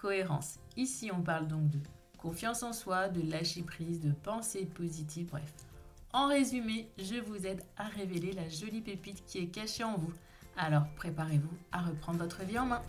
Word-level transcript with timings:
cohérence. 0.00 0.58
Ici, 0.76 1.10
on 1.12 1.22
parle 1.22 1.46
donc 1.46 1.68
de 1.70 1.78
confiance 2.18 2.62
en 2.62 2.72
soi, 2.72 3.08
de 3.08 3.28
lâcher 3.30 3.62
prise, 3.62 4.00
de 4.00 4.12
pensée 4.22 4.66
positive, 4.66 5.26
bref. 5.30 5.52
En 6.12 6.28
résumé, 6.28 6.88
je 6.98 7.20
vous 7.20 7.46
aide 7.46 7.62
à 7.76 7.84
révéler 7.84 8.32
la 8.32 8.48
jolie 8.48 8.80
pépite 8.80 9.24
qui 9.26 9.38
est 9.38 9.46
cachée 9.46 9.84
en 9.84 9.96
vous. 9.96 10.12
Alors 10.56 10.84
préparez-vous 10.96 11.56
à 11.72 11.82
reprendre 11.82 12.18
votre 12.18 12.42
vie 12.44 12.58
en 12.58 12.66
main. 12.66 12.82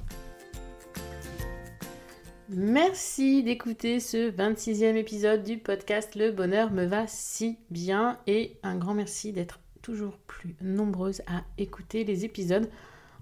Merci 2.49 3.43
d'écouter 3.43 3.99
ce 3.99 4.29
26e 4.31 4.95
épisode 4.95 5.43
du 5.43 5.57
podcast 5.57 6.15
Le 6.15 6.31
bonheur 6.31 6.71
me 6.71 6.85
va 6.85 7.07
si 7.07 7.57
bien 7.69 8.19
et 8.27 8.57
un 8.63 8.75
grand 8.75 8.93
merci 8.93 9.31
d'être 9.31 9.59
toujours 9.81 10.17
plus 10.17 10.55
nombreuses 10.61 11.21
à 11.27 11.43
écouter 11.57 12.03
les 12.03 12.25
épisodes. 12.25 12.69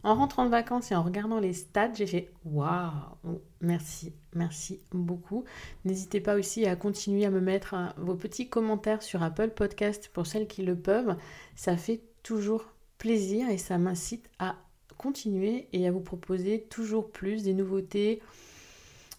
En 0.04 0.16
rentrant 0.16 0.46
de 0.46 0.50
vacances 0.50 0.92
et 0.92 0.96
en 0.96 1.04
regardant 1.04 1.40
les 1.40 1.54
stats, 1.54 1.94
j'ai 1.94 2.08
fait 2.08 2.32
waouh, 2.46 3.42
merci, 3.60 4.14
merci 4.34 4.80
beaucoup. 4.92 5.44
N'hésitez 5.84 6.22
pas 6.22 6.36
aussi 6.36 6.66
à 6.66 6.76
continuer 6.78 7.26
à 7.26 7.30
me 7.30 7.42
mettre 7.42 7.74
euh, 7.74 7.88
vos 7.98 8.16
petits 8.16 8.48
commentaires 8.48 9.04
sur 9.04 9.22
Apple 9.24 9.50
Podcast 9.50 10.10
pour 10.14 10.26
celles 10.26 10.48
qui 10.48 10.64
le 10.64 10.78
peuvent. 10.78 11.18
Ça 11.56 11.76
fait 11.76 12.02
toujours 12.24 12.66
plaisir 12.98 13.50
et 13.50 13.58
ça 13.58 13.78
m'incite 13.78 14.30
à 14.40 14.56
continuer 14.98 15.68
et 15.74 15.88
à 15.88 15.92
vous 15.92 16.02
proposer 16.02 16.68
toujours 16.70 17.10
plus 17.12 17.44
des 17.44 17.54
nouveautés, 17.54 18.22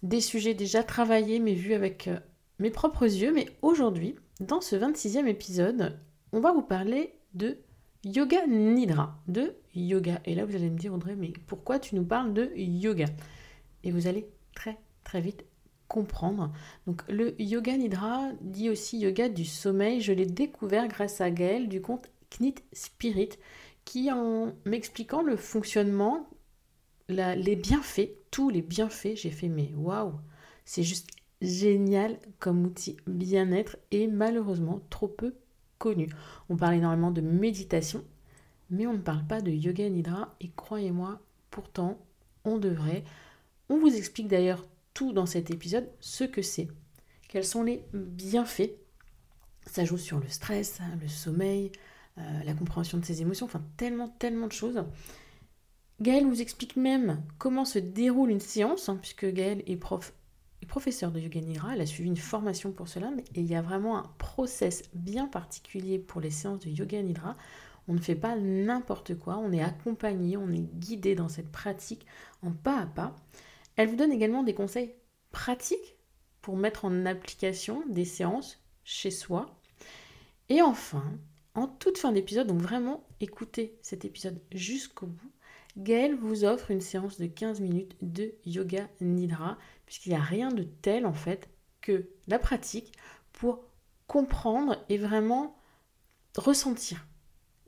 des 0.02 0.20
sujets 0.20 0.55
déjà 0.55 0.83
travaillés 0.83 1.40
mais 1.40 1.55
vus 1.55 1.74
avec 1.74 2.08
euh, 2.08 2.18
mes 2.58 2.70
propres 2.70 3.05
yeux. 3.05 3.33
Mais 3.34 3.46
aujourd'hui, 3.60 4.16
dans 4.40 4.62
ce 4.62 4.77
26e 4.77 5.27
épisode, 5.27 5.98
on 6.33 6.40
va 6.40 6.52
vous 6.52 6.62
parler 6.62 7.14
de 7.34 7.58
Yoga 8.04 8.46
Nidra, 8.46 9.18
de 9.28 9.54
yoga. 9.74 10.20
Et 10.24 10.34
là, 10.34 10.44
vous 10.44 10.54
allez 10.54 10.70
me 10.70 10.78
dire, 10.78 10.94
Audrey, 10.94 11.16
mais 11.16 11.32
pourquoi 11.46 11.78
tu 11.78 11.94
nous 11.94 12.04
parles 12.04 12.32
de 12.32 12.52
yoga? 12.56 13.06
Et 13.84 13.90
vous 13.90 14.06
allez 14.06 14.26
très 14.54 14.78
très 15.04 15.20
vite 15.20 15.44
comprendre. 15.88 16.52
Donc 16.86 17.02
le 17.08 17.34
yoga 17.42 17.76
nidra 17.76 18.30
dit 18.40 18.70
aussi 18.70 18.98
yoga 18.98 19.28
du 19.28 19.44
sommeil. 19.44 20.00
Je 20.00 20.12
l'ai 20.12 20.24
découvert 20.24 20.86
grâce 20.88 21.20
à 21.20 21.30
Gaël 21.30 21.68
du 21.68 21.82
compte 21.82 22.08
Knit 22.30 22.54
Spirit 22.72 23.30
qui 23.84 24.10
en 24.12 24.54
m'expliquant 24.64 25.22
le 25.22 25.36
fonctionnement, 25.36 26.28
les 27.08 27.56
bienfaits, 27.56 28.10
tous 28.30 28.50
les 28.50 28.62
bienfaits, 28.62 29.16
j'ai 29.16 29.30
fait 29.30 29.48
mais 29.48 29.72
waouh, 29.76 30.12
c'est 30.64 30.84
juste 30.84 31.10
génial 31.42 32.18
comme 32.38 32.64
outil 32.64 32.96
bien-être 33.08 33.76
et 33.90 34.06
malheureusement 34.06 34.80
trop 34.90 35.08
peu 35.08 35.34
On 36.48 36.56
parle 36.56 36.75
énormément 36.75 37.11
de 37.11 37.20
méditation, 37.20 38.05
mais 38.70 38.86
on 38.86 38.92
ne 38.92 38.98
parle 38.98 39.27
pas 39.27 39.41
de 39.41 39.50
yoga 39.50 39.89
nidra 39.89 40.34
et 40.41 40.50
croyez-moi, 40.55 41.20
pourtant, 41.50 41.98
on 42.45 42.59
devrait. 42.59 43.05
On 43.69 43.78
vous 43.78 43.95
explique 43.95 44.28
d'ailleurs 44.28 44.67
tout 44.95 45.12
dans 45.12 45.27
cet 45.27 45.51
épisode, 45.51 45.89
ce 46.01 46.24
que 46.24 46.42
c'est, 46.42 46.69
quels 47.29 47.45
sont 47.45 47.63
les 47.63 47.85
bienfaits. 47.95 48.73
Ça 49.67 49.85
joue 49.85 49.98
sur 49.98 50.19
le 50.19 50.29
stress, 50.29 50.80
le 51.01 51.08
sommeil, 51.08 51.70
euh, 52.19 52.42
la 52.45 52.55
compréhension 52.55 52.98
de 52.98 53.05
ses 53.05 53.23
émotions, 53.23 53.46
enfin 53.46 53.63
tellement, 53.77 54.08
tellement 54.08 54.48
de 54.48 54.52
choses. 54.52 54.83
Gaël 56.01 56.24
vous 56.24 56.40
explique 56.40 56.77
même 56.77 57.23
comment 57.39 57.64
se 57.64 57.79
déroule 57.79 58.30
une 58.30 58.40
séance, 58.40 58.89
hein, 58.89 58.96
puisque 59.01 59.27
Gaël 59.27 59.63
est 59.67 59.77
prof 59.77 60.14
professeur 60.70 61.11
de 61.11 61.19
yoga 61.19 61.41
nidra, 61.41 61.75
elle 61.75 61.81
a 61.81 61.86
suivi 61.86 62.08
une 62.08 62.17
formation 62.17 62.70
pour 62.70 62.86
cela, 62.86 63.11
mais 63.11 63.25
il 63.35 63.45
y 63.45 63.57
a 63.57 63.61
vraiment 63.61 63.98
un 63.98 64.08
process 64.19 64.85
bien 64.95 65.27
particulier 65.27 65.98
pour 65.98 66.20
les 66.20 66.31
séances 66.31 66.61
de 66.61 66.70
yoga 66.70 67.03
nidra. 67.03 67.36
On 67.89 67.92
ne 67.92 68.01
fait 68.01 68.14
pas 68.14 68.36
n'importe 68.36 69.19
quoi, 69.19 69.36
on 69.36 69.51
est 69.51 69.63
accompagné, 69.63 70.36
on 70.36 70.48
est 70.53 70.73
guidé 70.79 71.17
dans 71.17 71.29
cette 71.29 71.51
pratique 71.51 72.07
en 72.42 72.53
pas 72.53 72.79
à 72.79 72.86
pas. 72.86 73.17
Elle 73.75 73.89
vous 73.89 73.97
donne 73.97 74.13
également 74.13 74.45
des 74.45 74.55
conseils 74.55 74.95
pratiques 75.33 75.97
pour 76.41 76.57
mettre 76.57 76.85
en 76.85 77.05
application 77.05 77.83
des 77.89 78.05
séances 78.05 78.63
chez 78.85 79.11
soi. 79.11 79.61
Et 80.48 80.63
enfin, 80.63 81.02
en 81.55 81.67
toute 81.67 81.98
fin 81.98 82.13
d'épisode, 82.13 82.47
donc 82.47 82.61
vraiment 82.61 83.05
écoutez 83.19 83.77
cet 83.83 84.05
épisode 84.05 84.41
jusqu'au 84.52 85.07
bout, 85.07 85.33
Gaëlle 85.77 86.14
vous 86.14 86.45
offre 86.45 86.70
une 86.70 86.81
séance 86.81 87.19
de 87.19 87.27
15 87.27 87.61
minutes 87.61 87.97
de 88.02 88.35
yoga 88.45 88.89
nidra 89.01 89.58
puisqu'il 89.90 90.11
n'y 90.11 90.18
a 90.18 90.23
rien 90.23 90.52
de 90.52 90.62
tel 90.62 91.05
en 91.05 91.12
fait 91.12 91.48
que 91.80 92.06
la 92.28 92.39
pratique 92.39 92.92
pour 93.33 93.64
comprendre 94.06 94.77
et 94.89 94.96
vraiment 94.96 95.56
ressentir 96.36 97.08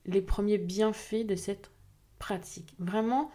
les 0.06 0.22
premiers 0.22 0.58
bienfaits 0.58 1.26
de 1.26 1.34
cette 1.34 1.72
pratique. 2.20 2.76
Vraiment, 2.78 3.32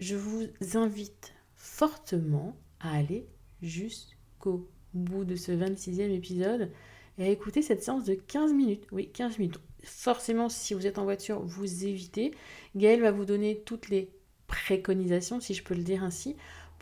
je 0.00 0.16
vous 0.16 0.46
invite 0.76 1.34
fortement 1.56 2.56
à 2.80 2.96
aller 2.96 3.28
jusqu'au 3.60 4.66
bout 4.94 5.26
de 5.26 5.36
ce 5.36 5.52
26e 5.52 6.10
épisode 6.10 6.72
et 7.18 7.24
à 7.24 7.28
écouter 7.28 7.60
cette 7.60 7.82
séance 7.82 8.04
de 8.04 8.14
15 8.14 8.54
minutes. 8.54 8.86
Oui, 8.92 9.10
15 9.12 9.38
minutes. 9.38 9.60
Forcément, 9.84 10.48
si 10.48 10.72
vous 10.72 10.86
êtes 10.86 10.96
en 10.96 11.04
voiture, 11.04 11.42
vous 11.42 11.84
évitez. 11.84 12.32
Gaëlle 12.76 13.02
va 13.02 13.10
vous 13.10 13.26
donner 13.26 13.60
toutes 13.66 13.90
les 13.90 14.10
préconisations, 14.46 15.38
si 15.38 15.52
je 15.52 15.62
peux 15.62 15.74
le 15.74 15.82
dire 15.82 16.02
ainsi, 16.02 16.34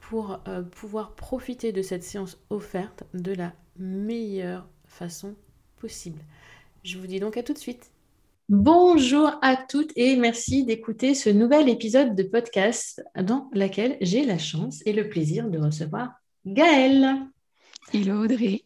pour 0.09 0.41
euh, 0.49 0.63
pouvoir 0.63 1.15
profiter 1.15 1.73
de 1.73 1.81
cette 1.81 2.05
séance 2.05 2.39
offerte 2.51 3.05
de 3.15 3.33
la 3.33 3.53
meilleure 3.79 4.69
façon 4.87 5.35
possible. 5.77 6.21
Je 6.83 6.99
vous 6.99 7.07
dis 7.07 7.21
donc 7.21 7.37
à 7.37 7.43
tout 7.43 7.55
de 7.55 7.59
suite. 7.59 7.91
Bonjour 8.51 9.33
à 9.41 9.57
toutes 9.57 9.93
et 9.97 10.17
merci 10.17 10.65
d'écouter 10.65 11.15
ce 11.15 11.31
nouvel 11.31 11.71
épisode 11.71 12.15
de 12.15 12.23
podcast 12.23 13.03
dans 13.19 13.49
lequel 13.55 13.97
j'ai 14.03 14.25
la 14.25 14.37
chance 14.37 14.83
et 14.85 14.93
le 14.93 15.09
plaisir 15.09 15.49
de 15.49 15.59
recevoir 15.59 16.11
Gaëlle. 16.45 17.27
Hello 17.95 18.25
Audrey. 18.25 18.63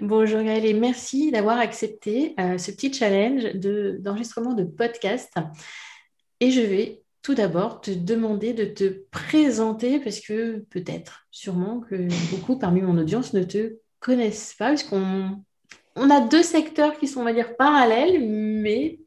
Bonjour 0.00 0.42
Gaëlle 0.42 0.64
et 0.64 0.72
merci 0.72 1.30
d'avoir 1.30 1.58
accepté 1.58 2.34
euh, 2.40 2.56
ce 2.56 2.70
petit 2.70 2.92
challenge 2.92 3.44
d'enregistrement 4.00 4.54
de 4.54 4.64
podcast. 4.64 5.34
Et 6.40 6.50
je 6.50 6.62
vais 6.62 7.02
tout 7.22 7.34
d'abord 7.34 7.80
te 7.80 7.90
demander 7.90 8.52
de 8.52 8.64
te 8.64 9.04
présenter 9.10 10.00
parce 10.00 10.20
que 10.20 10.60
peut-être, 10.70 11.26
sûrement 11.30 11.80
que 11.80 12.08
beaucoup 12.30 12.58
parmi 12.58 12.80
mon 12.80 12.96
audience 12.98 13.34
ne 13.34 13.42
te 13.42 13.76
connaissent 13.98 14.54
pas 14.58 14.68
parce 14.68 14.84
qu'on 14.84 15.42
on 15.96 16.10
a 16.10 16.20
deux 16.20 16.42
secteurs 16.42 16.98
qui 16.98 17.08
sont, 17.08 17.20
on 17.20 17.24
va 17.24 17.32
dire, 17.32 17.56
parallèles, 17.56 18.24
mais 18.26 18.98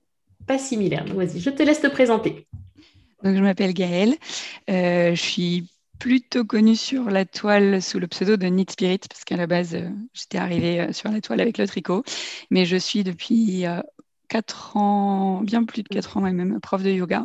pas 0.46 0.58
similaires. 0.58 1.06
Donc, 1.06 1.18
vas-y, 1.18 1.40
je 1.40 1.50
te 1.50 1.64
laisse 1.64 1.82
te 1.82 1.88
présenter. 1.88 2.48
Donc, 3.24 3.36
je 3.36 3.42
m'appelle 3.42 3.74
Gaëlle. 3.74 4.16
Euh, 4.70 5.16
je 5.16 5.22
suis 5.22 5.70
plutôt 5.98 6.44
connue 6.44 6.76
sur 6.76 7.10
la 7.10 7.24
toile 7.26 7.82
sous 7.82 8.00
le 8.00 8.08
pseudo 8.08 8.36
de 8.36 8.48
Knit 8.48 8.66
Spirit, 8.70 9.00
parce 9.10 9.24
qu'à 9.24 9.38
la 9.38 9.48
base, 9.48 9.74
euh, 9.76 9.90
j'étais 10.14 10.38
arrivée 10.38 10.82
euh, 10.82 10.92
sur 10.92 11.10
la 11.10 11.22
toile 11.22 11.40
avec 11.40 11.58
le 11.58 11.66
tricot. 11.66 12.04
Mais 12.52 12.66
je 12.66 12.76
suis 12.76 13.04
depuis 13.04 13.66
4 14.34 14.78
ans, 14.78 15.42
bien 15.44 15.64
plus 15.64 15.84
de 15.84 15.90
4 15.90 16.18
ans 16.18 16.22
même, 16.22 16.60
prof 16.60 16.82
de 16.82 16.90
yoga. 16.90 17.24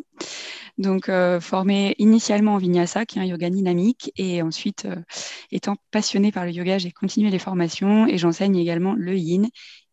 Donc, 0.77 1.09
euh, 1.09 1.41
formée 1.41 1.95
initialement 1.99 2.53
en 2.53 2.59
vinyasa, 2.59 3.07
qui 3.07 3.19
est 3.19 3.23
un 3.23 3.25
yoga 3.25 3.49
dynamique, 3.49 4.13
et 4.19 4.43
ensuite, 4.43 4.85
euh, 4.85 4.97
étant 5.51 5.77
passionnée 5.91 6.33
par 6.33 6.45
le 6.45 6.53
yoga, 6.53 6.77
j'ai 6.77 6.91
continué 6.91 7.31
les 7.31 7.39
formations 7.39 8.07
et 8.07 8.19
j'enseigne 8.19 8.57
également 8.57 8.93
le 8.93 9.17
yin 9.17 9.49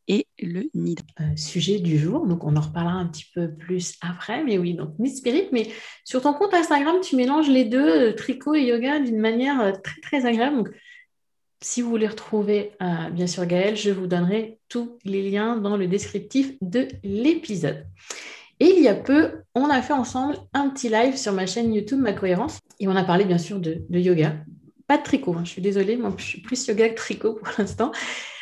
et 0.10 0.28
le 0.40 0.70
nidra. 0.74 1.06
Euh, 1.22 1.38
sujet 1.38 1.80
du 1.80 1.98
jour, 1.98 2.28
donc 2.28 2.44
on 2.44 2.58
en 2.58 2.62
reparlera 2.62 2.96
un 2.96 3.08
petit 3.08 3.32
peu 3.34 3.50
plus 3.50 3.96
après, 4.02 4.44
mais 4.44 4.58
oui, 4.58 4.74
donc 4.74 5.00
Nid 5.00 5.16
Spirit, 5.16 5.48
mais 5.54 5.70
sur 6.04 6.22
ton 6.22 6.34
compte 6.34 6.54
Instagram, 6.54 6.98
tu 7.02 7.16
mélanges 7.16 7.50
les 7.50 7.64
deux, 7.64 8.14
tricot 8.14 8.56
et 8.56 8.66
yoga, 8.66 9.00
d'une 9.00 9.20
manière 9.20 9.82
très 9.82 10.02
très 10.02 10.26
agréable. 10.26 10.58
Donc, 10.58 10.70
si 11.62 11.82
vous 11.82 11.90
voulez 11.90 12.08
retrouver, 12.08 12.72
bien 13.12 13.28
sûr, 13.28 13.46
Gaëlle, 13.46 13.76
je 13.76 13.92
vous 13.92 14.08
donnerai 14.08 14.60
tous 14.70 14.98
les 15.04 15.30
liens 15.30 15.58
dans 15.58 15.78
le 15.78 15.88
descriptif 15.88 16.54
de 16.62 16.88
l'épisode. 17.04 17.86
Et 18.60 18.68
il 18.78 18.84
y 18.84 18.88
a 18.88 18.96
peu, 18.96 19.44
on 19.54 19.70
a 19.70 19.82
fait 19.82 19.94
ensemble 19.94 20.38
un 20.54 20.70
petit 20.70 20.88
live 20.88 21.18
sur 21.18 21.34
ma 21.34 21.46
chaîne 21.46 21.74
YouTube 21.74 22.00
Ma 22.00 22.14
Cohérence 22.14 22.60
et 22.80 22.88
on 22.88 22.96
a 22.96 23.04
parlé 23.04 23.26
bien 23.26 23.38
sûr 23.38 23.60
de, 23.60 23.84
yoga. 23.90 24.38
Pas 24.88 24.98
de 24.98 25.04
tricot, 25.04 25.34
hein, 25.34 25.44
je 25.44 25.50
suis 25.50 25.62
désolée, 25.62 25.98
moi 25.98 26.14
je 26.18 26.24
suis 26.24 26.42
plus 26.42 26.66
yoga 26.68 26.90
que 26.90 26.96
tricot 26.96 27.34
pour 27.34 27.50
l'instant. 27.58 27.92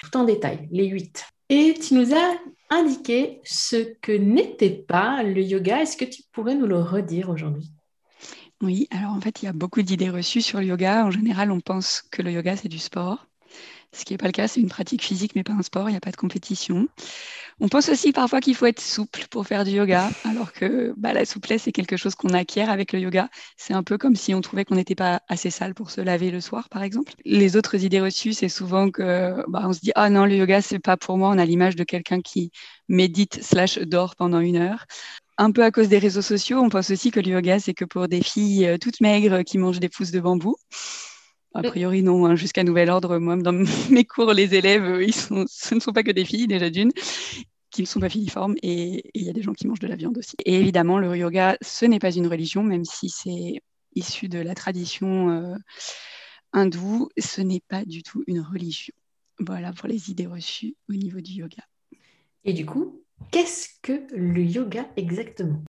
Tout 0.03 0.17
en 0.17 0.23
détail, 0.23 0.67
les 0.71 0.85
huit. 0.85 1.25
Et 1.49 1.73
tu 1.73 1.95
nous 1.95 2.13
as 2.13 2.37
indiqué 2.69 3.41
ce 3.43 3.95
que 4.01 4.11
n'était 4.11 4.69
pas 4.69 5.23
le 5.23 5.41
yoga. 5.41 5.81
Est-ce 5.81 5.97
que 5.97 6.05
tu 6.05 6.21
pourrais 6.31 6.55
nous 6.55 6.67
le 6.67 6.79
redire 6.79 7.29
aujourd'hui? 7.29 7.72
Oui, 8.61 8.87
alors 8.91 9.11
en 9.11 9.19
fait, 9.21 9.41
il 9.41 9.45
y 9.45 9.47
a 9.49 9.53
beaucoup 9.53 9.81
d'idées 9.81 10.09
reçues 10.09 10.41
sur 10.41 10.59
le 10.59 10.65
yoga. 10.67 11.05
En 11.05 11.11
général, 11.11 11.51
on 11.51 11.59
pense 11.59 12.01
que 12.11 12.21
le 12.21 12.31
yoga, 12.31 12.55
c'est 12.55 12.69
du 12.69 12.79
sport. 12.79 13.27
Ce 13.93 14.05
qui 14.05 14.13
n'est 14.13 14.17
pas 14.17 14.27
le 14.27 14.31
cas, 14.33 14.47
c'est 14.47 14.61
une 14.61 14.69
pratique 14.69 15.03
physique, 15.03 15.33
mais 15.35 15.43
pas 15.43 15.53
un 15.53 15.61
sport, 15.61 15.89
il 15.89 15.93
n'y 15.93 15.97
a 15.97 16.01
pas 16.01 16.11
de 16.11 16.17
compétition. 16.17 16.87
On 17.59 17.69
pense 17.69 17.89
aussi 17.89 18.11
parfois 18.13 18.41
qu'il 18.41 18.55
faut 18.55 18.65
être 18.65 18.81
souple 18.81 19.25
pour 19.29 19.47
faire 19.47 19.63
du 19.65 19.71
yoga, 19.71 20.09
alors 20.25 20.53
que 20.53 20.93
bah, 20.97 21.13
la 21.13 21.25
souplesse 21.25 21.67
est 21.67 21.71
quelque 21.73 21.97
chose 21.97 22.15
qu'on 22.15 22.29
acquiert 22.29 22.69
avec 22.69 22.93
le 22.93 22.99
yoga. 22.99 23.29
C'est 23.57 23.73
un 23.73 23.83
peu 23.83 23.97
comme 23.97 24.15
si 24.15 24.33
on 24.33 24.41
trouvait 24.41 24.65
qu'on 24.65 24.75
n'était 24.75 24.95
pas 24.95 25.21
assez 25.29 25.51
sale 25.51 25.75
pour 25.75 25.91
se 25.91 26.01
laver 26.01 26.31
le 26.31 26.41
soir, 26.41 26.69
par 26.69 26.83
exemple. 26.83 27.13
Les 27.25 27.55
autres 27.57 27.83
idées 27.83 28.01
reçues, 28.01 28.33
c'est 28.33 28.49
souvent 28.49 28.91
que 28.91 29.43
bah, 29.49 29.69
se 29.73 29.79
dit 29.81 29.91
ah 29.95 30.09
non 30.09 30.25
le 30.25 30.35
yoga 30.37 30.61
c'est 30.61 30.79
pas 30.79 30.97
pour 30.97 31.17
moi. 31.17 31.29
On 31.29 31.37
a 31.37 31.45
l'image 31.45 31.75
de 31.75 31.83
quelqu'un 31.83 32.21
qui 32.21 32.51
médite 32.89 33.43
slash 33.43 33.79
dort 33.79 34.15
pendant 34.15 34.39
une 34.39 34.57
heure 34.57 34.85
un 35.37 35.51
peu 35.51 35.63
à 35.63 35.71
cause 35.71 35.89
des 35.89 35.97
réseaux 35.97 36.21
sociaux, 36.21 36.59
on 36.59 36.69
pense 36.69 36.89
aussi 36.91 37.11
que 37.11 37.19
le 37.19 37.29
yoga, 37.29 37.59
c'est 37.59 37.73
que 37.73 37.85
pour 37.85 38.07
des 38.07 38.21
filles 38.21 38.65
euh, 38.65 38.77
toutes 38.77 39.01
maigres 39.01 39.43
qui 39.43 39.57
mangent 39.57 39.79
des 39.79 39.89
pousses 39.89 40.11
de 40.11 40.19
bambou. 40.19 40.55
A 41.55 41.61
priori, 41.61 42.01
non. 42.01 42.25
Hein, 42.25 42.35
jusqu'à 42.35 42.63
nouvel 42.63 42.89
ordre, 42.89 43.17
moi, 43.19 43.35
dans 43.35 43.53
mes 43.91 44.05
cours, 44.05 44.33
les 44.33 44.55
élèves, 44.55 45.01
ils 45.01 45.13
sont, 45.13 45.45
ce 45.47 45.75
ne 45.75 45.79
sont 45.79 45.93
pas 45.93 46.03
que 46.03 46.11
des 46.11 46.25
filles, 46.25 46.47
déjà 46.47 46.69
d'une, 46.69 46.91
qui 47.69 47.81
ne 47.81 47.87
sont 47.87 47.99
pas 47.99 48.09
filiformes, 48.09 48.55
et 48.63 49.09
il 49.13 49.23
y 49.23 49.29
a 49.29 49.33
des 49.33 49.41
gens 49.41 49.53
qui 49.53 49.67
mangent 49.67 49.79
de 49.79 49.87
la 49.87 49.95
viande 49.95 50.17
aussi. 50.17 50.35
Et 50.45 50.55
évidemment, 50.55 50.97
le 50.99 51.15
yoga, 51.15 51.57
ce 51.61 51.85
n'est 51.85 51.99
pas 51.99 52.11
une 52.11 52.27
religion, 52.27 52.63
même 52.63 52.85
si 52.85 53.09
c'est 53.09 53.61
issu 53.95 54.29
de 54.29 54.39
la 54.39 54.55
tradition 54.55 55.29
euh, 55.29 55.55
hindoue, 56.53 57.09
ce 57.19 57.41
n'est 57.41 57.63
pas 57.67 57.85
du 57.85 58.01
tout 58.03 58.23
une 58.27 58.41
religion. 58.41 58.93
Voilà 59.39 59.73
pour 59.73 59.87
les 59.87 60.09
idées 60.09 60.27
reçues 60.27 60.75
au 60.89 60.93
niveau 60.93 61.21
du 61.21 61.33
yoga. 61.33 61.63
Et 62.45 62.53
du 62.53 62.65
coup, 62.65 63.02
qu'est-ce 63.31 63.67
que 63.81 64.05
le 64.15 64.43
yoga 64.43 64.85
exactement? 64.97 65.63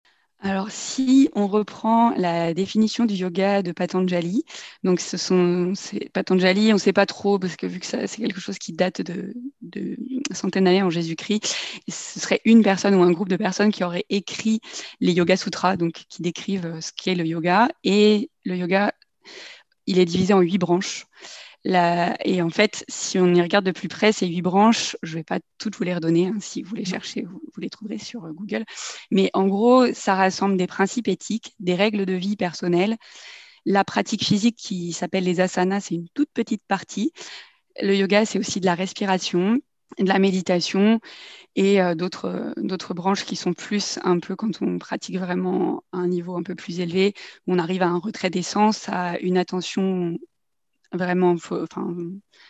Alors, 0.44 0.72
si 0.72 1.30
on 1.34 1.46
reprend 1.46 2.10
la 2.16 2.52
définition 2.52 3.04
du 3.04 3.14
yoga 3.14 3.62
de 3.62 3.70
Patanjali, 3.70 4.44
donc 4.82 4.98
ce 4.98 5.16
sont 5.16 5.72
Patanjali, 6.12 6.70
on 6.70 6.74
ne 6.74 6.80
sait 6.80 6.92
pas 6.92 7.06
trop 7.06 7.38
parce 7.38 7.54
que 7.54 7.64
vu 7.64 7.78
que 7.78 7.86
c'est 7.86 8.08
quelque 8.08 8.40
chose 8.40 8.58
qui 8.58 8.72
date 8.72 9.02
de, 9.02 9.34
centaines 10.32 10.64
d'années 10.64 10.82
en 10.82 10.90
Jésus-Christ, 10.90 11.54
ce 11.88 12.18
serait 12.18 12.40
une 12.44 12.64
personne 12.64 12.96
ou 12.96 13.02
un 13.04 13.12
groupe 13.12 13.28
de 13.28 13.36
personnes 13.36 13.70
qui 13.70 13.84
auraient 13.84 14.04
écrit 14.10 14.60
les 14.98 15.12
Yoga 15.12 15.36
Sutras, 15.36 15.76
donc 15.76 15.92
qui 16.08 16.22
décrivent 16.22 16.80
ce 16.80 16.90
qu'est 16.92 17.14
le 17.14 17.24
yoga. 17.24 17.68
Et 17.84 18.28
le 18.44 18.56
yoga, 18.56 18.92
il 19.86 20.00
est 20.00 20.04
divisé 20.04 20.34
en 20.34 20.40
huit 20.40 20.58
branches. 20.58 21.06
Et 21.64 22.42
en 22.42 22.50
fait, 22.50 22.84
si 22.88 23.18
on 23.18 23.32
y 23.34 23.40
regarde 23.40 23.64
de 23.64 23.70
plus 23.70 23.88
près, 23.88 24.12
ces 24.12 24.26
huit 24.26 24.42
branches, 24.42 24.96
je 25.02 25.12
ne 25.12 25.18
vais 25.18 25.24
pas 25.24 25.38
toutes 25.58 25.76
vous 25.76 25.84
les 25.84 25.94
redonner. 25.94 26.26
Hein, 26.26 26.38
si 26.40 26.62
vous 26.62 26.74
les 26.74 26.84
cherchez, 26.84 27.22
vous, 27.22 27.40
les 27.58 27.70
trouverez 27.70 27.98
sur 27.98 28.24
euh, 28.24 28.32
Google. 28.32 28.64
Mais 29.10 29.30
en 29.34 29.46
gros, 29.46 29.92
ça 29.92 30.14
rassemble 30.14 30.56
des 30.56 30.66
principes 30.66 31.08
éthiques, 31.08 31.54
des 31.60 31.74
règles 31.74 32.06
de 32.06 32.14
vie 32.14 32.36
personnelles. 32.36 32.96
La 33.64 33.84
pratique 33.84 34.24
physique 34.24 34.56
qui 34.56 34.92
s'appelle 34.92 35.24
les 35.24 35.40
asanas, 35.40 35.82
c'est 35.82 35.94
une 35.94 36.08
toute 36.14 36.30
petite 36.32 36.62
partie. 36.66 37.12
Le 37.80 37.94
yoga, 37.96 38.26
c'est 38.26 38.38
aussi 38.38 38.60
de 38.60 38.66
la 38.66 38.74
respiration, 38.74 39.60
de 39.98 40.08
la 40.08 40.18
méditation 40.18 41.00
et 41.54 41.80
euh, 41.80 41.94
d'autres, 41.94 42.54
d'autres 42.56 42.94
branches 42.94 43.24
qui 43.24 43.36
sont 43.36 43.52
plus 43.52 43.98
un 44.04 44.18
peu 44.18 44.36
quand 44.36 44.62
on 44.62 44.78
pratique 44.78 45.18
vraiment 45.18 45.84
à 45.92 45.98
un 45.98 46.08
niveau 46.08 46.36
un 46.36 46.42
peu 46.42 46.54
plus 46.54 46.80
élevé, 46.80 47.14
on 47.46 47.58
arrive 47.58 47.82
à 47.82 47.88
un 47.88 47.98
retrait 47.98 48.30
d'essence, 48.30 48.88
à 48.88 49.18
une 49.20 49.38
attention 49.38 50.18
vraiment 50.92 51.32
enfin, 51.32 51.94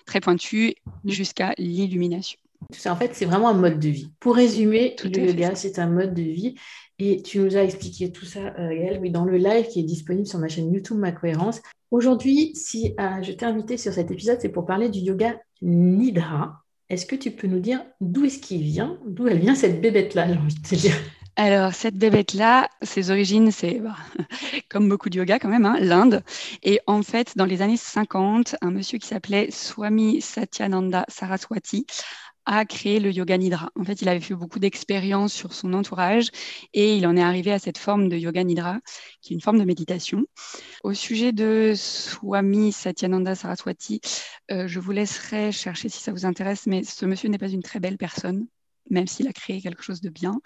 très 0.06 0.20
pointu 0.20 0.74
jusqu'à 1.04 1.54
l'illumination. 1.58 2.38
En 2.86 2.96
fait, 2.96 3.10
c'est 3.14 3.24
vraiment 3.24 3.48
un 3.48 3.54
mode 3.54 3.78
de 3.78 3.88
vie. 3.88 4.12
Pour 4.20 4.36
résumer, 4.36 4.94
tout 4.96 5.08
le 5.08 5.26
yoga, 5.26 5.54
c'est 5.54 5.78
un 5.78 5.88
mode 5.88 6.14
de 6.14 6.22
vie. 6.22 6.54
Et 6.98 7.22
tu 7.22 7.40
nous 7.40 7.56
as 7.56 7.64
expliqué 7.64 8.12
tout 8.12 8.24
ça, 8.24 8.54
euh, 8.58 8.68
Gaëlle, 8.68 9.00
oui, 9.00 9.10
dans 9.10 9.24
le 9.24 9.36
live 9.36 9.66
qui 9.66 9.80
est 9.80 9.84
disponible 9.84 10.26
sur 10.26 10.38
ma 10.38 10.48
chaîne 10.48 10.72
YouTube 10.72 10.98
Ma 10.98 11.10
Cohérence. 11.10 11.60
Aujourd'hui, 11.90 12.54
si 12.54 12.94
euh, 13.00 13.22
je 13.22 13.32
t'ai 13.32 13.44
invité 13.44 13.76
sur 13.76 13.92
cet 13.92 14.10
épisode, 14.10 14.38
c'est 14.40 14.50
pour 14.50 14.66
parler 14.66 14.88
du 14.88 15.00
yoga 15.00 15.36
Nidra. 15.62 16.62
Est-ce 16.88 17.06
que 17.06 17.16
tu 17.16 17.30
peux 17.30 17.48
nous 17.48 17.60
dire 17.60 17.82
d'où 18.00 18.24
est-ce 18.24 18.38
qu'il 18.38 18.62
vient, 18.62 18.98
d'où 19.06 19.26
elle 19.26 19.38
vient 19.38 19.54
cette 19.54 19.80
bébête-là, 19.80 20.28
j'ai 20.28 20.38
envie 20.38 20.54
de 20.54 20.60
te 20.60 20.74
dire? 20.74 20.94
Alors, 21.36 21.72
cette 21.72 21.96
bébête-là, 21.96 22.68
ses 22.82 23.10
origines, 23.10 23.50
c'est 23.50 23.80
bah, 23.80 23.96
comme 24.68 24.88
beaucoup 24.88 25.08
de 25.08 25.16
yoga 25.16 25.38
quand 25.38 25.48
même, 25.48 25.64
hein, 25.64 25.78
l'Inde. 25.80 26.22
Et 26.62 26.80
en 26.86 27.02
fait, 27.02 27.36
dans 27.36 27.46
les 27.46 27.62
années 27.62 27.78
50, 27.78 28.56
un 28.60 28.70
monsieur 28.70 28.98
qui 28.98 29.06
s'appelait 29.08 29.50
Swami 29.50 30.20
Satyananda 30.20 31.06
Saraswati 31.08 31.86
a 32.44 32.64
créé 32.66 33.00
le 33.00 33.10
yoga 33.10 33.38
nidra. 33.38 33.70
En 33.80 33.84
fait, 33.84 34.02
il 34.02 34.08
avait 34.10 34.20
fait 34.20 34.34
beaucoup 34.34 34.58
d'expériences 34.58 35.32
sur 35.32 35.54
son 35.54 35.72
entourage 35.72 36.28
et 36.74 36.96
il 36.96 37.06
en 37.06 37.16
est 37.16 37.22
arrivé 37.22 37.52
à 37.52 37.58
cette 37.58 37.78
forme 37.78 38.08
de 38.10 38.16
yoga 38.16 38.44
nidra, 38.44 38.80
qui 39.22 39.32
est 39.32 39.36
une 39.36 39.40
forme 39.40 39.58
de 39.58 39.64
méditation. 39.64 40.26
Au 40.82 40.92
sujet 40.92 41.32
de 41.32 41.72
Swami 41.74 42.72
Satyananda 42.72 43.34
Saraswati, 43.36 44.00
euh, 44.50 44.66
je 44.68 44.80
vous 44.80 44.92
laisserai 44.92 45.50
chercher 45.52 45.88
si 45.88 46.02
ça 46.02 46.12
vous 46.12 46.26
intéresse, 46.26 46.66
mais 46.66 46.82
ce 46.82 47.06
monsieur 47.06 47.28
n'est 47.30 47.38
pas 47.38 47.48
une 47.48 47.62
très 47.62 47.80
belle 47.80 47.96
personne 47.96 48.46
même 48.90 49.06
s'il 49.06 49.28
a 49.28 49.32
créé 49.32 49.60
quelque 49.60 49.82
chose 49.82 50.00
de 50.00 50.10
bien. 50.10 50.40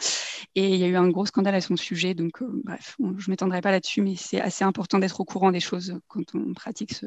Et 0.54 0.74
il 0.74 0.80
y 0.80 0.84
a 0.84 0.88
eu 0.88 0.96
un 0.96 1.08
gros 1.08 1.26
scandale 1.26 1.54
à 1.54 1.60
son 1.60 1.76
sujet, 1.76 2.14
donc 2.14 2.42
euh, 2.42 2.62
bref, 2.64 2.96
je 2.98 3.04
ne 3.04 3.30
m'étendrai 3.30 3.60
pas 3.60 3.70
là-dessus, 3.70 4.02
mais 4.02 4.16
c'est 4.16 4.40
assez 4.40 4.64
important 4.64 4.98
d'être 4.98 5.20
au 5.20 5.24
courant 5.24 5.50
des 5.50 5.60
choses 5.60 5.98
quand 6.08 6.34
on 6.34 6.54
pratique 6.54 6.94
ce, 6.94 7.06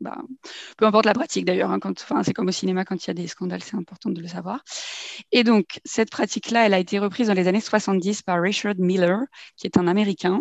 bah, 0.00 0.18
peu 0.76 0.86
importe 0.86 1.06
la 1.06 1.14
pratique 1.14 1.44
d'ailleurs, 1.44 1.70
hein, 1.70 1.80
c'est 2.22 2.32
comme 2.32 2.48
au 2.48 2.52
cinéma, 2.52 2.84
quand 2.84 3.02
il 3.04 3.08
y 3.08 3.10
a 3.10 3.14
des 3.14 3.26
scandales, 3.26 3.62
c'est 3.62 3.76
important 3.76 4.10
de 4.10 4.20
le 4.20 4.28
savoir. 4.28 4.62
Et 5.32 5.44
donc, 5.44 5.80
cette 5.84 6.10
pratique-là, 6.10 6.66
elle 6.66 6.74
a 6.74 6.78
été 6.78 6.98
reprise 6.98 7.28
dans 7.28 7.34
les 7.34 7.48
années 7.48 7.60
70 7.60 8.22
par 8.22 8.40
Richard 8.42 8.74
Miller, 8.78 9.20
qui 9.56 9.66
est 9.66 9.78
un 9.78 9.86
Américain, 9.86 10.40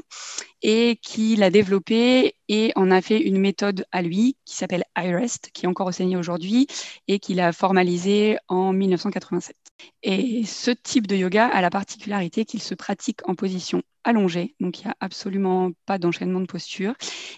et 0.61 0.97
qui 1.01 1.35
l'a 1.35 1.49
développée 1.49 2.35
et 2.49 2.71
en 2.75 2.91
a 2.91 3.01
fait 3.01 3.19
une 3.19 3.37
méthode 3.37 3.85
à 3.91 4.01
lui 4.01 4.37
qui 4.45 4.55
s'appelle 4.55 4.83
iRest, 4.97 5.51
qui 5.53 5.65
est 5.65 5.69
encore 5.69 5.87
enseignée 5.87 6.17
aujourd'hui 6.17 6.67
et 7.07 7.19
qu'il 7.19 7.39
a 7.39 7.53
formalisé 7.53 8.37
en 8.47 8.73
1987. 8.73 9.55
Et 10.01 10.43
ce 10.45 10.71
type 10.71 11.07
de 11.07 11.15
yoga 11.15 11.47
a 11.47 11.61
la 11.61 11.69
particularité 11.69 12.45
qu'il 12.45 12.61
se 12.61 12.75
pratique 12.75 13.27
en 13.27 13.35
position 13.35 13.83
allongée, 14.03 14.55
donc 14.59 14.79
il 14.79 14.85
n'y 14.85 14.91
a 14.91 14.97
absolument 14.99 15.71
pas 15.85 15.97
d'enchaînement 15.97 16.41
de 16.41 16.45
posture, 16.45 16.93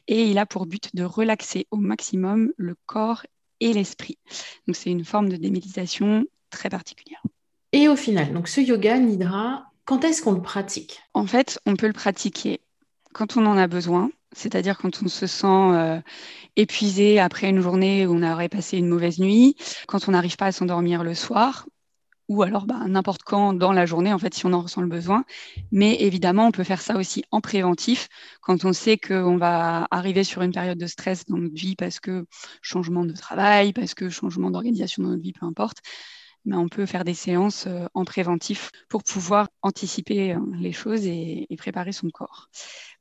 et 0.07 0.23
il 0.23 0.37
a 0.37 0.45
pour 0.45 0.65
but 0.65 0.95
de 0.95 1.03
relaxer 1.03 1.67
au 1.71 1.77
maximum 1.77 2.51
le 2.57 2.75
corps 2.85 3.25
et 3.59 3.71
l'esprit. 3.73 4.17
Donc 4.67 4.75
c'est 4.75 4.89
une 4.89 5.05
forme 5.05 5.29
de 5.29 5.35
déméditation 5.35 6.25
très 6.49 6.69
particulière. 6.69 7.21
Et 7.71 7.87
au 7.87 7.95
final, 7.95 8.33
donc 8.33 8.47
ce 8.47 8.61
yoga 8.61 8.97
nidra, 8.97 9.65
quand 9.85 10.03
est-ce 10.03 10.21
qu'on 10.21 10.33
le 10.33 10.41
pratique? 10.41 10.99
En 11.13 11.27
fait, 11.27 11.59
on 11.65 11.75
peut 11.75 11.87
le 11.87 11.93
pratiquer 11.93 12.61
quand 13.13 13.37
on 13.37 13.45
en 13.45 13.57
a 13.57 13.67
besoin, 13.67 14.09
c'est-à-dire 14.33 14.77
quand 14.77 15.01
on 15.01 15.07
se 15.07 15.27
sent 15.27 15.47
euh, 15.47 16.01
épuisé 16.57 17.19
après 17.19 17.49
une 17.49 17.61
journée 17.61 18.05
où 18.05 18.13
on 18.13 18.23
aurait 18.23 18.49
passé 18.49 18.77
une 18.77 18.89
mauvaise 18.89 19.19
nuit, 19.19 19.55
quand 19.87 20.09
on 20.09 20.11
n'arrive 20.11 20.35
pas 20.35 20.47
à 20.47 20.51
s'endormir 20.51 21.03
le 21.03 21.15
soir, 21.15 21.65
ou 22.27 22.43
alors 22.43 22.65
bah, 22.65 22.79
n'importe 22.87 23.23
quand 23.23 23.53
dans 23.53 23.71
la 23.71 23.85
journée, 23.85 24.13
en 24.13 24.19
fait, 24.19 24.33
si 24.33 24.45
on 24.45 24.53
en 24.53 24.61
ressent 24.61 24.81
le 24.81 24.87
besoin. 24.87 25.25
Mais 25.71 25.95
évidemment, 26.01 26.47
on 26.47 26.51
peut 26.51 26.63
faire 26.63 26.81
ça 26.81 26.97
aussi 26.97 27.23
en 27.31 27.41
préventif, 27.41 28.07
quand 28.41 28.65
on 28.65 28.73
sait 28.73 28.97
qu'on 28.97 29.37
va 29.37 29.87
arriver 29.91 30.23
sur 30.23 30.41
une 30.41 30.51
période 30.51 30.77
de 30.77 30.87
stress 30.87 31.25
dans 31.25 31.37
notre 31.37 31.55
vie 31.55 31.75
parce 31.75 31.99
que 31.99 32.25
changement 32.61 33.05
de 33.05 33.13
travail, 33.13 33.73
parce 33.73 33.93
que 33.93 34.09
changement 34.09 34.51
d'organisation 34.51 35.03
dans 35.03 35.09
notre 35.09 35.23
vie, 35.23 35.33
peu 35.33 35.45
importe. 35.45 35.77
Mais 36.45 36.55
on 36.55 36.69
peut 36.69 36.85
faire 36.85 37.03
des 37.03 37.15
séances 37.15 37.65
euh, 37.65 37.87
en 37.95 38.05
préventif 38.05 38.69
pour 38.87 39.03
pouvoir 39.03 39.49
anticiper 39.63 40.33
euh, 40.33 40.39
les 40.59 40.71
choses 40.71 41.05
et, 41.07 41.47
et 41.49 41.55
préparer 41.57 41.91
son 41.91 42.09
corps. 42.11 42.49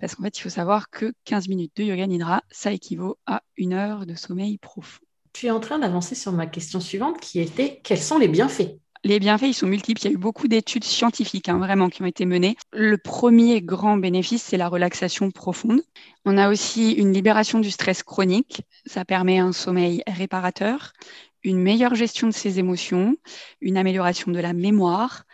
Parce 0.00 0.14
qu'en 0.14 0.22
fait, 0.22 0.38
il 0.38 0.40
faut 0.40 0.48
savoir 0.48 0.88
que 0.88 1.12
15 1.24 1.48
minutes 1.48 1.72
de 1.76 1.84
yoga 1.84 2.06
nidra, 2.06 2.42
ça 2.50 2.72
équivaut 2.72 3.18
à 3.26 3.42
une 3.58 3.74
heure 3.74 4.06
de 4.06 4.14
sommeil 4.14 4.56
profond. 4.56 5.04
Tu 5.34 5.46
es 5.46 5.50
en 5.50 5.60
train 5.60 5.78
d'avancer 5.78 6.14
sur 6.14 6.32
ma 6.32 6.46
question 6.46 6.80
suivante 6.80 7.20
qui 7.20 7.40
était 7.40 7.80
quels 7.82 8.00
sont 8.00 8.18
les 8.18 8.28
bienfaits? 8.28 8.78
Les 9.04 9.20
bienfaits, 9.20 9.46
ils 9.48 9.54
sont 9.54 9.66
multiples. 9.66 10.00
Il 10.02 10.04
y 10.06 10.08
a 10.08 10.14
eu 10.14 10.18
beaucoup 10.18 10.48
d'études 10.48 10.84
scientifiques, 10.84 11.48
hein, 11.50 11.58
vraiment, 11.58 11.90
qui 11.90 12.02
ont 12.02 12.06
été 12.06 12.24
menées. 12.24 12.56
Le 12.72 12.96
premier 12.96 13.60
grand 13.60 13.98
bénéfice, 13.98 14.42
c'est 14.42 14.56
la 14.56 14.68
relaxation 14.68 15.30
profonde. 15.30 15.82
On 16.24 16.38
a 16.38 16.48
aussi 16.48 16.92
une 16.92 17.12
libération 17.12 17.60
du 17.60 17.70
stress 17.70 18.02
chronique. 18.02 18.62
Ça 18.86 19.04
permet 19.04 19.38
un 19.38 19.52
sommeil 19.52 20.02
réparateur, 20.06 20.94
une 21.42 21.58
meilleure 21.58 21.94
gestion 21.94 22.28
de 22.28 22.32
ses 22.32 22.58
émotions, 22.58 23.14
une 23.60 23.76
amélioration 23.76 24.32
de 24.32 24.40
la 24.40 24.54
mémoire. 24.54 25.24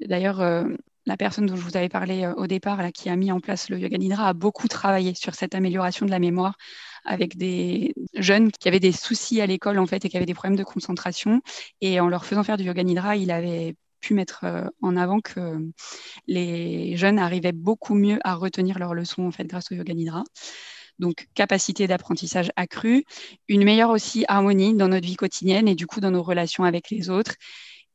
D'ailleurs, 0.00 0.40
euh, 0.40 0.64
la 1.06 1.16
personne 1.16 1.46
dont 1.46 1.56
je 1.56 1.62
vous 1.62 1.76
avais 1.76 1.88
parlé 1.88 2.24
euh, 2.24 2.34
au 2.34 2.48
départ, 2.48 2.82
là, 2.82 2.90
qui 2.90 3.08
a 3.10 3.16
mis 3.16 3.30
en 3.30 3.38
place 3.38 3.70
le 3.70 3.78
Yoga 3.78 3.96
Nidra, 3.96 4.28
a 4.28 4.32
beaucoup 4.32 4.66
travaillé 4.66 5.14
sur 5.14 5.36
cette 5.36 5.54
amélioration 5.54 6.04
de 6.04 6.10
la 6.10 6.18
mémoire 6.18 6.56
avec 7.04 7.36
des 7.36 7.94
jeunes 8.14 8.50
qui 8.50 8.68
avaient 8.68 8.80
des 8.80 8.92
soucis 8.92 9.40
à 9.40 9.46
l'école 9.46 9.78
en 9.78 9.86
fait 9.86 10.04
et 10.04 10.08
qui 10.08 10.16
avaient 10.16 10.26
des 10.26 10.34
problèmes 10.34 10.58
de 10.58 10.64
concentration. 10.64 11.42
Et 11.80 12.00
en 12.00 12.08
leur 12.08 12.24
faisant 12.24 12.44
faire 12.44 12.56
du 12.56 12.64
yoga 12.64 12.82
nidra, 12.82 13.16
il 13.16 13.30
avait 13.30 13.74
pu 14.00 14.14
mettre 14.14 14.44
euh, 14.44 14.66
en 14.82 14.96
avant 14.96 15.20
que 15.20 15.58
les 16.26 16.96
jeunes 16.96 17.18
arrivaient 17.18 17.52
beaucoup 17.52 17.94
mieux 17.94 18.18
à 18.24 18.34
retenir 18.34 18.78
leurs 18.78 18.94
leçons 18.94 19.26
en 19.26 19.30
fait 19.30 19.44
grâce 19.44 19.72
au 19.72 19.74
yoga 19.74 19.94
nidra. 19.94 20.24
Donc 20.98 21.26
capacité 21.34 21.86
d'apprentissage 21.86 22.52
accrue, 22.56 23.04
une 23.48 23.64
meilleure 23.64 23.90
aussi 23.90 24.24
harmonie 24.28 24.74
dans 24.74 24.88
notre 24.88 25.06
vie 25.06 25.16
quotidienne 25.16 25.68
et 25.68 25.74
du 25.74 25.86
coup 25.86 26.00
dans 26.00 26.10
nos 26.10 26.22
relations 26.22 26.64
avec 26.64 26.90
les 26.90 27.10
autres. 27.10 27.34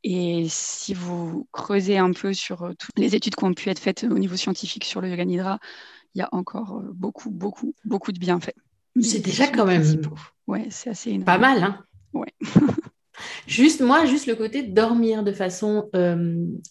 Et 0.03 0.47
si 0.49 0.93
vous 0.93 1.47
creusez 1.51 1.97
un 1.97 2.11
peu 2.13 2.33
sur 2.33 2.63
euh, 2.63 2.73
toutes 2.77 2.97
les 2.97 3.15
études 3.15 3.35
qui 3.35 3.43
ont 3.43 3.53
pu 3.53 3.69
être 3.69 3.79
faites 3.79 4.03
au 4.05 4.17
niveau 4.19 4.35
scientifique 4.37 4.85
sur 4.85 5.01
le 5.01 5.09
yoga 5.09 5.25
nidra, 5.25 5.59
il 6.15 6.19
y 6.19 6.21
a 6.21 6.29
encore 6.31 6.81
beaucoup, 6.93 7.29
beaucoup, 7.31 7.73
beaucoup 7.85 8.11
de 8.11 8.19
bienfaits. 8.19 8.55
C'est 9.01 9.23
déjà 9.23 9.47
quand 9.47 9.65
même. 9.65 9.83
Ouais, 10.47 10.67
c'est 10.69 10.89
assez 10.89 11.11
énorme. 11.11 11.25
Pas 11.25 11.37
mal, 11.37 11.63
hein 11.63 11.83
Ouais. 12.13 12.33
juste 13.47 13.81
moi, 13.81 14.05
juste 14.05 14.25
le 14.25 14.35
côté 14.35 14.63
de 14.63 14.73
dormir 14.73 15.23
de 15.23 15.31
façon. 15.31 15.89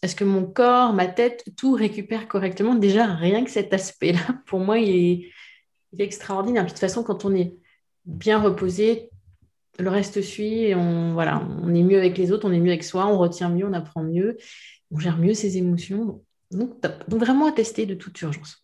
Est-ce 0.02 0.16
que 0.16 0.25
mon 0.25 0.44
corps, 0.44 0.92
ma 0.92 1.06
tête, 1.06 1.44
tout 1.56 1.73
récupère 1.73 2.28
correctement? 2.28 2.75
Déjà, 2.75 3.06
rien 3.06 3.44
que 3.44 3.50
cet 3.50 3.73
aspect-là, 3.73 4.20
pour 4.47 4.61
moi, 4.61 4.78
il 4.78 4.90
est, 4.90 5.30
il 5.92 6.02
est 6.02 6.04
extraordinaire. 6.04 6.64
de 6.64 6.70
toute 6.70 6.78
façon, 6.78 7.02
quand 7.02 7.25
on 7.25 7.35
est 7.35 7.54
bien 8.04 8.40
reposé, 8.40 9.11
le 9.78 9.90
reste 9.90 10.23
suit 10.23 10.64
et 10.64 10.75
on, 10.75 11.12
voilà, 11.12 11.47
on 11.62 11.75
est 11.75 11.82
mieux 11.82 11.99
avec 11.99 12.18
les 12.18 12.32
autres, 12.32 12.49
on 12.49 12.52
est 12.52 12.58
mieux 12.58 12.73
avec 12.73 12.85
soi, 12.85 13.06
on 13.06 13.18
retient 13.18 13.49
mieux, 13.49 13.66
on 13.66 13.73
apprend 13.73 14.02
mieux, 14.02 14.37
on 14.90 14.99
gère 14.99 15.18
mieux 15.18 15.35
ses 15.35 15.56
émotions. 15.56 16.23
Donc, 16.50 16.80
Donc 16.80 17.20
vraiment 17.20 17.47
à 17.47 17.52
tester 17.52 17.87
de 17.87 17.94
toute 17.94 18.20
urgence. 18.23 18.61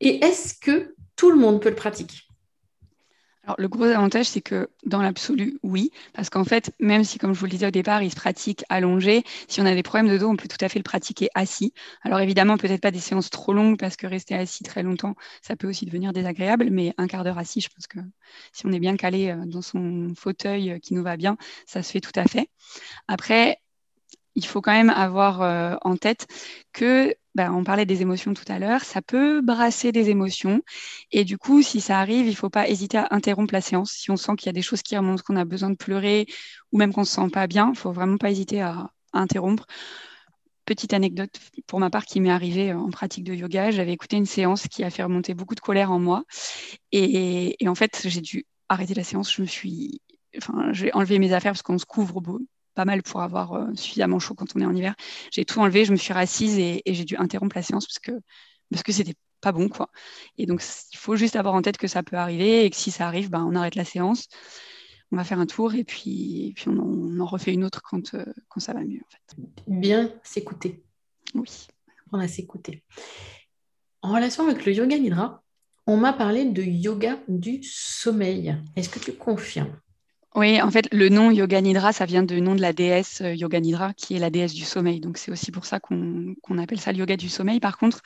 Et 0.00 0.24
est-ce 0.24 0.54
que 0.54 0.94
tout 1.16 1.30
le 1.30 1.36
monde 1.36 1.60
peut 1.60 1.70
le 1.70 1.74
pratiquer? 1.74 2.18
Alors, 3.44 3.56
le 3.58 3.68
gros 3.68 3.84
avantage, 3.84 4.26
c'est 4.26 4.40
que 4.40 4.70
dans 4.86 5.02
l'absolu, 5.02 5.58
oui, 5.62 5.90
parce 6.14 6.30
qu'en 6.30 6.44
fait, 6.44 6.72
même 6.80 7.04
si, 7.04 7.18
comme 7.18 7.34
je 7.34 7.38
vous 7.38 7.44
le 7.44 7.50
disais 7.50 7.66
au 7.66 7.70
départ, 7.70 8.02
il 8.02 8.10
se 8.10 8.16
pratique 8.16 8.64
allongé, 8.70 9.22
si 9.48 9.60
on 9.60 9.66
a 9.66 9.74
des 9.74 9.82
problèmes 9.82 10.10
de 10.10 10.16
dos, 10.16 10.28
on 10.30 10.36
peut 10.36 10.48
tout 10.48 10.62
à 10.64 10.68
fait 10.70 10.78
le 10.78 10.82
pratiquer 10.82 11.28
assis. 11.34 11.74
Alors, 12.02 12.20
évidemment, 12.20 12.56
peut-être 12.56 12.80
pas 12.80 12.90
des 12.90 13.00
séances 13.00 13.28
trop 13.28 13.52
longues, 13.52 13.78
parce 13.78 13.96
que 13.96 14.06
rester 14.06 14.34
assis 14.34 14.64
très 14.64 14.82
longtemps, 14.82 15.14
ça 15.42 15.56
peut 15.56 15.68
aussi 15.68 15.84
devenir 15.84 16.14
désagréable, 16.14 16.68
mais 16.70 16.94
un 16.96 17.06
quart 17.06 17.22
d'heure 17.22 17.36
assis, 17.38 17.60
je 17.60 17.68
pense 17.68 17.86
que 17.86 17.98
si 18.52 18.64
on 18.66 18.72
est 18.72 18.80
bien 18.80 18.96
calé 18.96 19.28
euh, 19.30 19.44
dans 19.46 19.62
son 19.62 20.14
fauteuil 20.16 20.70
euh, 20.72 20.78
qui 20.78 20.94
nous 20.94 21.02
va 21.02 21.16
bien, 21.18 21.36
ça 21.66 21.82
se 21.82 21.92
fait 21.92 22.00
tout 22.00 22.12
à 22.18 22.24
fait. 22.24 22.48
Après, 23.08 23.58
il 24.34 24.46
faut 24.46 24.60
quand 24.60 24.72
même 24.72 24.90
avoir 24.90 25.42
euh, 25.42 25.76
en 25.82 25.96
tête 25.96 26.26
que, 26.72 27.14
ben, 27.34 27.52
on 27.52 27.64
parlait 27.64 27.86
des 27.86 28.02
émotions 28.02 28.34
tout 28.34 28.44
à 28.48 28.58
l'heure, 28.58 28.82
ça 28.82 29.02
peut 29.02 29.40
brasser 29.40 29.92
des 29.92 30.10
émotions. 30.10 30.62
Et 31.12 31.24
du 31.24 31.38
coup, 31.38 31.62
si 31.62 31.80
ça 31.80 31.98
arrive, 32.00 32.26
il 32.26 32.30
ne 32.30 32.36
faut 32.36 32.50
pas 32.50 32.68
hésiter 32.68 32.98
à 32.98 33.08
interrompre 33.10 33.54
la 33.54 33.60
séance. 33.60 33.92
Si 33.92 34.10
on 34.10 34.16
sent 34.16 34.32
qu'il 34.36 34.46
y 34.46 34.50
a 34.50 34.52
des 34.52 34.62
choses 34.62 34.82
qui 34.82 34.96
remontent, 34.96 35.22
qu'on 35.24 35.36
a 35.36 35.44
besoin 35.44 35.70
de 35.70 35.76
pleurer 35.76 36.26
ou 36.72 36.78
même 36.78 36.92
qu'on 36.92 37.02
ne 37.02 37.06
se 37.06 37.14
sent 37.14 37.30
pas 37.32 37.46
bien, 37.46 37.66
il 37.66 37.72
ne 37.72 37.76
faut 37.76 37.92
vraiment 37.92 38.18
pas 38.18 38.30
hésiter 38.30 38.60
à, 38.60 38.90
interrompre. 39.12 39.66
Petite 40.66 40.94
anecdote 40.94 41.38
pour 41.66 41.78
ma 41.78 41.90
part 41.90 42.06
qui 42.06 42.20
m'est 42.20 42.30
arrivée 42.30 42.72
en 42.72 42.90
pratique 42.90 43.24
de 43.24 43.34
yoga. 43.34 43.70
J'avais 43.70 43.92
écouté 43.92 44.16
une 44.16 44.26
séance 44.26 44.66
qui 44.66 44.82
a 44.82 44.90
fait 44.90 45.02
remonter 45.02 45.34
beaucoup 45.34 45.54
de 45.54 45.60
colère 45.60 45.92
en 45.92 46.00
moi. 46.00 46.24
Et, 46.90 47.56
en 47.66 47.74
fait, 47.74 48.02
j'ai 48.06 48.22
dû 48.22 48.46
arrêter 48.70 48.94
la 48.94 49.04
séance. 49.04 49.32
Je 49.32 49.42
me 49.42 49.46
suis 49.46 50.00
enfin, 50.36 50.72
j'ai 50.72 50.92
enlevé 50.94 51.18
mes 51.18 51.32
affaires 51.32 51.52
parce 51.52 51.62
qu'on 51.62 51.78
se 51.78 51.84
couvre 51.84 52.20
pas 52.74 52.84
mal 52.84 53.02
pour 53.02 53.22
avoir 53.22 53.54
euh, 53.54 53.74
suffisamment 53.74 54.18
chaud 54.18 54.34
quand 54.34 54.54
on 54.56 54.60
est 54.60 54.66
en 54.66 54.74
hiver. 54.74 54.94
J'ai 55.30 55.44
tout 55.44 55.60
enlevé, 55.60 55.84
je 55.84 55.92
me 55.92 55.96
suis 55.96 56.12
rassise 56.12 56.58
et, 56.58 56.82
j'ai 56.86 57.04
dû 57.04 57.16
interrompre 57.16 57.56
la 57.56 57.62
séance 57.62 57.86
parce 57.86 57.98
que 57.98 58.12
parce 58.70 58.82
que 58.82 58.92
c'était 58.92 59.14
pas 59.40 59.52
bon 59.52 59.68
quoi. 59.68 59.90
Et 60.38 60.46
donc 60.46 60.62
il 60.92 60.96
faut 60.96 61.16
juste 61.16 61.36
avoir 61.36 61.54
en 61.54 61.62
tête 61.62 61.76
que 61.76 61.86
ça 61.86 62.02
peut 62.02 62.16
arriver 62.16 62.64
et 62.64 62.70
que 62.70 62.76
si 62.76 62.90
ça 62.90 63.06
arrive, 63.06 63.30
ben, 63.30 63.44
on 63.44 63.54
arrête 63.54 63.74
la 63.74 63.84
séance, 63.84 64.28
on 65.12 65.16
va 65.16 65.24
faire 65.24 65.38
un 65.38 65.46
tour 65.46 65.74
et 65.74 65.84
puis, 65.84 66.52
puis 66.56 66.68
on, 66.68 67.20
en, 67.20 67.26
refait 67.26 67.52
une 67.52 67.64
autre 67.64 67.82
quand, 67.82 68.14
euh, 68.14 68.24
quand 68.48 68.60
ça 68.60 68.72
va 68.72 68.80
mieux 68.80 69.00
en 69.00 69.10
fait. 69.10 69.42
Bien 69.66 70.12
s'écouter. 70.22 70.82
Oui. 71.34 71.68
On 72.12 72.18
va 72.18 72.28
s'écouter. 72.28 72.82
En 74.02 74.12
relation 74.12 74.46
avec 74.46 74.64
le 74.66 74.72
yoga 74.72 74.98
nidra, 74.98 75.42
on 75.86 75.96
m'a 75.96 76.12
parlé 76.12 76.46
de 76.46 76.62
yoga 76.62 77.18
du 77.28 77.62
sommeil. 77.62 78.56
Est-ce 78.76 78.88
que 78.88 78.98
tu 78.98 79.12
confirmes? 79.12 79.78
Oui, 80.34 80.60
en 80.60 80.70
fait, 80.70 80.88
le 80.92 81.08
nom 81.08 81.30
Yoga 81.30 81.60
Nidra, 81.60 81.92
ça 81.92 82.06
vient 82.06 82.24
du 82.24 82.40
nom 82.40 82.56
de 82.56 82.60
la 82.60 82.72
déesse 82.72 83.20
euh, 83.20 83.34
Yoga 83.34 83.60
Nidra, 83.60 83.94
qui 83.94 84.16
est 84.16 84.18
la 84.18 84.30
déesse 84.30 84.52
du 84.52 84.64
sommeil. 84.64 84.98
Donc, 84.98 85.16
c'est 85.16 85.30
aussi 85.30 85.52
pour 85.52 85.64
ça 85.64 85.78
qu'on 85.78 86.58
appelle 86.58 86.80
ça 86.80 86.90
le 86.90 86.98
yoga 86.98 87.16
du 87.16 87.28
sommeil. 87.28 87.60
Par 87.60 87.78
contre, 87.78 88.02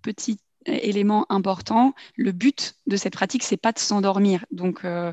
petit 0.00 0.38
élément 0.64 1.26
important, 1.28 1.94
le 2.16 2.32
but 2.32 2.76
de 2.86 2.96
cette 2.96 3.12
pratique, 3.12 3.42
c'est 3.42 3.58
pas 3.58 3.72
de 3.72 3.78
s'endormir. 3.78 4.46
Donc, 4.50 4.86
euh, 4.86 5.12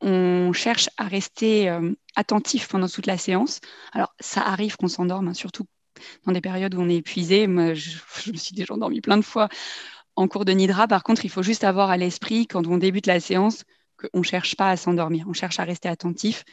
on 0.00 0.52
cherche 0.52 0.90
à 0.96 1.04
rester 1.04 1.68
euh, 1.68 1.92
attentif 2.16 2.68
pendant 2.68 2.88
toute 2.88 3.06
la 3.06 3.16
séance. 3.16 3.60
Alors, 3.92 4.12
ça 4.18 4.42
arrive 4.42 4.76
qu'on 4.76 4.88
s'endorme, 4.88 5.28
hein, 5.28 5.34
surtout 5.34 5.66
dans 6.26 6.32
des 6.32 6.40
périodes 6.40 6.74
où 6.74 6.80
on 6.80 6.88
est 6.88 6.96
épuisé. 6.96 7.46
Moi, 7.46 7.74
je, 7.74 7.90
je, 8.24 8.32
me 8.32 8.36
suis 8.36 8.54
déjà 8.56 8.74
endormie 8.74 9.00
plein 9.00 9.18
de 9.18 9.24
fois 9.24 9.48
en 10.16 10.26
cours 10.28 10.44
de 10.44 10.52
Nidra. 10.52 10.88
Par 10.88 11.04
contre, 11.04 11.24
il 11.24 11.30
faut 11.30 11.42
juste 11.42 11.62
avoir 11.64 11.90
à 11.90 11.96
l'esprit, 11.96 12.48
quand 12.48 12.66
on 12.66 12.78
débute 12.78 13.06
la 13.06 13.20
séance, 13.20 13.64
qu'on 13.96 14.18
ne 14.18 14.24
cherche 14.24 14.56
pas 14.56 14.70
à 14.70 14.76
s'endormir, 14.76 15.26
on 15.28 15.32
cherche 15.32 15.58
à 15.60 15.64
rester 15.64 15.88
attentif. 15.88 16.44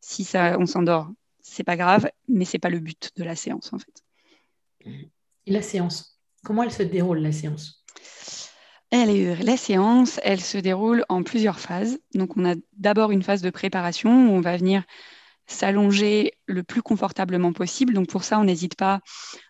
Si 0.00 0.24
ça, 0.24 0.56
on 0.58 0.66
s'endort, 0.66 1.10
c'est 1.40 1.64
pas 1.64 1.76
grave, 1.76 2.10
mais 2.28 2.44
c'est 2.44 2.58
pas 2.58 2.70
le 2.70 2.80
but 2.80 3.10
de 3.16 3.24
la 3.24 3.36
séance 3.36 3.72
en 3.72 3.78
fait. 3.78 4.02
Et 5.46 5.52
la 5.52 5.62
séance, 5.62 6.20
comment 6.44 6.62
elle 6.62 6.72
se 6.72 6.82
déroule 6.82 7.18
la 7.18 7.32
séance? 7.32 7.84
Elle 8.90 9.38
la 9.40 9.56
séance, 9.56 10.20
elle 10.22 10.40
se 10.40 10.58
déroule 10.58 11.04
en 11.08 11.22
plusieurs 11.22 11.58
phases. 11.58 11.98
Donc, 12.14 12.36
on 12.36 12.48
a 12.48 12.54
d'abord 12.76 13.10
une 13.10 13.22
phase 13.22 13.42
de 13.42 13.50
préparation 13.50 14.10
où 14.10 14.32
on 14.32 14.40
va 14.40 14.56
venir 14.56 14.84
s'allonger 15.48 16.32
le 16.46 16.62
plus 16.62 16.82
confortablement 16.82 17.52
possible. 17.52 17.94
Donc, 17.94 18.08
pour 18.08 18.22
ça, 18.22 18.38
on 18.38 18.44
n'hésite 18.44 18.76
pas 18.76 19.00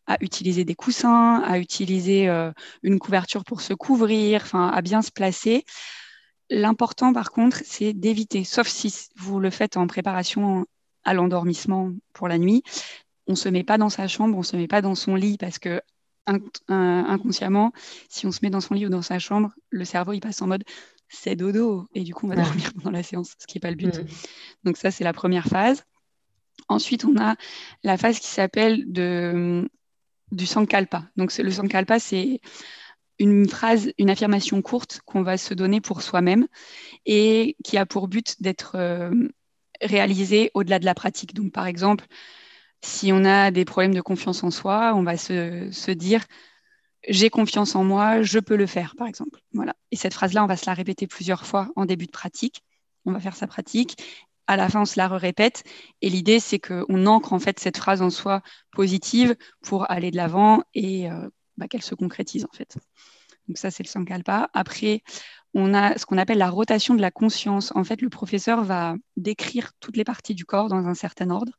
à 0.07 0.17
utiliser 0.21 0.65
des 0.65 0.75
coussins, 0.75 1.43
à 1.45 1.59
utiliser 1.59 2.29
euh, 2.29 2.51
une 2.83 2.99
couverture 2.99 3.45
pour 3.45 3.61
se 3.61 3.75
couvrir, 3.75 4.43
enfin, 4.43 4.69
à 4.69 4.81
bien 4.81 5.03
se 5.03 5.11
placer. 5.11 5.65
L'important, 6.51 7.13
par 7.13 7.31
contre, 7.31 7.61
c'est 7.65 7.93
d'éviter, 7.93 8.45
sauf 8.45 8.69
si 8.69 8.95
vous 9.17 9.41
le 9.41 9.51
faites 9.51 9.77
en 9.77 9.87
préparation 9.87 10.67
à 11.05 11.15
l'endormissement 11.15 11.93
pour 12.13 12.29
la 12.29 12.39
nuit, 12.39 12.63
on 13.27 13.33
ne 13.33 13.37
se 13.37 13.49
met 13.49 13.65
pas 13.65 13.79
dans 13.79 13.91
sa 13.91 14.07
chambre, 14.09 14.35
on 14.35 14.41
ne 14.41 14.45
se 14.45 14.57
met 14.57 14.69
pas 14.69 14.83
dans 14.83 14.95
son 14.95 15.15
lit 15.15 15.37
parce 15.39 15.59
que 15.59 15.81
inconsciemment, 16.69 17.73
si 18.09 18.27
on 18.27 18.33
se 18.33 18.41
met 18.43 18.51
dans 18.51 18.61
son 18.61 18.75
lit 18.75 18.87
ou 18.87 18.89
dans 18.89 19.03
sa 19.03 19.19
chambre, 19.19 19.53
le 19.71 19.85
cerveau 19.85 20.13
il 20.13 20.21
passe 20.21 20.43
en 20.43 20.49
mode 20.49 20.65
c'est 21.09 21.37
dodo 21.37 21.87
et 21.95 22.03
du 22.03 22.15
coup 22.15 22.27
on 22.27 22.29
va 22.29 22.37
dormir 22.37 22.73
pendant 22.75 22.91
la 22.91 23.03
séance, 23.03 23.35
ce 23.39 23.47
qui 23.47 23.57
n'est 23.57 23.61
pas 23.61 23.71
le 23.71 23.77
but. 23.77 23.99
Mm. 23.99 24.07
Donc 24.65 24.77
ça 24.77 24.91
c'est 24.91 25.05
la 25.05 25.13
première 25.13 25.47
phase. 25.47 25.85
Ensuite 26.69 27.05
on 27.05 27.17
a 27.17 27.37
la 27.85 27.97
phase 27.97 28.19
qui 28.19 28.29
s'appelle 28.29 28.91
de 28.91 29.69
du 30.33 30.47
sankalpa. 30.47 31.05
Donc 31.17 31.37
le 31.37 31.51
sankalpa 31.51 32.01
c'est 32.01 32.41
une 33.19 33.49
phrase, 33.49 33.93
une 33.99 34.11
affirmation 34.11 34.61
courte 34.63 35.01
qu'on 35.05 35.23
va 35.23 35.39
se 35.39 35.55
donner 35.55 35.81
pour 35.81 36.03
soi-même 36.03 36.47
et 37.07 37.57
qui 37.65 37.79
a 37.79 37.87
pour 37.87 38.09
but 38.09 38.41
d'être 38.43 38.77
euh, 38.77 39.11
réalisée 39.81 40.51
au-delà 40.55 40.79
de 40.79 40.85
la 40.85 40.95
pratique. 40.95 41.35
Donc, 41.35 41.53
par 41.53 41.67
exemple, 41.67 42.07
si 42.83 43.13
on 43.13 43.25
a 43.25 43.51
des 43.51 43.65
problèmes 43.65 43.95
de 43.95 44.01
confiance 44.01 44.45
en 44.45 44.51
soi, 44.51 44.95
on 44.95 45.03
va 45.03 45.17
se, 45.17 45.91
dire 45.93 46.25
j'ai 47.09 47.31
confiance 47.31 47.77
en 47.77 47.85
moi, 47.85 48.23
je 48.23 48.39
peux 48.39 48.57
le 48.57 48.67
faire, 48.67 48.95
par 48.97 49.07
exemple. 49.07 49.41
Voilà. 49.53 49.75
Et 49.93 49.97
cette 49.97 50.15
phrase-là, 50.15 50.43
on 50.45 50.49
va 50.49 50.57
se 50.57 50.67
la 50.67 50.75
répéter 50.75 51.07
plusieurs 51.07 51.47
fois 51.47 51.71
en 51.77 51.87
début 51.87 52.07
de 52.07 52.11
pratique. 52.11 52.63
On 53.05 53.13
va 53.13 53.21
faire 53.21 53.37
sa 53.37 53.47
pratique. 53.47 53.97
À 54.49 54.57
la 54.57 54.69
fin, 54.69 54.83
on 54.83 54.85
se 54.85 54.99
la 54.99 55.09
répète. 55.09 55.65
Et 56.03 56.11
l'idée, 56.11 56.41
c'est 56.41 56.59
qu'on 56.59 57.07
ancre 57.07 57.33
en 57.33 57.39
fait 57.39 57.61
cette 57.61 57.77
phrase 57.77 58.03
en 58.03 58.11
soi 58.11 58.43
positive 58.73 59.37
pour 59.63 59.91
aller 59.91 60.11
de 60.11 60.17
l'avant 60.17 60.63
et 60.75 61.11
euh, 61.11 61.29
bah, 61.57 61.69
qu'elle 61.69 61.83
se 61.83 61.95
concrétise 61.95 62.45
en 62.45 62.55
fait. 62.55 62.77
Donc 63.49 63.59
ça, 63.59 63.71
c'est 63.71 63.83
le 63.83 63.89
Sankalpa. 63.89 64.51
Après, 64.55 65.03
on 65.55 65.73
a 65.73 65.97
ce 65.97 66.07
qu'on 66.07 66.19
appelle 66.19 66.39
la 66.39 66.51
rotation 66.51 66.95
de 66.95 67.01
la 67.01 67.11
conscience. 67.11 67.73
En 67.75 67.85
fait, 67.85 68.03
le 68.03 68.11
professeur 68.11 68.65
va 68.65 68.97
décrire 69.17 69.73
toutes 69.81 69.97
les 69.97 70.05
parties 70.05 70.35
du 70.35 70.45
corps 70.45 70.69
dans 70.69 70.87
un 70.87 70.95
certain 70.95 71.31
ordre 71.31 71.53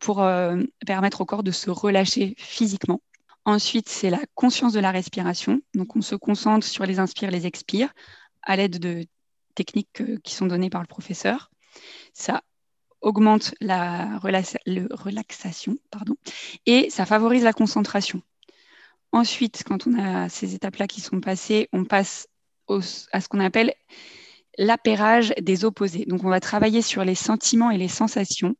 pour 0.00 0.22
euh, 0.22 0.62
permettre 0.86 1.20
au 1.20 1.24
corps 1.24 1.42
de 1.42 1.50
se 1.50 1.70
relâcher 1.70 2.34
physiquement. 2.38 3.00
Ensuite, 3.46 3.88
c'est 3.88 4.10
la 4.10 4.20
conscience 4.34 4.72
de 4.72 4.80
la 4.80 4.90
respiration. 4.90 5.60
Donc, 5.74 5.96
on 5.96 6.02
se 6.02 6.14
concentre 6.14 6.66
sur 6.66 6.86
les 6.86 6.98
inspires, 6.98 7.30
les 7.30 7.46
expires 7.46 7.92
à 8.42 8.56
l'aide 8.56 8.78
de 8.78 9.06
techniques 9.54 10.02
qui 10.22 10.34
sont 10.34 10.46
données 10.46 10.70
par 10.70 10.80
le 10.80 10.86
professeur. 10.86 11.50
Ça 12.12 12.42
augmente 13.00 13.54
la 13.60 14.18
relaxation 14.18 15.76
pardon, 15.90 16.16
et 16.64 16.88
ça 16.90 17.04
favorise 17.04 17.44
la 17.44 17.52
concentration. 17.52 18.22
Ensuite, 19.14 19.62
quand 19.64 19.86
on 19.86 19.96
a 19.96 20.28
ces 20.28 20.56
étapes-là 20.56 20.88
qui 20.88 21.00
sont 21.00 21.20
passées, 21.20 21.68
on 21.72 21.84
passe 21.84 22.26
à 23.12 23.20
ce 23.20 23.28
qu'on 23.28 23.38
appelle 23.38 23.72
l'appairage 24.58 25.32
des 25.40 25.64
opposés. 25.64 26.04
Donc, 26.04 26.24
on 26.24 26.30
va 26.30 26.40
travailler 26.40 26.82
sur 26.82 27.04
les 27.04 27.14
sentiments 27.14 27.70
et 27.70 27.78
les 27.78 27.86
sensations 27.86 28.56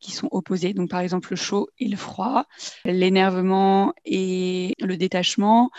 qui 0.00 0.10
sont 0.10 0.26
opposés. 0.32 0.74
Donc, 0.74 0.90
par 0.90 0.98
exemple, 0.98 1.28
le 1.30 1.36
chaud 1.36 1.68
et 1.78 1.86
le 1.86 1.96
froid, 1.96 2.46
l'énervement 2.84 3.94
et 4.04 4.74
le 4.80 4.96
détachement, 4.96 5.70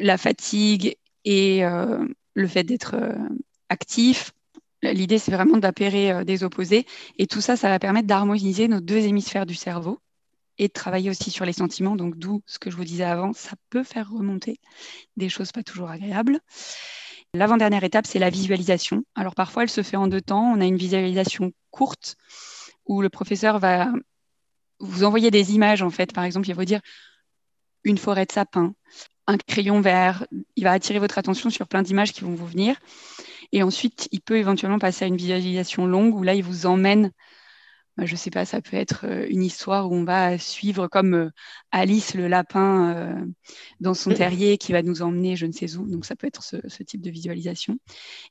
la 0.00 0.18
fatigue 0.18 0.96
et 1.24 1.64
euh, 1.64 2.04
le 2.34 2.48
fait 2.48 2.64
d'être 2.64 2.96
euh, 2.96 3.14
actif. 3.68 4.32
L'idée, 4.82 5.18
c'est 5.18 5.30
vraiment 5.30 5.58
d'appairer 5.58 6.10
euh, 6.10 6.24
des 6.24 6.42
opposés. 6.42 6.86
Et 7.18 7.28
tout 7.28 7.40
ça, 7.40 7.54
ça 7.56 7.68
va 7.68 7.78
permettre 7.78 8.08
d'harmoniser 8.08 8.66
nos 8.66 8.80
deux 8.80 9.06
hémisphères 9.06 9.46
du 9.46 9.54
cerveau 9.54 10.00
et 10.58 10.68
de 10.68 10.72
travailler 10.72 11.10
aussi 11.10 11.30
sur 11.30 11.44
les 11.44 11.52
sentiments. 11.52 11.96
Donc, 11.96 12.16
d'où 12.16 12.42
ce 12.46 12.58
que 12.58 12.70
je 12.70 12.76
vous 12.76 12.84
disais 12.84 13.04
avant, 13.04 13.32
ça 13.32 13.56
peut 13.70 13.84
faire 13.84 14.10
remonter 14.10 14.60
des 15.16 15.28
choses 15.28 15.52
pas 15.52 15.62
toujours 15.62 15.90
agréables. 15.90 16.40
L'avant-dernière 17.34 17.82
étape, 17.82 18.06
c'est 18.06 18.18
la 18.20 18.30
visualisation. 18.30 19.04
Alors, 19.14 19.34
parfois, 19.34 19.64
elle 19.64 19.70
se 19.70 19.82
fait 19.82 19.96
en 19.96 20.06
deux 20.06 20.20
temps. 20.20 20.52
On 20.52 20.60
a 20.60 20.64
une 20.64 20.76
visualisation 20.76 21.52
courte 21.70 22.16
où 22.86 23.02
le 23.02 23.08
professeur 23.08 23.58
va 23.58 23.88
vous 24.78 25.04
envoyer 25.04 25.30
des 25.30 25.54
images, 25.54 25.82
en 25.82 25.90
fait. 25.90 26.12
Par 26.12 26.24
exemple, 26.24 26.48
il 26.48 26.52
va 26.52 26.62
vous 26.62 26.66
dire 26.66 26.80
une 27.82 27.98
forêt 27.98 28.26
de 28.26 28.32
sapins, 28.32 28.74
un 29.26 29.36
crayon 29.36 29.80
vert, 29.80 30.26
il 30.56 30.64
va 30.64 30.72
attirer 30.72 30.98
votre 30.98 31.18
attention 31.18 31.50
sur 31.50 31.66
plein 31.66 31.82
d'images 31.82 32.12
qui 32.12 32.22
vont 32.22 32.34
vous 32.34 32.46
venir. 32.46 32.76
Et 33.52 33.62
ensuite, 33.62 34.08
il 34.12 34.20
peut 34.20 34.36
éventuellement 34.36 34.78
passer 34.78 35.04
à 35.04 35.08
une 35.08 35.16
visualisation 35.16 35.86
longue 35.86 36.14
où 36.14 36.22
là, 36.22 36.34
il 36.34 36.42
vous 36.42 36.66
emmène, 36.66 37.10
je 37.98 38.12
ne 38.12 38.16
sais 38.16 38.30
pas, 38.30 38.44
ça 38.44 38.60
peut 38.60 38.76
être 38.76 39.06
euh, 39.06 39.26
une 39.28 39.42
histoire 39.42 39.90
où 39.90 39.94
on 39.94 40.04
va 40.04 40.36
suivre 40.38 40.88
comme 40.88 41.14
euh, 41.14 41.30
Alice 41.70 42.14
le 42.14 42.26
lapin 42.26 42.94
euh, 42.94 43.24
dans 43.80 43.94
son 43.94 44.12
terrier 44.12 44.58
qui 44.58 44.72
va 44.72 44.82
nous 44.82 45.02
emmener 45.02 45.36
je 45.36 45.46
ne 45.46 45.52
sais 45.52 45.76
où. 45.76 45.88
Donc 45.88 46.04
ça 46.04 46.16
peut 46.16 46.26
être 46.26 46.42
ce, 46.42 46.82
type 46.82 47.00
de 47.00 47.10
visualisation. 47.10 47.76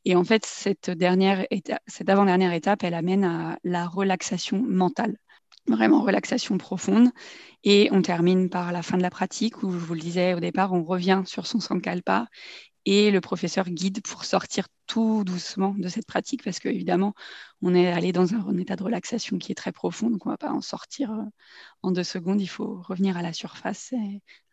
Et 0.06 0.16
en 0.16 0.24
fait, 0.24 0.46
cette, 0.46 0.90
dernière 0.90 1.46
cette 1.88 2.10
avant-dernière 2.10 2.54
étape, 2.54 2.84
elle 2.84 2.94
amène 2.94 3.24
à 3.24 3.58
la 3.64 3.88
relaxation 3.88 4.62
mentale 4.62 5.16
vraiment 5.68 6.02
relaxation 6.02 6.58
profonde. 6.58 7.10
Et 7.64 7.88
on 7.94 8.02
termine 8.02 8.50
par 8.50 8.74
la 8.74 8.82
fin 8.82 8.98
de 8.98 9.02
la 9.02 9.10
pratique 9.10 9.64
où, 9.64 9.72
je 9.72 9.78
vous 9.78 9.94
le 9.94 10.02
disais 10.02 10.34
au 10.34 10.42
départ, 10.42 10.74
on 10.74 10.84
revient 10.84 11.22
sur 11.26 11.48
son 11.48 11.62
sankalpa 11.62 12.28
et 12.86 13.12
le 13.12 13.22
professeur 13.22 13.70
guide 13.70 14.02
pour 14.02 14.26
sortir 14.26 14.68
tout 14.88 15.24
doucement 15.24 15.74
de 15.78 15.88
cette 15.88 16.06
pratique 16.06 16.44
parce 16.44 16.60
qu'évidemment, 16.60 17.14
on 17.62 17.74
est 17.74 17.88
allé 17.92 18.12
dans 18.12 18.34
un, 18.34 18.58
état 18.58 18.76
de 18.76 18.84
relaxation 18.84 19.38
qui 19.38 19.52
est 19.52 19.56
très 19.56 19.72
profond, 19.72 20.10
donc 20.10 20.26
on 20.26 20.30
ne 20.30 20.34
va 20.34 20.38
pas 20.38 20.52
en 20.52 20.62
sortir 20.62 21.12
euh, 21.12 21.24
en 21.82 21.92
deux 21.92 22.04
secondes. 22.04 22.42
Il 22.42 22.48
faut 22.48 22.82
revenir 22.82 23.18
à 23.18 23.22
la 23.22 23.34
surface 23.34 23.94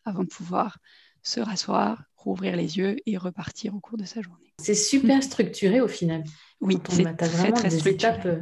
avant 0.04 0.22
de 0.22 0.28
pouvoir 0.28 0.78
se 1.22 1.40
rasseoir, 1.40 2.02
rouvrir 2.16 2.56
les 2.56 2.78
yeux 2.78 2.96
et 3.06 3.16
repartir 3.16 3.74
au 3.74 3.80
cours 3.80 3.98
de 3.98 4.04
sa 4.04 4.22
journée. 4.22 4.54
C'est 4.58 4.74
super 4.74 5.22
structuré 5.22 5.80
au 5.80 5.88
final. 5.88 6.24
Oui, 6.60 6.78
c'est 6.88 7.04
très, 7.16 7.52
très 7.52 7.70
structuré. 7.70 8.18
Euh, 8.26 8.40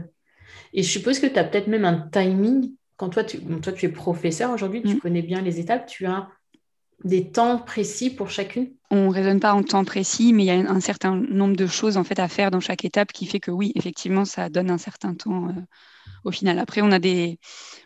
et 0.72 0.82
je 0.82 0.90
suppose 0.90 1.18
que 1.18 1.26
tu 1.26 1.38
as 1.38 1.44
peut-être 1.44 1.68
même 1.68 1.84
un 1.84 2.08
timing. 2.12 2.72
Quand 2.96 3.08
toi, 3.10 3.24
tu, 3.24 3.40
toi, 3.60 3.72
tu 3.72 3.86
es 3.86 3.88
professeur 3.88 4.50
aujourd'hui, 4.50 4.82
tu 4.82 4.96
mm. 4.96 5.00
connais 5.00 5.22
bien 5.22 5.40
les 5.40 5.60
étapes, 5.60 5.86
tu 5.86 6.06
as 6.06 6.28
des 7.04 7.30
temps 7.30 7.58
précis 7.58 8.10
pour 8.10 8.30
chacune? 8.30 8.70
On 8.90 9.06
ne 9.06 9.12
raisonne 9.12 9.40
pas 9.40 9.52
en 9.52 9.62
temps 9.62 9.84
précis, 9.84 10.32
mais 10.32 10.44
il 10.44 10.46
y 10.46 10.50
a 10.50 10.54
un 10.54 10.80
certain 10.80 11.16
nombre 11.16 11.56
de 11.56 11.66
choses 11.66 11.96
en 11.96 12.04
fait 12.04 12.18
à 12.18 12.28
faire 12.28 12.50
dans 12.50 12.60
chaque 12.60 12.84
étape 12.84 13.12
qui 13.12 13.26
fait 13.26 13.40
que 13.40 13.50
oui, 13.50 13.72
effectivement, 13.74 14.24
ça 14.24 14.48
donne 14.48 14.70
un 14.70 14.78
certain 14.78 15.14
temps 15.14 15.48
euh, 15.48 15.52
au 16.24 16.30
final. 16.30 16.58
Après, 16.58 16.80
on, 16.80 16.90
a 16.90 16.98
des... 16.98 17.38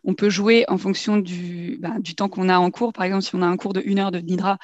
on 0.04 0.14
peut 0.14 0.30
jouer 0.30 0.64
en 0.68 0.78
fonction 0.78 1.16
du, 1.18 1.78
bah, 1.80 1.98
du 1.98 2.14
temps 2.14 2.28
qu'on 2.28 2.48
a 2.48 2.58
en 2.58 2.70
cours. 2.70 2.92
Par 2.92 3.04
exemple, 3.04 3.24
si 3.24 3.34
on 3.34 3.42
a 3.42 3.46
un 3.46 3.56
cours 3.56 3.72
de 3.72 3.82
une 3.84 3.98
heure 3.98 4.12
de 4.12 4.20
Nidra, 4.20 4.58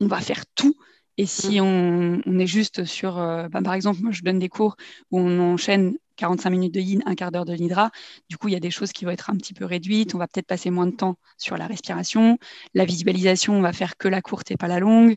on 0.00 0.06
va 0.06 0.20
faire 0.20 0.44
tout. 0.54 0.74
Et 1.16 1.26
si 1.26 1.60
mm. 1.60 1.64
on, 1.64 2.20
on 2.26 2.38
est 2.38 2.46
juste 2.46 2.84
sur, 2.84 3.18
euh, 3.18 3.48
bah, 3.48 3.62
par 3.62 3.74
exemple, 3.74 4.00
moi 4.02 4.10
je 4.12 4.22
donne 4.22 4.38
des 4.38 4.48
cours 4.48 4.76
où 5.10 5.20
on 5.20 5.54
enchaîne 5.54 5.94
45 6.16 6.50
minutes 6.50 6.74
de 6.74 6.80
yin, 6.80 7.02
un 7.06 7.14
quart 7.14 7.30
d'heure 7.32 7.44
de 7.44 7.54
nidra. 7.54 7.90
Du 8.28 8.36
coup, 8.36 8.48
il 8.48 8.52
y 8.52 8.56
a 8.56 8.60
des 8.60 8.70
choses 8.70 8.92
qui 8.92 9.04
vont 9.04 9.10
être 9.10 9.30
un 9.30 9.36
petit 9.36 9.54
peu 9.54 9.64
réduites. 9.64 10.14
On 10.14 10.18
va 10.18 10.26
peut-être 10.26 10.46
passer 10.46 10.70
moins 10.70 10.86
de 10.86 10.94
temps 10.94 11.16
sur 11.38 11.56
la 11.56 11.66
respiration. 11.66 12.38
La 12.74 12.84
visualisation, 12.84 13.56
on 13.56 13.62
va 13.62 13.72
faire 13.72 13.96
que 13.96 14.08
la 14.08 14.22
courte 14.22 14.50
et 14.50 14.56
pas 14.56 14.68
la 14.68 14.80
longue. 14.80 15.16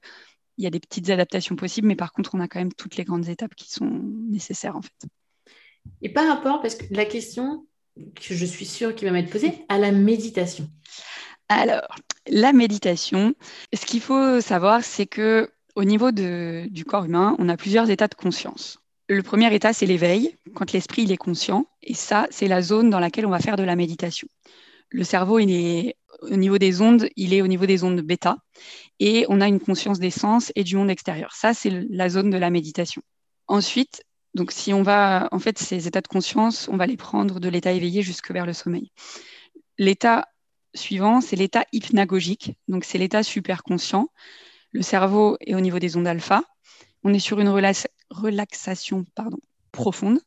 Il 0.57 0.63
y 0.63 0.67
a 0.67 0.71
des 0.71 0.79
petites 0.79 1.09
adaptations 1.09 1.55
possibles, 1.55 1.87
mais 1.87 1.95
par 1.95 2.11
contre, 2.11 2.33
on 2.33 2.39
a 2.39 2.47
quand 2.47 2.59
même 2.59 2.73
toutes 2.73 2.95
les 2.95 3.03
grandes 3.03 3.29
étapes 3.29 3.53
qui 3.55 3.69
sont 3.69 4.01
nécessaires 4.29 4.75
en 4.75 4.81
fait. 4.81 5.07
Et 6.01 6.09
par 6.09 6.27
rapport, 6.27 6.61
parce 6.61 6.75
que 6.75 6.85
la 6.91 7.05
question 7.05 7.65
que 8.15 8.33
je 8.35 8.45
suis 8.45 8.65
sûre 8.65 8.95
qu'il 8.95 9.07
va 9.07 9.13
m'être 9.13 9.29
posée, 9.29 9.65
à 9.69 9.77
la 9.77 9.91
méditation. 9.91 10.69
Alors, 11.49 11.95
la 12.27 12.53
méditation, 12.53 13.33
ce 13.73 13.85
qu'il 13.85 14.01
faut 14.01 14.41
savoir, 14.41 14.83
c'est 14.83 15.05
que 15.05 15.49
au 15.75 15.83
niveau 15.83 16.11
du 16.11 16.85
corps 16.85 17.05
humain, 17.05 17.35
on 17.39 17.49
a 17.49 17.57
plusieurs 17.57 17.89
états 17.89 18.07
de 18.07 18.15
conscience. 18.15 18.79
Le 19.09 19.23
premier 19.23 19.53
état, 19.55 19.71
c'est 19.71 19.85
l'éveil, 19.85 20.35
quand 20.53 20.73
l'esprit 20.73 21.09
est 21.09 21.17
conscient. 21.17 21.65
Et 21.81 21.93
ça, 21.93 22.27
c'est 22.29 22.49
la 22.49 22.61
zone 22.61 22.89
dans 22.89 22.99
laquelle 22.99 23.25
on 23.25 23.29
va 23.29 23.39
faire 23.39 23.55
de 23.55 23.63
la 23.63 23.77
méditation. 23.77 24.27
Le 24.89 25.05
cerveau, 25.05 25.39
il 25.39 25.51
est 25.51 25.95
au 26.21 26.35
niveau 26.35 26.57
des 26.57 26.81
ondes, 26.81 27.07
il 27.15 27.33
est 27.33 27.41
au 27.41 27.47
niveau 27.47 27.65
des 27.65 27.85
ondes 27.85 28.01
bêta. 28.01 28.37
Et 28.99 29.25
on 29.29 29.39
a 29.39 29.47
une 29.47 29.61
conscience 29.61 29.99
des 29.99 30.09
sens 30.09 30.51
et 30.55 30.63
du 30.65 30.75
monde 30.75 30.89
extérieur. 30.89 31.33
Ça, 31.33 31.53
c'est 31.53 31.69
la 31.89 32.09
zone 32.09 32.29
de 32.29 32.37
la 32.37 32.49
méditation. 32.49 33.01
Ensuite, 33.47 34.03
donc 34.33 34.51
si 34.51 34.73
on 34.73 34.83
va, 34.83 35.29
en 35.31 35.39
fait, 35.39 35.57
ces 35.57 35.87
états 35.87 36.01
de 36.01 36.07
conscience, 36.07 36.67
on 36.67 36.75
va 36.75 36.85
les 36.85 36.97
prendre 36.97 37.39
de 37.39 37.49
l'état 37.49 37.71
éveillé 37.71 38.01
jusque 38.01 38.31
vers 38.31 38.45
le 38.45 38.53
sommeil. 38.53 38.91
L'état 39.77 40.27
suivant, 40.75 41.21
c'est 41.21 41.37
l'état 41.37 41.63
hypnagogique. 41.71 42.57
Donc 42.67 42.83
c'est 42.83 42.97
l'état 42.97 43.23
super 43.23 43.63
conscient. 43.63 44.09
Le 44.73 44.81
cerveau 44.81 45.37
est 45.39 45.55
au 45.55 45.61
niveau 45.61 45.79
des 45.79 45.95
ondes 45.95 46.07
alpha. 46.07 46.43
On 47.03 47.13
est 47.13 47.19
sur 47.19 47.39
une 47.39 47.49
relation 47.49 47.89
relaxation 48.09 49.05
profonde. 49.71 50.19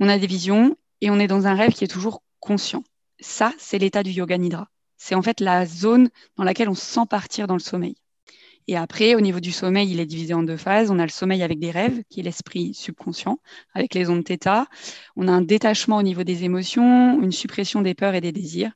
On 0.00 0.08
a 0.08 0.18
des 0.18 0.26
visions 0.26 0.76
et 1.00 1.10
on 1.10 1.18
est 1.18 1.26
dans 1.26 1.46
un 1.46 1.54
rêve 1.54 1.72
qui 1.72 1.84
est 1.84 1.88
toujours 1.88 2.22
conscient. 2.40 2.84
Ça, 3.20 3.52
c'est 3.58 3.78
l'état 3.78 4.02
du 4.02 4.10
yoga 4.10 4.36
nidra. 4.38 4.68
C'est 4.96 5.14
en 5.14 5.22
fait 5.22 5.40
la 5.40 5.66
zone 5.66 6.08
dans 6.36 6.44
laquelle 6.44 6.68
on 6.68 6.74
sent 6.74 7.06
partir 7.08 7.46
dans 7.46 7.54
le 7.54 7.60
sommeil. 7.60 7.96
Et 8.68 8.76
après, 8.76 9.14
au 9.14 9.20
niveau 9.20 9.38
du 9.38 9.52
sommeil, 9.52 9.90
il 9.90 10.00
est 10.00 10.06
divisé 10.06 10.34
en 10.34 10.42
deux 10.42 10.56
phases. 10.56 10.90
On 10.90 10.98
a 10.98 11.04
le 11.04 11.10
sommeil 11.10 11.42
avec 11.42 11.60
des 11.60 11.70
rêves, 11.70 12.02
qui 12.10 12.20
est 12.20 12.22
l'esprit 12.24 12.74
subconscient, 12.74 13.38
avec 13.74 13.94
les 13.94 14.10
ondes 14.10 14.26
θ. 14.26 14.66
On 15.14 15.28
a 15.28 15.32
un 15.32 15.42
détachement 15.42 15.98
au 15.98 16.02
niveau 16.02 16.24
des 16.24 16.42
émotions, 16.42 17.22
une 17.22 17.30
suppression 17.30 17.80
des 17.80 17.94
peurs 17.94 18.14
et 18.14 18.20
des 18.20 18.32
désirs. 18.32 18.72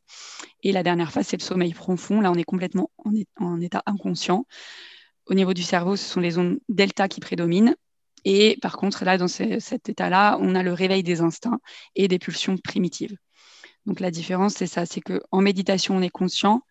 Et 0.62 0.70
la 0.70 0.84
dernière 0.84 1.10
phase, 1.10 1.26
c'est 1.26 1.38
le 1.38 1.42
sommeil 1.42 1.74
profond. 1.74 2.20
Là, 2.20 2.30
on 2.30 2.36
est 2.36 2.44
complètement 2.44 2.90
en, 2.98 3.10
en 3.44 3.60
état 3.60 3.82
inconscient. 3.86 4.46
Au 5.26 5.34
niveau 5.34 5.54
du 5.54 5.62
cerveau, 5.62 5.96
ce 5.96 6.04
sont 6.04 6.20
les 6.20 6.38
ondes 6.38 6.60
delta 6.68 7.08
qui 7.08 7.18
prédominent. 7.18 7.74
Et 8.24 8.58
par 8.60 8.76
contre, 8.76 9.04
là, 9.04 9.18
dans 9.18 9.28
cet 9.28 9.88
état-là, 9.88 10.38
on 10.40 10.54
a 10.54 10.62
le 10.62 10.72
réveil 10.72 11.02
des 11.02 11.20
instincts 11.20 11.60
et 11.94 12.08
des 12.08 12.18
pulsions 12.18 12.56
primitives. 12.56 13.16
Donc 13.86 14.00
la 14.00 14.10
différence, 14.10 14.54
c'est 14.54 14.66
ça, 14.66 14.86
c'est 14.86 15.00
qu'en 15.00 15.40
méditation, 15.40 15.96
on 15.96 16.02
est 16.02 16.10
conscient. 16.10 16.62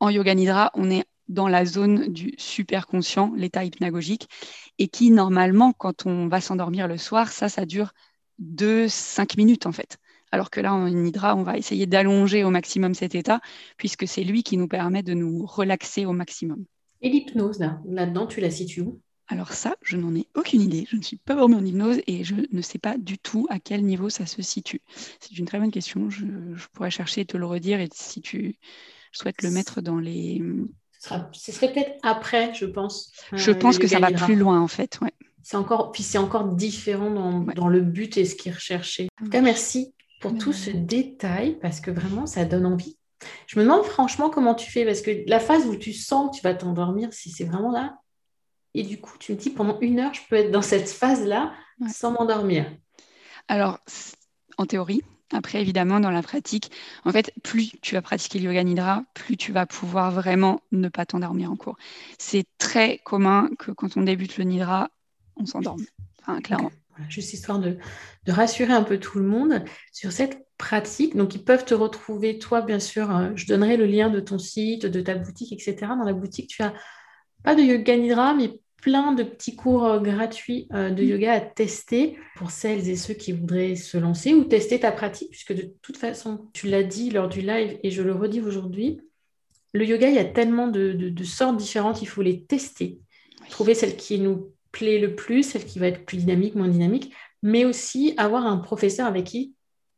En 0.00 0.10
yoga 0.10 0.34
nidra, 0.34 0.70
on 0.74 0.90
est 0.90 1.04
dans 1.28 1.48
la 1.48 1.64
zone 1.64 2.12
du 2.12 2.34
super 2.36 2.86
conscient, 2.86 3.32
l'état 3.36 3.64
hypnagogique, 3.64 4.28
et 4.78 4.88
qui, 4.88 5.10
normalement, 5.10 5.72
quand 5.72 6.06
on 6.06 6.26
va 6.28 6.40
s'endormir 6.40 6.88
le 6.88 6.98
soir, 6.98 7.28
ça, 7.28 7.48
ça 7.48 7.64
dure 7.64 7.92
2-5 8.40 9.36
minutes, 9.36 9.66
en 9.66 9.72
fait. 9.72 9.98
Alors 10.32 10.50
que 10.50 10.60
là, 10.60 10.74
en 10.74 10.88
nidra, 10.88 11.36
on 11.36 11.42
va 11.42 11.56
essayer 11.56 11.86
d'allonger 11.86 12.42
au 12.42 12.50
maximum 12.50 12.94
cet 12.94 13.14
état, 13.14 13.40
puisque 13.76 14.08
c'est 14.08 14.24
lui 14.24 14.42
qui 14.42 14.56
nous 14.56 14.68
permet 14.68 15.02
de 15.02 15.14
nous 15.14 15.46
relaxer 15.46 16.04
au 16.04 16.12
maximum. 16.12 16.64
Et 17.00 17.08
l'hypnose, 17.08 17.58
là, 17.60 17.80
là-dedans, 17.86 18.26
tu 18.26 18.40
la 18.40 18.50
situes 18.50 18.80
où? 18.80 19.00
Alors 19.32 19.54
ça, 19.54 19.76
je 19.80 19.96
n'en 19.96 20.14
ai 20.14 20.26
aucune 20.34 20.60
idée. 20.60 20.86
Je 20.90 20.96
ne 20.96 21.02
suis 21.02 21.16
pas 21.16 21.34
vraiment 21.34 21.56
en 21.56 21.64
hypnose 21.64 22.02
et 22.06 22.22
je 22.22 22.34
ne 22.52 22.60
sais 22.60 22.78
pas 22.78 22.98
du 22.98 23.18
tout 23.18 23.46
à 23.48 23.58
quel 23.58 23.82
niveau 23.82 24.10
ça 24.10 24.26
se 24.26 24.42
situe. 24.42 24.82
C'est 25.20 25.38
une 25.38 25.46
très 25.46 25.58
bonne 25.58 25.70
question. 25.70 26.10
Je, 26.10 26.26
pourrais 26.74 26.90
chercher 26.90 27.22
et 27.22 27.24
te 27.24 27.38
le 27.38 27.46
redire 27.46 27.80
et 27.80 27.88
si 27.94 28.20
tu 28.20 28.56
souhaites 29.10 29.40
le 29.42 29.50
mettre 29.50 29.80
dans 29.80 29.98
les... 29.98 30.42
Ce, 31.32 31.50
serait 31.50 31.72
peut-être 31.72 31.98
après, 32.02 32.52
je 32.52 32.66
pense. 32.66 33.10
Je 33.32 33.50
pense 33.50 33.78
que 33.78 33.86
ça 33.88 33.98
va 33.98 34.12
plus 34.12 34.36
loin 34.36 34.60
en 34.60 34.68
fait. 34.68 35.00
Ouais. 35.00 35.12
C'est 35.42 35.56
encore, 35.56 35.90
puis 35.92 36.02
c'est 36.02 36.18
encore 36.18 36.44
différent 36.48 37.10
dans, 37.10 37.68
le 37.68 37.80
but 37.80 38.18
et 38.18 38.26
ce 38.26 38.36
qui 38.36 38.50
est 38.50 38.52
recherché. 38.52 39.08
En 39.20 39.24
tout 39.24 39.30
cas, 39.30 39.40
merci 39.40 39.94
pour 40.20 40.36
tout 40.36 40.52
ce 40.52 40.70
détail 40.70 41.58
parce 41.58 41.80
que 41.80 41.90
vraiment, 41.90 42.26
ça 42.26 42.44
donne 42.44 42.66
envie. 42.66 42.98
Je 43.46 43.58
me 43.58 43.64
demande 43.64 43.84
franchement 43.84 44.28
comment 44.28 44.54
tu 44.54 44.70
fais 44.70 44.84
parce 44.84 45.00
que 45.00 45.10
la 45.26 45.40
phase 45.40 45.66
où 45.66 45.74
tu 45.74 45.94
sens 45.94 46.30
que 46.30 46.36
tu 46.36 46.42
vas 46.42 46.54
t'endormir, 46.54 47.12
si 47.12 47.30
c'est 47.30 47.44
vraiment 47.44 47.72
là, 47.72 47.96
et 48.74 48.82
du 48.82 49.00
coup, 49.00 49.16
tu 49.18 49.32
me 49.32 49.36
dis, 49.36 49.50
pendant 49.50 49.78
une 49.80 50.00
heure, 50.00 50.14
je 50.14 50.22
peux 50.28 50.36
être 50.36 50.50
dans 50.50 50.62
cette 50.62 50.88
phase-là 50.88 51.52
sans 51.90 52.12
m'endormir. 52.12 52.66
Alors, 53.48 53.80
en 54.56 54.66
théorie, 54.66 55.02
après, 55.32 55.60
évidemment, 55.60 56.00
dans 56.00 56.10
la 56.10 56.22
pratique, 56.22 56.70
en 57.04 57.12
fait, 57.12 57.32
plus 57.42 57.72
tu 57.80 57.94
vas 57.94 58.02
pratiquer 58.02 58.38
le 58.38 58.46
yoga 58.46 58.62
nidra, 58.62 59.04
plus 59.14 59.36
tu 59.36 59.52
vas 59.52 59.66
pouvoir 59.66 60.10
vraiment 60.10 60.60
ne 60.72 60.88
pas 60.88 61.06
t'endormir 61.06 61.50
en 61.50 61.56
cours. 61.56 61.76
C'est 62.18 62.44
très 62.58 62.98
commun 62.98 63.50
que 63.58 63.70
quand 63.70 63.96
on 63.96 64.02
débute 64.02 64.36
le 64.36 64.44
nidra, 64.44 64.90
on 65.36 65.46
s'endorme, 65.46 65.84
enfin, 66.20 66.40
clairement. 66.40 66.70
juste 67.08 67.32
histoire 67.32 67.58
de, 67.58 67.78
de, 68.26 68.32
rassurer 68.32 68.72
un 68.72 68.82
peu 68.82 68.98
tout 68.98 69.18
le 69.18 69.24
monde 69.24 69.64
sur 69.92 70.12
cette 70.12 70.46
pratique. 70.58 71.16
Donc, 71.16 71.34
ils 71.34 71.44
peuvent 71.44 71.64
te 71.64 71.74
retrouver, 71.74 72.38
toi, 72.38 72.60
bien 72.60 72.78
sûr, 72.78 73.14
euh, 73.14 73.30
je 73.34 73.46
donnerai 73.46 73.76
le 73.76 73.86
lien 73.86 74.10
de 74.10 74.20
ton 74.20 74.38
site, 74.38 74.84
de 74.84 75.00
ta 75.00 75.14
boutique, 75.14 75.52
etc. 75.52 75.76
Dans 75.80 76.04
la 76.04 76.12
boutique, 76.12 76.48
tu 76.48 76.62
as 76.62 76.74
pas 77.42 77.54
de 77.54 77.62
yoga 77.62 77.96
nidra, 77.96 78.34
mais 78.34 78.58
plein 78.82 79.12
de 79.12 79.22
petits 79.22 79.56
cours 79.56 79.84
euh, 79.86 80.00
gratuits 80.00 80.66
euh, 80.74 80.90
de 80.90 81.02
mm. 81.02 81.06
yoga 81.06 81.32
à 81.32 81.40
tester 81.40 82.18
pour 82.36 82.50
celles 82.50 82.88
et 82.88 82.96
ceux 82.96 83.14
qui 83.14 83.32
voudraient 83.32 83.76
se 83.76 83.96
lancer 83.96 84.34
ou 84.34 84.44
tester 84.44 84.80
ta 84.80 84.92
pratique, 84.92 85.30
puisque 85.30 85.54
de 85.54 85.72
toute 85.80 85.96
façon, 85.96 86.48
tu 86.52 86.68
l'as 86.68 86.82
dit 86.82 87.10
lors 87.10 87.28
du 87.28 87.40
live 87.40 87.78
et 87.82 87.90
je 87.90 88.02
le 88.02 88.12
redis 88.12 88.40
aujourd'hui, 88.40 89.00
le 89.72 89.86
yoga, 89.86 90.08
il 90.08 90.16
y 90.16 90.18
a 90.18 90.24
tellement 90.24 90.66
de, 90.68 91.14
sortes 91.24 91.56
différentes, 91.56 92.02
il 92.02 92.06
faut 92.06 92.20
les 92.20 92.44
tester, 92.44 93.00
trouver 93.48 93.74
celle 93.74 93.96
qui 93.96 94.18
nous 94.18 94.52
plaît 94.70 94.98
le 94.98 95.14
plus, 95.14 95.44
celle 95.44 95.64
qui 95.64 95.78
va 95.78 95.86
être 95.86 96.04
plus 96.04 96.18
dynamique, 96.18 96.54
moins 96.54 96.68
dynamique, 96.68 97.14
mais 97.42 97.64
aussi 97.64 98.12
avoir 98.18 98.46
un 98.46 98.58
professeur 98.58 99.06
avec 99.06 99.24
qui 99.24 99.54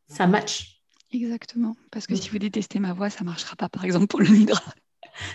ça 0.07 0.27
match. 0.27 0.81
Exactement, 1.13 1.75
parce 1.91 2.07
que 2.07 2.15
si 2.15 2.29
vous 2.29 2.39
détestez 2.39 2.79
ma 2.79 2.93
voix, 2.93 3.11
ça 3.11 3.21
ne 3.21 3.31
marchera 3.31 3.57
pas, 3.57 3.69
par 3.69 3.85
exemple, 3.85 4.07
pour 4.07 4.21
le 4.21 4.29
nidra. 4.29 4.63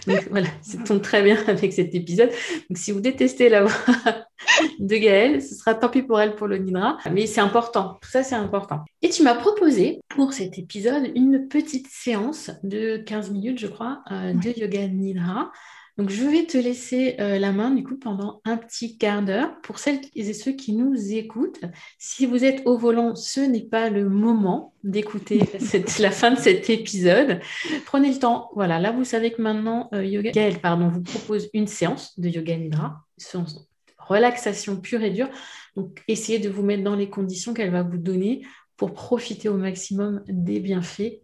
Donc 0.08 0.28
voilà, 0.30 0.48
ça 0.62 0.78
tombe 0.80 1.02
très 1.02 1.22
bien 1.24 1.38
avec 1.48 1.74
cet 1.74 1.96
épisode. 1.96 2.30
Donc 2.70 2.78
si 2.78 2.92
vous 2.92 3.02
détestez 3.02 3.50
la 3.50 3.63
voix 3.63 3.96
de 4.80 4.96
Gaëlle, 4.96 5.42
ce 5.42 5.56
sera 5.56 5.76
tant 5.76 5.89
pis 5.89 6.04
pour 6.04 6.20
elle 6.20 6.36
pour 6.36 6.48
le 6.48 6.58
Nidra. 6.58 6.98
Mais 7.12 7.28
c'est 7.28 7.42
important, 7.42 7.98
tout 8.02 8.10
ça 8.10 8.24
c'est 8.24 8.36
important. 8.36 8.84
Et 9.02 9.10
tu 9.10 9.24
m'as 9.24 9.36
proposé 9.36 10.00
pour 10.10 10.34
cet 10.34 10.58
épisode 10.58 11.12
une 11.15 11.48
petite 11.48 11.88
séance 11.88 12.52
de 12.63 12.98
15 12.98 13.32
minutes, 13.32 13.60
je 13.60 13.68
crois, 13.68 14.04
euh, 14.12 14.34
de 14.34 14.60
yoga 14.60 14.88
Nidra. 14.88 15.52
Donc, 16.00 16.12
je 16.12 16.24
vais 16.24 16.46
te 16.46 16.58
laisser 16.58 17.18
euh, 17.20 17.38
la 17.40 17.52
main 17.52 17.72
du 17.72 17.84
coup 17.84 17.98
pendant 17.98 18.40
un 18.46 18.56
petit 18.56 18.98
quart 18.98 19.22
d'heure. 19.22 19.60
Pour 19.60 19.80
celles 19.80 20.00
et 20.16 20.32
ceux 20.32 20.54
qui 20.54 20.72
nous 20.72 21.12
écoutent, 21.12 21.60
si 21.98 22.26
vous 22.26 22.46
êtes 22.46 22.66
au 22.66 22.78
volant, 22.78 23.16
ce 23.16 23.42
n'est 23.42 23.66
pas 23.66 23.90
le 23.90 24.08
moment 24.08 24.74
d'écouter 24.86 25.42
la 26.00 26.12
fin 26.12 26.32
de 26.32 26.40
cet 26.40 26.70
épisode. 26.70 27.42
Prenez 27.86 28.14
le 28.14 28.18
temps. 28.18 28.50
Voilà, 28.56 28.80
là, 28.80 28.94
vous 28.94 29.04
savez 29.04 29.34
que 29.34 29.42
maintenant, 29.42 29.90
euh, 29.94 30.06
Yoga 30.06 30.32
Gaël, 30.32 30.62
pardon, 30.62 30.88
vous 30.88 31.02
propose 31.02 31.50
une 31.54 31.68
séance 31.68 32.18
de 32.18 32.30
Yoga 32.30 32.56
Nidra, 32.56 33.04
séance 33.18 33.56
de 33.56 33.62
relaxation 33.98 34.80
pure 34.80 35.04
et 35.04 35.12
dure. 35.12 35.28
Donc, 35.76 36.02
essayez 36.08 36.40
de 36.40 36.48
vous 36.48 36.64
mettre 36.64 36.84
dans 36.84 36.96
les 36.96 37.10
conditions 37.10 37.54
qu'elle 37.54 37.72
va 37.72 37.84
vous 37.84 37.98
donner 37.98 38.48
pour 38.78 38.94
profiter 38.94 39.50
au 39.50 39.58
maximum 39.58 40.24
des 40.30 40.62
bienfaits 40.62 41.20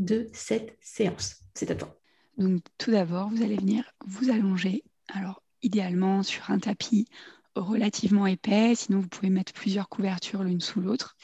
de 0.00 0.28
cette 0.34 0.76
séance. 0.82 1.36
C'est 1.54 1.70
à 1.70 1.74
toi. 1.74 1.97
Donc 2.38 2.62
tout 2.78 2.92
d'abord, 2.92 3.28
vous 3.28 3.42
allez 3.42 3.56
venir 3.56 3.84
vous 4.06 4.30
allonger. 4.30 4.84
Alors 5.12 5.42
idéalement 5.62 6.22
sur 6.22 6.50
un 6.50 6.58
tapis 6.58 7.08
relativement 7.56 8.26
épais, 8.26 8.74
sinon 8.76 9.00
vous 9.00 9.08
pouvez 9.08 9.30
mettre 9.30 9.52
plusieurs 9.52 9.88
couvertures 9.88 10.44
l'une 10.44 10.60
sous 10.60 10.80
l'autre. 10.80 11.16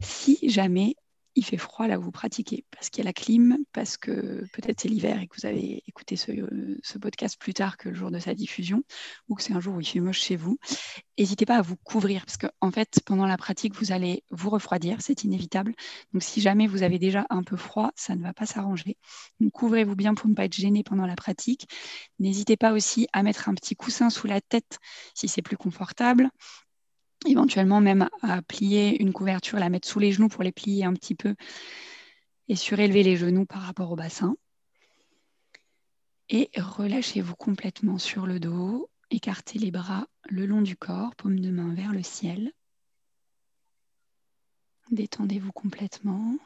Si 0.00 0.38
jamais 0.48 0.94
il 1.34 1.44
fait 1.44 1.56
froid 1.56 1.86
là 1.86 1.98
où 1.98 2.02
vous 2.02 2.10
pratiquez, 2.10 2.64
parce 2.70 2.90
qu'il 2.90 3.04
y 3.04 3.06
a 3.06 3.08
la 3.08 3.12
clim, 3.12 3.58
parce 3.72 3.96
que 3.96 4.44
peut-être 4.52 4.80
c'est 4.80 4.88
l'hiver 4.88 5.20
et 5.20 5.28
que 5.28 5.36
vous 5.40 5.46
avez 5.46 5.82
écouté 5.86 6.16
ce, 6.16 6.98
podcast 6.98 7.38
plus 7.38 7.54
tard 7.54 7.76
que 7.76 7.88
le 7.88 7.94
jour 7.94 8.10
de 8.10 8.18
sa 8.18 8.34
diffusion, 8.34 8.82
ou 9.28 9.34
que 9.34 9.42
c'est 9.42 9.52
un 9.52 9.60
jour 9.60 9.76
où 9.76 9.80
il 9.80 9.86
fait 9.86 10.00
moche 10.00 10.20
chez 10.20 10.36
vous, 10.36 10.58
n'hésitez 11.18 11.46
pas 11.46 11.56
à 11.56 11.62
vous 11.62 11.76
couvrir, 11.76 12.24
parce 12.26 12.36
qu'en 12.36 12.48
en 12.60 12.70
fait, 12.70 13.00
pendant 13.06 13.26
la 13.26 13.36
pratique, 13.36 13.74
vous 13.74 13.92
allez 13.92 14.24
vous 14.30 14.50
refroidir, 14.50 14.98
c'est 15.00 15.24
inévitable. 15.24 15.74
Donc 16.12 16.22
si 16.22 16.40
jamais 16.40 16.66
vous 16.66 16.82
avez 16.82 16.98
déjà 16.98 17.26
un 17.30 17.42
peu 17.42 17.56
froid, 17.56 17.92
ça 17.94 18.16
ne 18.16 18.22
va 18.22 18.32
pas 18.32 18.46
s'arranger. 18.46 18.96
Donc 19.40 19.52
couvrez-vous 19.52 19.96
bien 19.96 20.14
pour 20.14 20.28
ne 20.28 20.34
pas 20.34 20.44
être 20.44 20.54
gêné 20.54 20.82
pendant 20.82 21.06
la 21.06 21.16
pratique. 21.16 21.68
N'hésitez 22.18 22.56
pas 22.56 22.72
aussi 22.72 23.06
à 23.12 23.22
mettre 23.22 23.48
un 23.48 23.54
petit 23.54 23.76
coussin 23.76 24.10
sous 24.10 24.26
la 24.26 24.40
tête 24.40 24.78
si 25.14 25.28
c'est 25.28 25.42
plus 25.42 25.56
confortable 25.56 26.30
éventuellement 27.26 27.80
même 27.80 28.08
à 28.22 28.42
plier 28.42 29.00
une 29.00 29.12
couverture, 29.12 29.58
la 29.58 29.70
mettre 29.70 29.88
sous 29.88 29.98
les 29.98 30.12
genoux 30.12 30.28
pour 30.28 30.42
les 30.42 30.52
plier 30.52 30.84
un 30.84 30.94
petit 30.94 31.14
peu 31.14 31.34
et 32.48 32.56
surélever 32.56 33.02
les 33.02 33.16
genoux 33.16 33.46
par 33.46 33.62
rapport 33.62 33.90
au 33.90 33.96
bassin. 33.96 34.36
Et 36.30 36.50
relâchez-vous 36.56 37.36
complètement 37.36 37.98
sur 37.98 38.26
le 38.26 38.38
dos, 38.38 38.90
écartez 39.10 39.58
les 39.58 39.70
bras 39.70 40.06
le 40.28 40.46
long 40.46 40.62
du 40.62 40.76
corps, 40.76 41.14
paume 41.16 41.40
de 41.40 41.50
main 41.50 41.74
vers 41.74 41.92
le 41.92 42.02
ciel. 42.02 42.52
Détendez-vous 44.90 45.52
complètement. 45.52 46.36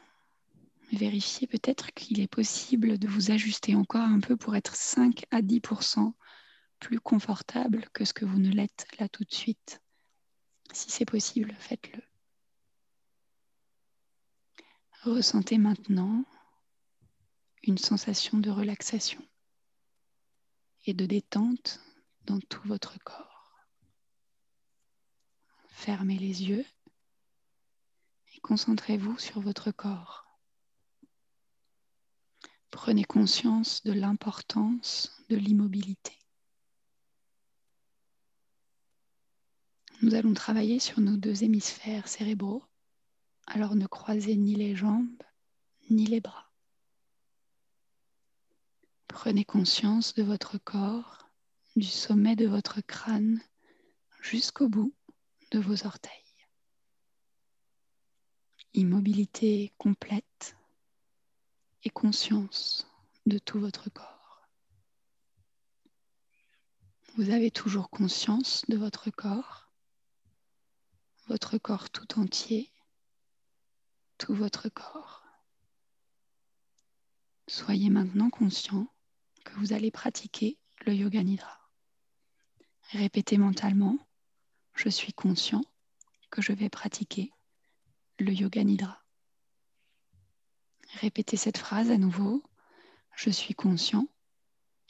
Vérifiez 0.91 1.47
peut-être 1.47 1.91
qu'il 1.93 2.19
est 2.19 2.27
possible 2.27 2.97
de 2.97 3.07
vous 3.07 3.31
ajuster 3.31 3.75
encore 3.75 4.01
un 4.01 4.19
peu 4.19 4.37
pour 4.37 4.55
être 4.55 4.75
5 4.75 5.23
à 5.31 5.41
10% 5.41 6.13
plus 6.79 6.99
confortable 6.99 7.85
que 7.93 8.05
ce 8.05 8.13
que 8.13 8.25
vous 8.25 8.39
ne 8.39 8.51
l'êtes 8.51 8.85
là 8.99 9.07
tout 9.09 9.23
de 9.23 9.33
suite. 9.33 9.82
Si 10.73 10.89
c'est 10.89 11.05
possible, 11.05 11.55
faites-le. 11.59 12.01
Ressentez 15.03 15.59
maintenant 15.59 16.25
une 17.61 17.77
sensation 17.77 18.39
de 18.39 18.49
relaxation 18.49 19.21
et 20.85 20.93
de 20.93 21.05
détente 21.05 21.79
dans 22.25 22.39
tout 22.39 22.67
votre 22.67 22.97
corps. 23.03 23.59
Fermez 25.69 26.17
les 26.17 26.43
yeux 26.43 26.65
et 28.35 28.39
concentrez-vous 28.39 29.19
sur 29.19 29.41
votre 29.41 29.71
corps. 29.71 30.25
Prenez 32.71 33.03
conscience 33.03 33.83
de 33.83 33.93
l'importance 33.93 35.23
de 35.29 35.35
l'immobilité. 35.35 36.17
Nous 40.03 40.15
allons 40.15 40.33
travailler 40.33 40.79
sur 40.79 40.99
nos 40.99 41.15
deux 41.15 41.45
hémisphères 41.45 42.09
cérébraux, 42.09 42.61
alors 43.47 43.73
ne 43.73 43.87
croisez 43.87 44.35
ni 44.35 44.53
les 44.53 44.75
jambes 44.75 45.23
ni 45.89 46.05
les 46.05 46.19
bras. 46.19 46.51
Prenez 49.07 49.45
conscience 49.45 50.13
de 50.13 50.21
votre 50.21 50.57
corps, 50.57 51.29
du 51.77 51.87
sommet 51.87 52.35
de 52.35 52.45
votre 52.45 52.81
crâne 52.81 53.39
jusqu'au 54.19 54.67
bout 54.67 54.93
de 55.51 55.59
vos 55.59 55.85
orteils. 55.85 56.11
Immobilité 58.73 59.71
complète 59.77 60.57
et 61.85 61.89
conscience 61.89 62.89
de 63.25 63.37
tout 63.37 63.61
votre 63.61 63.89
corps. 63.89 64.49
Vous 67.15 67.29
avez 67.29 67.51
toujours 67.51 67.89
conscience 67.89 68.65
de 68.67 68.75
votre 68.75 69.09
corps 69.09 69.62
votre 71.27 71.57
corps 71.57 71.89
tout 71.89 72.19
entier, 72.19 72.71
tout 74.17 74.33
votre 74.33 74.69
corps. 74.69 75.23
Soyez 77.47 77.89
maintenant 77.89 78.29
conscient 78.29 78.87
que 79.43 79.53
vous 79.55 79.73
allez 79.73 79.91
pratiquer 79.91 80.57
le 80.85 80.93
yoga 80.93 81.23
nidra. 81.23 81.69
Répétez 82.91 83.37
mentalement, 83.37 83.97
je 84.75 84.89
suis 84.89 85.13
conscient 85.13 85.63
que 86.29 86.41
je 86.41 86.53
vais 86.53 86.69
pratiquer 86.69 87.31
le 88.19 88.33
yoga 88.33 88.63
nidra. 88.63 89.03
Répétez 91.01 91.37
cette 91.37 91.57
phrase 91.57 91.91
à 91.91 91.97
nouveau, 91.97 92.43
je 93.15 93.29
suis 93.29 93.55
conscient 93.55 94.07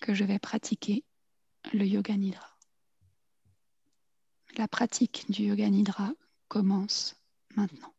que 0.01 0.13
je 0.13 0.23
vais 0.23 0.39
pratiquer 0.39 1.05
le 1.73 1.85
yoga 1.85 2.15
nidra. 2.17 2.52
La 4.55 4.67
pratique 4.67 5.25
du 5.29 5.45
yoga 5.45 5.67
nidra 5.67 6.13
commence 6.47 7.15
maintenant. 7.55 7.91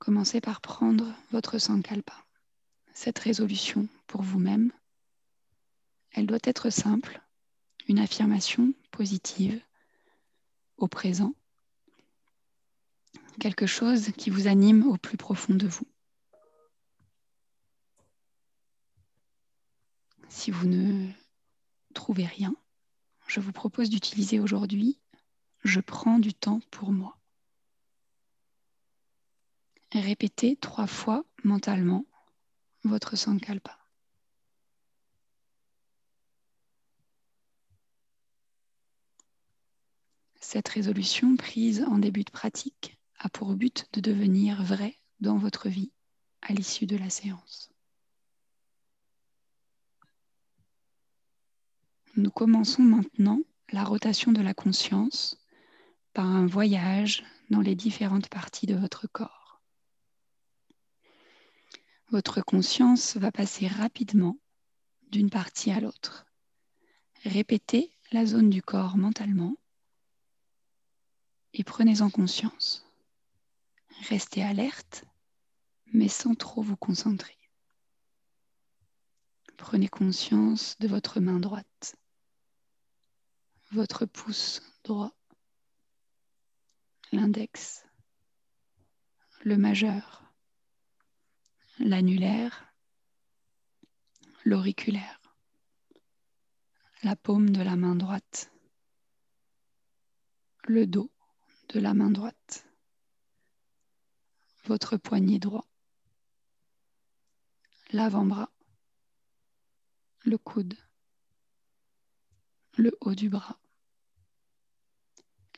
Commencez 0.00 0.40
par 0.40 0.60
prendre 0.60 1.14
votre 1.30 1.58
sankalpa, 1.58 2.26
cette 2.94 3.18
résolution 3.20 3.86
pour 4.08 4.22
vous-même. 4.22 4.72
Elle 6.10 6.26
doit 6.26 6.38
être 6.42 6.70
simple, 6.70 7.22
une 7.86 8.00
affirmation 8.00 8.74
positive 8.90 9.62
au 10.76 10.88
présent, 10.88 11.32
quelque 13.38 13.66
chose 13.66 14.10
qui 14.16 14.30
vous 14.30 14.48
anime 14.48 14.84
au 14.88 14.96
plus 14.96 15.16
profond 15.16 15.54
de 15.54 15.68
vous. 15.68 15.86
Si 20.28 20.50
vous 20.50 20.66
ne 20.66 21.08
trouvez 21.94 22.26
rien, 22.26 22.54
je 23.28 23.40
vous 23.40 23.52
propose 23.52 23.90
d'utiliser 23.90 24.40
aujourd'hui 24.40 24.98
je 25.64 25.80
prends 25.80 26.18
du 26.18 26.34
temps 26.34 26.60
pour 26.70 26.92
moi. 26.92 27.18
Répétez 29.92 30.56
trois 30.56 30.86
fois 30.86 31.24
mentalement 31.44 32.06
votre 32.84 33.16
sankalpa. 33.16 33.78
Cette 40.40 40.68
résolution 40.68 41.36
prise 41.36 41.82
en 41.82 41.98
début 41.98 42.24
de 42.24 42.30
pratique 42.30 42.98
a 43.18 43.28
pour 43.28 43.54
but 43.54 43.86
de 43.92 44.00
devenir 44.00 44.62
vraie 44.62 44.98
dans 45.20 45.36
votre 45.36 45.68
vie 45.68 45.92
à 46.42 46.52
l'issue 46.52 46.86
de 46.86 46.96
la 46.96 47.10
séance. 47.10 47.70
Nous 52.18 52.32
commençons 52.32 52.82
maintenant 52.82 53.38
la 53.70 53.84
rotation 53.84 54.32
de 54.32 54.42
la 54.42 54.52
conscience 54.52 55.38
par 56.14 56.26
un 56.26 56.46
voyage 56.46 57.24
dans 57.48 57.60
les 57.60 57.76
différentes 57.76 58.28
parties 58.28 58.66
de 58.66 58.74
votre 58.74 59.06
corps. 59.06 59.62
Votre 62.10 62.40
conscience 62.40 63.16
va 63.16 63.30
passer 63.30 63.68
rapidement 63.68 64.36
d'une 65.12 65.30
partie 65.30 65.70
à 65.70 65.78
l'autre. 65.78 66.26
Répétez 67.22 67.92
la 68.10 68.26
zone 68.26 68.50
du 68.50 68.62
corps 68.62 68.96
mentalement 68.96 69.54
et 71.54 71.62
prenez-en 71.62 72.10
conscience. 72.10 72.84
Restez 74.08 74.42
alerte, 74.42 75.04
mais 75.92 76.08
sans 76.08 76.34
trop 76.34 76.62
vous 76.62 76.76
concentrer. 76.76 77.38
Prenez 79.56 79.86
conscience 79.86 80.76
de 80.80 80.88
votre 80.88 81.20
main 81.20 81.38
droite, 81.38 81.94
votre 83.70 84.06
pouce 84.06 84.62
droit, 84.84 85.14
l'index, 87.12 87.86
le 89.42 89.56
majeur, 89.56 90.22
l'annulaire, 91.78 92.72
l'auriculaire, 94.44 95.20
la 97.02 97.14
paume 97.14 97.50
de 97.50 97.62
la 97.62 97.76
main 97.76 97.94
droite, 97.94 98.50
le 100.64 100.86
dos 100.86 101.10
de 101.68 101.80
la 101.80 101.92
main 101.92 102.10
droite, 102.10 102.66
votre 104.64 104.96
poignet 104.96 105.38
droit, 105.38 105.66
l'avant-bras, 107.92 108.50
le 110.24 110.38
coude, 110.38 110.76
le 112.78 112.96
haut 113.00 113.16
du 113.16 113.28
bras, 113.28 113.58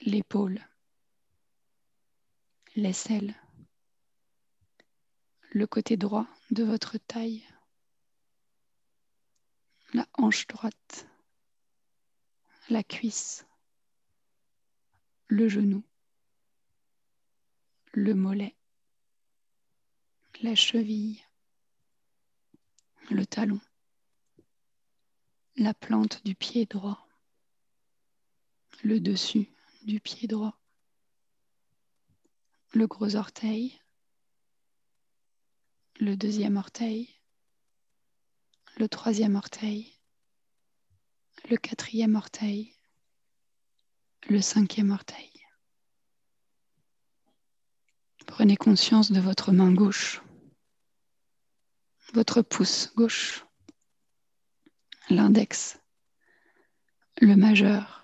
l'épaule, 0.01 0.67
l'aisselle, 2.77 3.35
le 5.51 5.67
côté 5.67 5.99
droit 5.99 6.27
de 6.51 6.65
votre 6.65 6.97
taille, 6.97 7.47
la 9.93 10.09
hanche 10.15 10.47
droite, 10.47 11.07
la 12.71 12.83
cuisse, 12.83 13.47
le 15.29 15.47
genou, 15.47 15.85
le 17.93 18.15
mollet, 18.15 18.57
la 20.41 20.55
cheville, 20.55 21.23
le 23.11 23.27
talon, 23.27 23.61
la 25.57 25.75
plante 25.75 26.25
du 26.25 26.35
pied 26.35 26.65
droit, 26.65 27.07
le 28.83 29.01
dessus 29.01 29.49
du 29.83 30.01
pied 30.01 30.29
droit, 30.29 30.59
le 32.73 32.87
gros 32.87 33.17
orteil, 33.17 33.79
le 35.99 36.17
deuxième 36.17 36.57
orteil, 36.57 37.15
le 38.77 38.89
troisième 38.89 39.37
orteil, 39.37 39.93
le 41.51 41.57
quatrième 41.57 42.15
orteil, 42.15 42.75
le 44.29 44.41
cinquième 44.41 44.91
orteil. 44.91 45.31
Prenez 48.27 48.57
conscience 48.57 49.11
de 49.11 49.21
votre 49.21 49.53
main 49.53 49.73
gauche, 49.73 50.23
votre 52.15 52.43
pouce 52.43 52.93
gauche, 52.95 53.45
l'index, 55.09 55.81
le 57.21 57.35
majeur, 57.35 58.00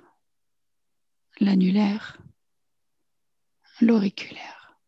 l'annulaire, 1.41 2.19
l'auriculaire, 3.81 4.79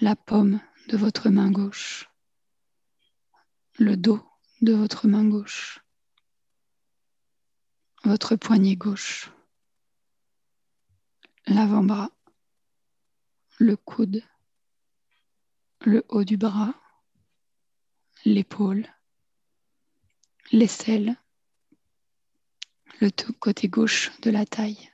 la 0.00 0.16
paume 0.16 0.60
de 0.88 0.96
votre 0.96 1.30
main 1.30 1.50
gauche, 1.50 2.10
le 3.78 3.96
dos 3.96 4.24
de 4.60 4.72
votre 4.72 5.06
main 5.06 5.24
gauche, 5.24 5.80
votre 8.02 8.36
poignet 8.36 8.76
gauche, 8.76 9.30
l'avant-bras, 11.46 12.10
le 13.58 13.76
coude, 13.76 14.22
le 15.82 16.04
haut 16.08 16.24
du 16.24 16.36
bras, 16.36 16.74
l'épaule, 18.24 18.88
l'aisselle, 20.50 21.16
le 23.00 23.10
tout 23.10 23.32
côté 23.32 23.68
gauche 23.68 24.10
de 24.20 24.30
la 24.30 24.44
taille, 24.44 24.90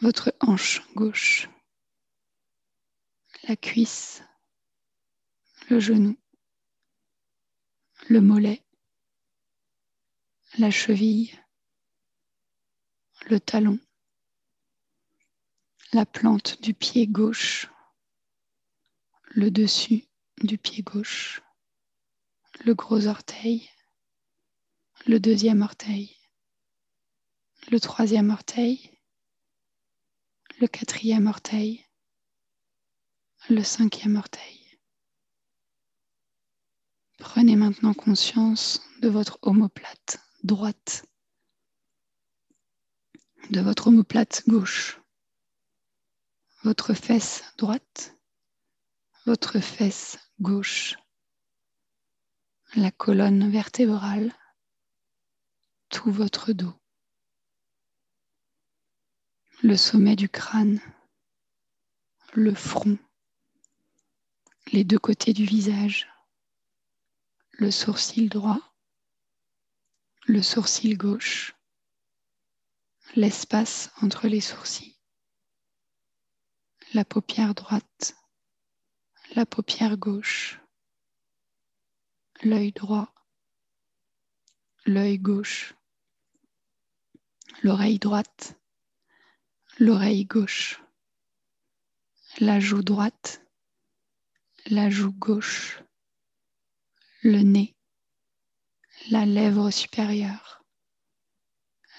votre 0.00 0.34
hanche 0.40 0.82
gauche, 0.94 1.48
la 3.48 3.56
cuisse, 3.56 4.22
le 5.70 5.80
genou, 5.80 6.18
le 8.08 8.20
mollet, 8.20 8.62
la 10.58 10.70
cheville, 10.70 11.32
le 13.30 13.40
talon, 13.40 13.78
la 15.92 16.04
plante 16.04 16.60
du 16.60 16.74
pied 16.74 17.06
gauche, 17.06 17.68
le 19.28 19.50
dessus 19.50 20.04
du 20.42 20.58
pied 20.58 20.82
gauche, 20.82 21.40
le 22.64 22.74
gros 22.74 23.06
orteil, 23.06 23.68
le 25.06 25.20
deuxième 25.20 25.62
orteil, 25.62 26.14
le 27.70 27.80
troisième 27.80 28.30
orteil, 28.30 28.95
le 30.58 30.66
quatrième 30.66 31.26
orteil, 31.26 31.84
le 33.50 33.62
cinquième 33.62 34.16
orteil. 34.16 34.78
Prenez 37.18 37.56
maintenant 37.56 37.92
conscience 37.92 38.80
de 39.00 39.08
votre 39.08 39.38
omoplate 39.42 40.18
droite, 40.44 41.04
de 43.50 43.60
votre 43.60 43.88
omoplate 43.88 44.44
gauche, 44.48 44.98
votre 46.62 46.94
fesse 46.94 47.44
droite, 47.58 48.16
votre 49.26 49.60
fesse 49.60 50.18
gauche, 50.40 50.96
la 52.76 52.90
colonne 52.90 53.50
vertébrale, 53.50 54.34
tout 55.90 56.10
votre 56.10 56.52
dos, 56.52 56.74
le 59.62 59.76
sommet 59.76 60.16
du 60.16 60.28
crâne, 60.28 60.80
le 62.34 62.54
front, 62.54 62.98
les 64.72 64.84
deux 64.84 64.98
côtés 64.98 65.32
du 65.32 65.44
visage 65.44 66.08
le 67.58 67.70
sourcil 67.70 68.28
droit, 68.28 68.60
le 70.26 70.42
sourcil 70.42 70.98
gauche, 70.98 71.54
l'espace 73.14 73.90
entre 74.02 74.28
les 74.28 74.42
sourcils, 74.42 74.98
la 76.92 77.06
paupière 77.06 77.54
droite, 77.54 78.14
la 79.34 79.46
paupière 79.46 79.96
gauche, 79.96 80.60
l'œil 82.42 82.72
droit, 82.72 83.14
l'œil 84.84 85.18
gauche, 85.18 85.74
l'oreille 87.62 87.98
droite, 87.98 88.60
l'oreille 89.78 90.24
gauche, 90.24 90.80
la 92.40 92.60
joue 92.60 92.82
droite, 92.82 93.46
la 94.70 94.88
joue 94.88 95.12
gauche, 95.12 95.82
le 97.22 97.40
nez, 97.40 97.76
la 99.10 99.26
lèvre 99.26 99.70
supérieure, 99.70 100.64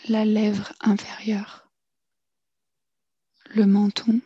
la 0.10 0.26
lèvre 0.26 0.74
inférieure, 0.80 1.70
le 3.52 3.68
menton, 3.68 4.22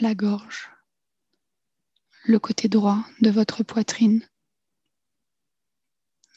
la 0.00 0.14
gorge, 0.14 0.70
le 2.24 2.38
côté 2.38 2.68
droit 2.68 3.04
de 3.20 3.30
votre 3.30 3.62
poitrine, 3.62 4.26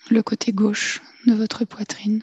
le 0.10 0.21
côté 0.21 0.52
gauche 0.52 1.02
de 1.26 1.34
votre 1.34 1.63
poitrine, 1.63 2.21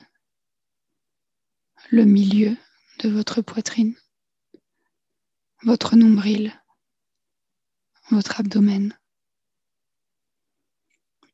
le 1.90 2.05
milieu 2.05 2.55
de 3.01 3.09
votre 3.09 3.41
poitrine, 3.41 3.97
votre 5.63 5.97
nombril, 5.97 6.53
votre 8.11 8.41
abdomen 8.41 8.95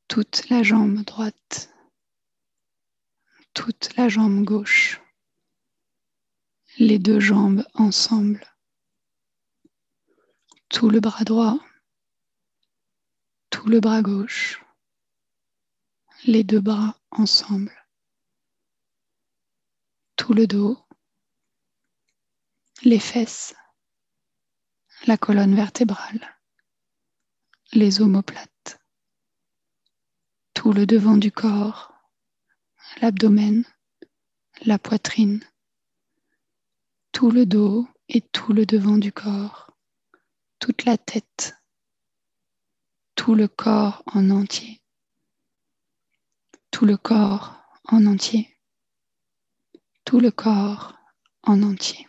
toute 0.06 0.48
la 0.48 0.62
jambe 0.62 1.02
droite, 1.02 1.74
toute 3.52 3.96
la 3.96 4.08
jambe 4.08 4.44
gauche, 4.44 5.00
les 6.78 7.00
deux 7.00 7.18
jambes 7.18 7.64
ensemble, 7.74 8.46
tout 10.68 10.88
le 10.88 11.00
bras 11.00 11.24
droit, 11.24 11.58
tout 13.50 13.68
le 13.68 13.80
bras 13.80 14.02
gauche, 14.02 14.64
les 16.26 16.44
deux 16.44 16.60
bras 16.60 16.96
ensemble, 17.10 17.74
tout 20.14 20.32
le 20.32 20.46
dos, 20.46 20.85
les 22.82 23.00
fesses, 23.00 23.54
la 25.06 25.16
colonne 25.16 25.54
vertébrale, 25.54 26.38
les 27.72 28.00
omoplates 28.00 28.56
tout 30.56 30.72
le 30.72 30.86
devant 30.86 31.18
du 31.18 31.30
corps, 31.30 31.92
l'abdomen, 33.02 33.64
la 34.64 34.78
poitrine, 34.78 35.44
tout 37.12 37.30
le 37.30 37.44
dos 37.44 37.86
et 38.08 38.22
tout 38.22 38.54
le 38.54 38.64
devant 38.64 38.96
du 38.96 39.12
corps, 39.12 39.70
toute 40.58 40.84
la 40.86 40.96
tête, 40.96 41.54
tout 43.16 43.34
le 43.34 43.48
corps 43.48 44.02
en 44.06 44.30
entier, 44.30 44.80
tout 46.70 46.86
le 46.86 46.96
corps 46.96 47.62
en 47.84 48.06
entier, 48.06 48.58
tout 50.06 50.20
le 50.20 50.30
corps 50.30 50.94
en 51.42 51.62
entier. 51.62 52.08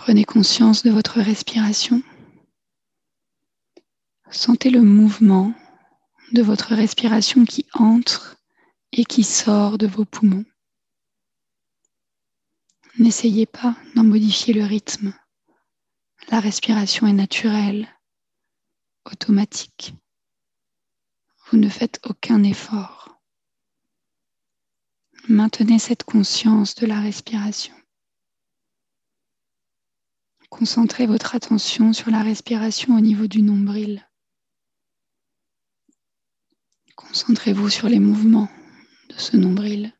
Prenez 0.00 0.24
conscience 0.24 0.82
de 0.82 0.90
votre 0.90 1.20
respiration. 1.20 2.02
Sentez 4.30 4.70
le 4.70 4.80
mouvement 4.80 5.52
de 6.32 6.40
votre 6.40 6.74
respiration 6.74 7.44
qui 7.44 7.66
entre 7.74 8.38
et 8.92 9.04
qui 9.04 9.24
sort 9.24 9.76
de 9.76 9.86
vos 9.86 10.06
poumons. 10.06 10.46
N'essayez 12.98 13.44
pas 13.44 13.76
d'en 13.94 14.02
modifier 14.02 14.54
le 14.54 14.64
rythme. 14.64 15.12
La 16.30 16.40
respiration 16.40 17.06
est 17.06 17.12
naturelle. 17.12 17.86
automatique. 19.04 19.92
Vous 21.46 21.58
ne 21.58 21.68
faites 21.68 22.00
aucun 22.08 22.42
effort. 22.42 23.20
Maintenez 25.28 25.78
cette 25.78 26.04
conscience 26.04 26.74
de 26.74 26.86
la 26.86 27.00
respiration. 27.00 27.74
Concentrez 30.50 31.06
votre 31.06 31.34
attention 31.34 31.92
sur 31.92 32.10
la 32.10 32.22
respiration 32.22 32.94
au 32.94 33.00
niveau 33.00 33.26
du 33.26 33.40
nombril. 33.40 34.06
Concentrez-vous 36.96 37.70
sur 37.70 37.88
les 37.88 38.00
mouvements 38.00 38.50
de 39.08 39.14
ce 39.14 39.36
nombril. 39.36 39.94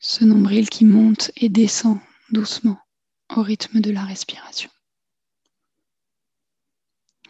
Ce 0.00 0.24
nombril 0.24 0.68
qui 0.68 0.84
monte 0.84 1.30
et 1.36 1.48
descend 1.48 2.00
doucement 2.30 2.78
au 3.36 3.42
rythme 3.42 3.80
de 3.80 3.90
la 3.90 4.02
respiration. 4.02 4.70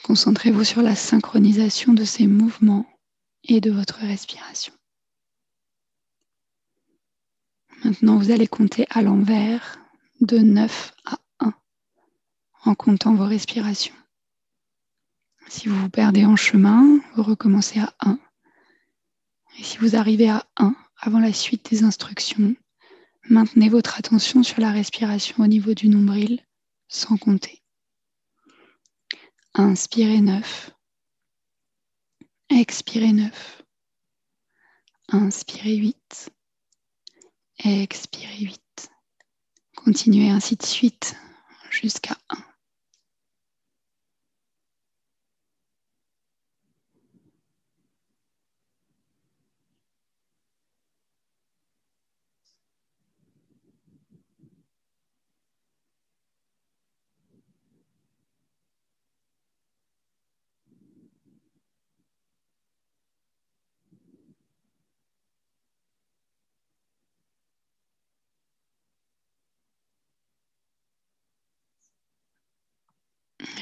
Concentrez-vous 0.03 0.65
sur 0.65 0.83
la 0.83 0.97
synchronisation 0.97 1.93
de 1.95 2.05
ces 2.05 2.27
mouvements 2.27 2.87
et 3.43 3.61
de 3.61 3.71
votre 3.71 3.99
respiration. 3.99 4.73
Maintenant, 7.85 8.19
vous 8.19 8.31
allez 8.31 8.47
compter 8.47 8.87
à 8.89 9.03
l'envers 9.03 9.79
de 10.21 10.39
9 10.39 10.95
à 11.05 11.15
1 11.15 11.24
en 12.65 12.75
comptant 12.75 13.15
vos 13.15 13.27
respirations. 13.27 13.95
Si 15.49 15.69
vous 15.69 15.79
vous 15.79 15.91
perdez 15.91 16.25
en 16.25 16.37
chemin, 16.37 17.01
vous 17.15 17.23
recommencez 17.23 17.81
à 17.81 17.95
1. 18.01 18.19
Et 19.59 19.63
si 19.63 19.79
vous 19.79 19.97
arrivez 19.97 20.31
à 20.31 20.47
1 20.57 20.75
avant 20.99 21.21
la 21.21 21.33
suite 21.33 21.71
des 21.71 21.85
instructions, 21.85 22.57
maintenez 23.29 23.69
votre 23.69 23.99
attention 23.99 24.43
sur 24.43 24.61
la 24.61 24.71
respiration 24.71 25.45
au 25.45 25.47
niveau 25.47 25.75
du 25.75 25.89
nombril 25.89 26.41
sans 26.89 27.17
compter. 27.17 27.63
Inspirez 29.55 30.21
9. 30.21 30.71
Expirez 32.51 33.13
9. 33.13 33.63
Inspirez 35.09 35.77
8. 35.77 36.31
Expirez 37.65 38.39
8. 38.41 38.91
Continuez 39.77 40.31
ainsi 40.31 40.57
de 40.57 40.65
suite 40.65 41.15
jusqu'à 41.71 42.17
1. 42.31 42.54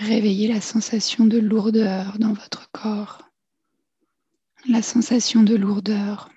Réveillez 0.03 0.49
la 0.49 0.61
sensation 0.61 1.27
de 1.27 1.39
lourdeur 1.39 2.19
dans 2.19 2.33
votre 2.33 2.69
corps. 2.73 3.31
La 4.69 4.83
sensation 4.83 5.45
de 5.45 5.55
lourdeur. 5.55 6.29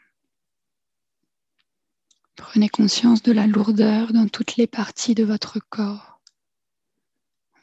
Prenez 2.36 2.69
conscience 2.69 3.23
de 3.23 3.32
la 3.32 3.47
lourdeur 3.47 4.13
dans 4.13 4.28
toutes 4.28 4.56
les 4.58 4.67
parties 4.67 5.15
de 5.15 5.23
votre 5.23 5.60
corps. 5.71 6.21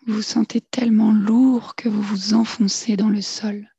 Vous 0.04 0.14
vous 0.14 0.22
sentez 0.22 0.60
tellement 0.60 1.12
lourd 1.12 1.76
que 1.76 1.88
vous 1.88 2.02
vous 2.02 2.34
enfoncez 2.34 2.96
dans 2.96 3.08
le 3.08 3.22
sol. 3.22 3.72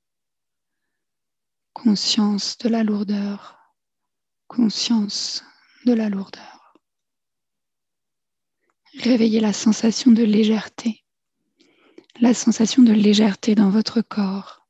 Conscience 1.74 2.58
de 2.60 2.70
la 2.70 2.86
lourdeur. 2.86 3.58
Conscience 4.48 5.44
de 5.86 5.92
la 5.92 6.08
lourdeur. 6.08 6.74
Réveillez 9.00 9.42
la 9.42 9.52
sensation 9.52 10.12
de 10.12 10.24
légèreté 10.24 11.03
la 12.20 12.34
sensation 12.34 12.84
de 12.84 12.94
légèreté 12.94 13.56
dans 13.56 13.70
votre 13.70 14.02
corps, 14.02 14.68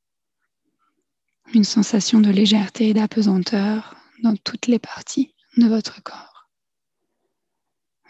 une 1.52 1.64
sensation 1.64 2.20
de 2.20 2.30
légèreté 2.30 2.88
et 2.88 2.94
d'apesanteur 2.94 3.96
dans 4.22 4.34
toutes 4.36 4.66
les 4.66 4.78
parties 4.78 5.34
de 5.58 5.66
votre 5.66 6.02
corps. 6.02 6.48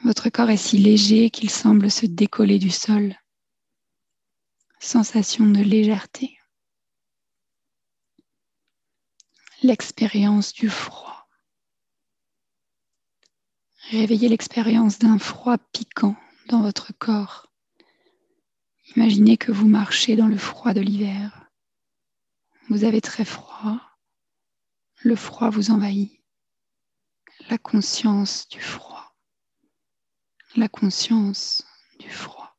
Votre 0.04 0.28
corps 0.28 0.50
est 0.50 0.56
si 0.56 0.78
léger 0.78 1.30
qu'il 1.30 1.50
semble 1.50 1.90
se 1.90 2.06
décoller 2.06 2.58
du 2.58 2.70
sol. 2.70 3.16
Sensation 4.78 5.46
de 5.46 5.60
légèreté. 5.60 6.38
L'expérience 9.62 10.52
du 10.52 10.68
froid. 10.68 11.26
Réveillez 13.90 14.28
l'expérience 14.28 14.98
d'un 14.98 15.18
froid 15.18 15.56
piquant 15.72 16.16
dans 16.48 16.60
votre 16.60 16.92
corps 16.98 17.53
Imaginez 18.96 19.36
que 19.36 19.50
vous 19.50 19.68
marchez 19.68 20.14
dans 20.14 20.26
le 20.26 20.36
froid 20.36 20.74
de 20.74 20.80
l'hiver. 20.80 21.50
Vous 22.68 22.84
avez 22.84 23.00
très 23.00 23.24
froid. 23.24 23.80
Le 25.02 25.16
froid 25.16 25.50
vous 25.50 25.70
envahit. 25.70 26.22
La 27.50 27.58
conscience 27.58 28.48
du 28.48 28.60
froid. 28.60 29.14
La 30.56 30.68
conscience 30.68 31.66
du 31.98 32.10
froid. 32.10 32.56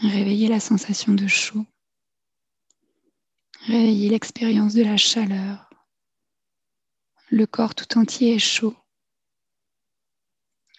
Réveillez 0.00 0.48
la 0.48 0.60
sensation 0.60 1.12
de 1.14 1.26
chaud. 1.26 1.66
Réveillez 3.66 4.08
l'expérience 4.08 4.74
de 4.74 4.82
la 4.82 4.96
chaleur. 4.96 5.68
Le 7.30 7.46
corps 7.46 7.74
tout 7.74 7.98
entier 7.98 8.36
est 8.36 8.38
chaud. 8.38 8.76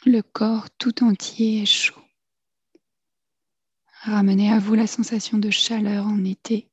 Le 0.06 0.22
corps 0.22 0.70
tout 0.72 1.04
entier 1.04 1.62
est 1.62 1.66
chaud. 1.66 2.02
Ramenez 4.04 4.50
à 4.50 4.60
vous 4.60 4.76
la 4.76 4.88
sensation 4.88 5.38
de 5.40 5.50
chaleur 5.50 6.06
en 6.06 6.24
été, 6.24 6.72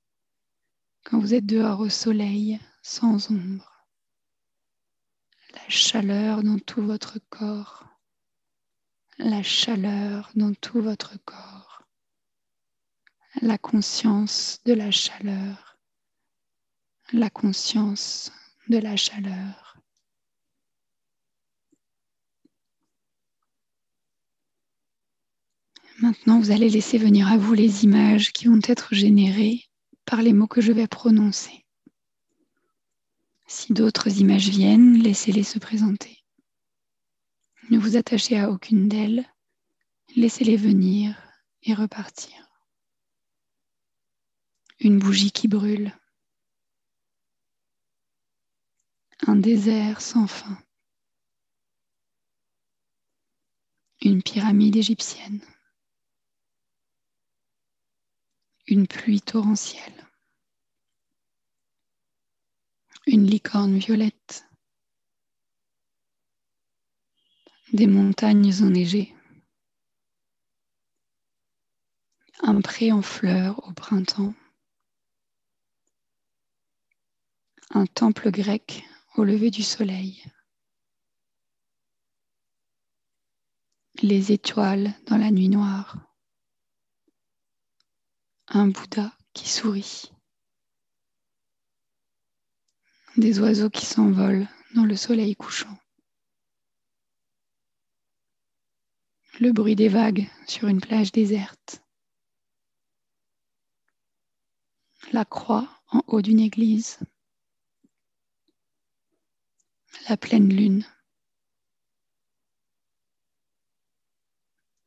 quand 1.03 1.19
vous 1.19 1.35
êtes 1.35 1.45
dehors 1.45 1.81
au 1.81 1.89
soleil, 1.89 2.61
sans 2.83 3.33
ombre. 3.33 3.85
La 5.53 5.69
chaleur 5.69 6.45
dans 6.45 6.61
tout 6.61 6.87
votre 6.87 7.19
corps. 7.29 7.85
La 9.19 9.43
chaleur 9.43 10.31
dans 10.37 10.55
tout 10.55 10.81
votre 10.81 11.17
corps. 11.25 11.83
La 13.43 13.59
conscience 13.59 14.61
de 14.65 14.75
la 14.75 14.93
chaleur. 14.93 15.79
La 17.12 17.29
conscience 17.29 18.31
de 18.69 18.79
la 18.79 18.95
chaleur. 18.95 19.65
Maintenant, 25.99 26.41
vous 26.41 26.51
allez 26.51 26.69
laisser 26.69 26.99
venir 26.99 27.33
à 27.33 27.39
vous 27.39 27.55
les 27.55 27.85
images 27.85 28.33
qui 28.33 28.49
vont 28.49 28.61
être 28.65 28.95
générées 28.95 29.65
par 30.05 30.21
les 30.21 30.35
mots 30.35 30.47
que 30.47 30.61
je 30.61 30.73
vais 30.73 30.87
prononcer. 30.87 31.65
Si 33.47 33.73
d'autres 33.73 34.19
images 34.19 34.51
viennent, 34.51 34.99
laissez-les 34.99 35.43
se 35.43 35.59
présenter. 35.59 36.23
Ne 37.71 37.79
vous 37.79 37.97
attachez 37.97 38.39
à 38.39 38.51
aucune 38.51 38.89
d'elles, 38.89 39.25
laissez-les 40.17 40.57
venir 40.57 41.17
et 41.63 41.73
repartir. 41.73 42.47
Une 44.79 44.99
bougie 44.99 45.33
qui 45.33 45.49
brûle. 45.49 45.99
Un 49.27 49.37
désert 49.37 50.03
sans 50.03 50.27
fin. 50.27 50.59
Une 54.03 54.23
pyramide 54.23 54.77
égyptienne. 54.77 55.40
Une 58.69 58.88
pluie 58.88 59.21
torrentielle, 59.21 60.06
une 63.06 63.25
licorne 63.25 63.79
violette, 63.79 64.44
des 67.73 67.87
montagnes 67.87 68.52
enneigées, 68.62 69.14
un 72.40 72.60
pré 72.60 72.90
en 72.90 73.02
fleurs 73.02 73.64
au 73.69 73.73
printemps, 73.73 74.35
un 77.71 77.87
temple 77.87 78.33
grec 78.33 78.85
au 79.14 79.23
lever 79.23 79.50
du 79.50 79.62
soleil, 79.62 80.25
les 84.02 84.33
étoiles 84.33 84.92
dans 85.06 85.17
la 85.17 85.31
nuit 85.31 85.48
noire 85.48 86.15
un 88.57 88.69
Bouddha 88.69 89.13
qui 89.35 89.50
sourit, 89.50 90.11
des 93.19 93.38
oiseaux 93.38 93.69
qui 93.69 93.85
s'envolent 93.85 94.48
dans 94.75 94.87
le 94.87 94.96
soleil 94.96 95.37
couchant, 95.37 95.79
le 99.40 99.52
bruit 99.52 99.77
des 99.77 99.88
vagues 99.88 100.27
sur 100.46 100.69
une 100.69 100.81
plage 100.81 101.13
déserte, 101.13 101.83
la 105.13 105.27
croix 105.27 105.69
en 105.88 106.02
haut 106.07 106.23
d'une 106.23 106.40
église, 106.40 106.98
la 110.09 110.17
pleine 110.17 110.48
lune, 110.48 110.87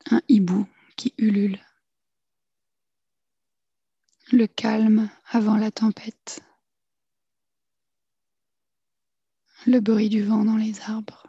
un 0.09 0.23
hibou 0.27 0.67
qui 0.95 1.13
ulule, 1.19 1.63
le 4.31 4.45
calme 4.45 5.09
avant 5.31 5.57
la 5.57 5.71
tempête, 5.71 6.41
le 9.65 9.79
bruit 9.79 10.09
du 10.09 10.23
vent 10.23 10.45
dans 10.45 10.55
les 10.55 10.79
arbres, 10.81 11.27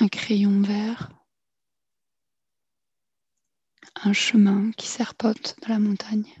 un 0.00 0.08
crayon 0.08 0.60
vert, 0.62 1.10
un 3.96 4.12
chemin 4.12 4.70
qui 4.72 4.86
serpote 4.86 5.56
dans 5.62 5.68
la 5.68 5.78
montagne. 5.80 6.32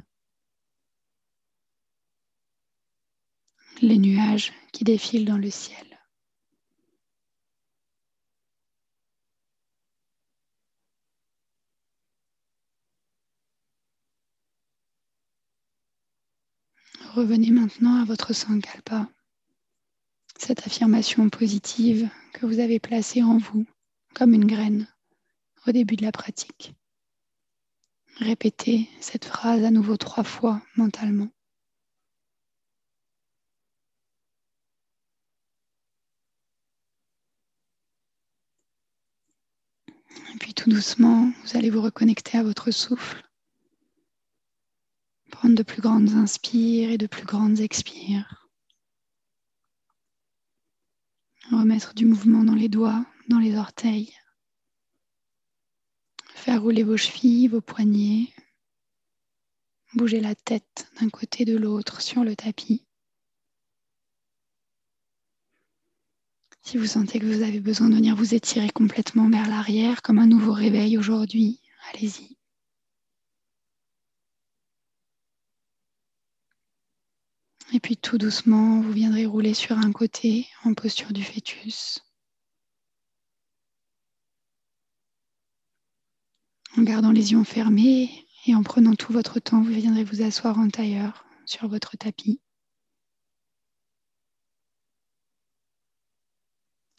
Les 3.82 3.98
nuages 3.98 4.52
qui 4.72 4.84
défilent 4.84 5.24
dans 5.24 5.38
le 5.38 5.50
ciel. 5.50 5.93
Revenez 17.14 17.52
maintenant 17.52 18.02
à 18.02 18.04
votre 18.04 18.32
sankalpa, 18.32 19.08
cette 20.36 20.66
affirmation 20.66 21.30
positive 21.30 22.08
que 22.32 22.44
vous 22.44 22.58
avez 22.58 22.80
placée 22.80 23.22
en 23.22 23.38
vous 23.38 23.64
comme 24.16 24.34
une 24.34 24.46
graine 24.46 24.88
au 25.68 25.70
début 25.70 25.94
de 25.94 26.02
la 26.02 26.10
pratique. 26.10 26.74
Répétez 28.16 28.88
cette 28.98 29.26
phrase 29.26 29.62
à 29.62 29.70
nouveau 29.70 29.96
trois 29.96 30.24
fois 30.24 30.60
mentalement. 30.74 31.28
Et 40.34 40.38
puis 40.40 40.52
tout 40.52 40.68
doucement, 40.68 41.30
vous 41.44 41.56
allez 41.56 41.70
vous 41.70 41.80
reconnecter 41.80 42.38
à 42.38 42.42
votre 42.42 42.72
souffle. 42.72 43.22
Prendre 45.34 45.56
de 45.56 45.64
plus 45.64 45.82
grandes 45.82 46.10
inspires 46.10 46.92
et 46.92 46.96
de 46.96 47.08
plus 47.08 47.24
grandes 47.24 47.58
expires. 47.58 48.48
Remettre 51.50 51.92
du 51.92 52.06
mouvement 52.06 52.44
dans 52.44 52.54
les 52.54 52.68
doigts, 52.68 53.04
dans 53.28 53.40
les 53.40 53.56
orteils. 53.56 54.14
Faire 56.34 56.62
rouler 56.62 56.84
vos 56.84 56.96
chevilles, 56.96 57.48
vos 57.48 57.60
poignets. 57.60 58.32
Bouger 59.94 60.20
la 60.20 60.36
tête 60.36 60.86
d'un 61.00 61.08
côté 61.10 61.44
de 61.44 61.56
l'autre 61.56 62.00
sur 62.00 62.22
le 62.22 62.36
tapis. 62.36 62.86
Si 66.62 66.78
vous 66.78 66.86
sentez 66.86 67.18
que 67.18 67.26
vous 67.26 67.42
avez 67.42 67.58
besoin 67.58 67.88
de 67.88 67.96
venir 67.96 68.14
vous 68.14 68.34
étirer 68.34 68.70
complètement 68.70 69.28
vers 69.28 69.48
l'arrière 69.48 70.00
comme 70.00 70.20
un 70.20 70.28
nouveau 70.28 70.52
réveil 70.52 70.96
aujourd'hui, 70.96 71.60
allez-y. 71.92 72.33
Et 77.74 77.80
puis 77.80 77.96
tout 77.96 78.18
doucement, 78.18 78.80
vous 78.80 78.92
viendrez 78.92 79.26
rouler 79.26 79.52
sur 79.52 79.76
un 79.76 79.90
côté 79.90 80.46
en 80.62 80.74
posture 80.74 81.12
du 81.12 81.24
fœtus. 81.24 81.98
En 86.76 86.82
gardant 86.82 87.10
les 87.10 87.32
yeux 87.32 87.42
fermés 87.42 88.28
et 88.46 88.54
en 88.54 88.62
prenant 88.62 88.94
tout 88.94 89.12
votre 89.12 89.40
temps, 89.40 89.60
vous 89.60 89.72
viendrez 89.72 90.04
vous 90.04 90.22
asseoir 90.22 90.56
en 90.56 90.68
tailleur 90.68 91.26
sur 91.46 91.66
votre 91.66 91.96
tapis. 91.96 92.40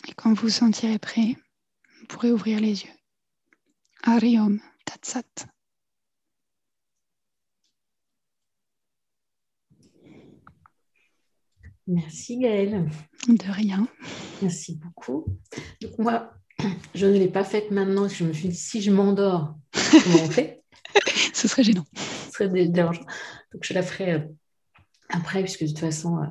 Et 0.09 0.13
quand 0.13 0.34
vous 0.34 0.41
vous 0.41 0.49
sentirez 0.49 0.99
prêt, 0.99 1.38
vous 2.01 2.07
pourrez 2.07 2.34
ouvrir 2.34 2.59
les 2.59 2.84
yeux. 2.84 2.93
Ariom 4.03 4.59
Tatsat. 4.84 5.47
Merci 11.88 12.38
Gaëlle. 12.40 12.90
De 13.28 13.52
rien. 13.52 13.88
Merci 14.42 14.80
beaucoup. 14.84 15.26
Donc 15.82 15.98
moi, 16.00 16.34
je 16.96 17.06
ne 17.06 17.18
l'ai 17.18 17.28
pas 17.28 17.44
faite 17.44 17.72
maintenant. 17.72 18.08
Je 18.08 18.24
me 18.24 18.34
suis 18.34 18.50
dit, 18.50 18.56
si 18.56 18.82
je 18.82 18.92
m'endors, 18.92 19.56
comment 19.74 20.24
on 20.24 20.30
fait 20.30 20.64
Ce 21.34 21.48
serait 21.48 21.64
gênant. 21.64 21.86
Ce 21.96 22.32
serait 22.32 22.68
dérangeant. 22.68 23.06
Donc, 23.54 23.64
je 23.64 23.74
la 23.74 23.84
ferai 23.84 24.14
euh, 24.14 24.20
après, 25.10 25.44
puisque 25.44 25.64
de 25.64 25.68
toute 25.68 25.80
façon, 25.80 26.18
euh, 26.18 26.26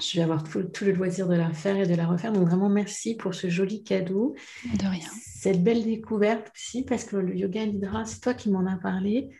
je 0.00 0.16
vais 0.16 0.22
avoir 0.22 0.44
tout, 0.44 0.84
le 0.84 0.92
loisir 0.92 1.28
de 1.28 1.34
la 1.34 1.52
faire 1.52 1.76
et 1.76 1.86
de 1.86 1.94
la 1.94 2.06
refaire. 2.06 2.32
Donc, 2.32 2.46
vraiment, 2.46 2.68
merci 2.68 3.14
pour 3.14 3.34
ce 3.34 3.48
joli 3.48 3.82
cadeau. 3.82 4.34
De 4.78 4.86
rien. 4.86 5.08
Cette 5.22 5.62
belle 5.62 5.84
découverte 5.84 6.50
aussi, 6.54 6.84
parce 6.84 7.04
que 7.04 7.16
le 7.16 7.36
yoga 7.36 7.64
nidra, 7.64 8.04
c'est 8.04 8.20
toi 8.20 8.34
qui 8.34 8.50
m'en 8.50 8.66
as 8.66 8.76
parlé. 8.76 9.30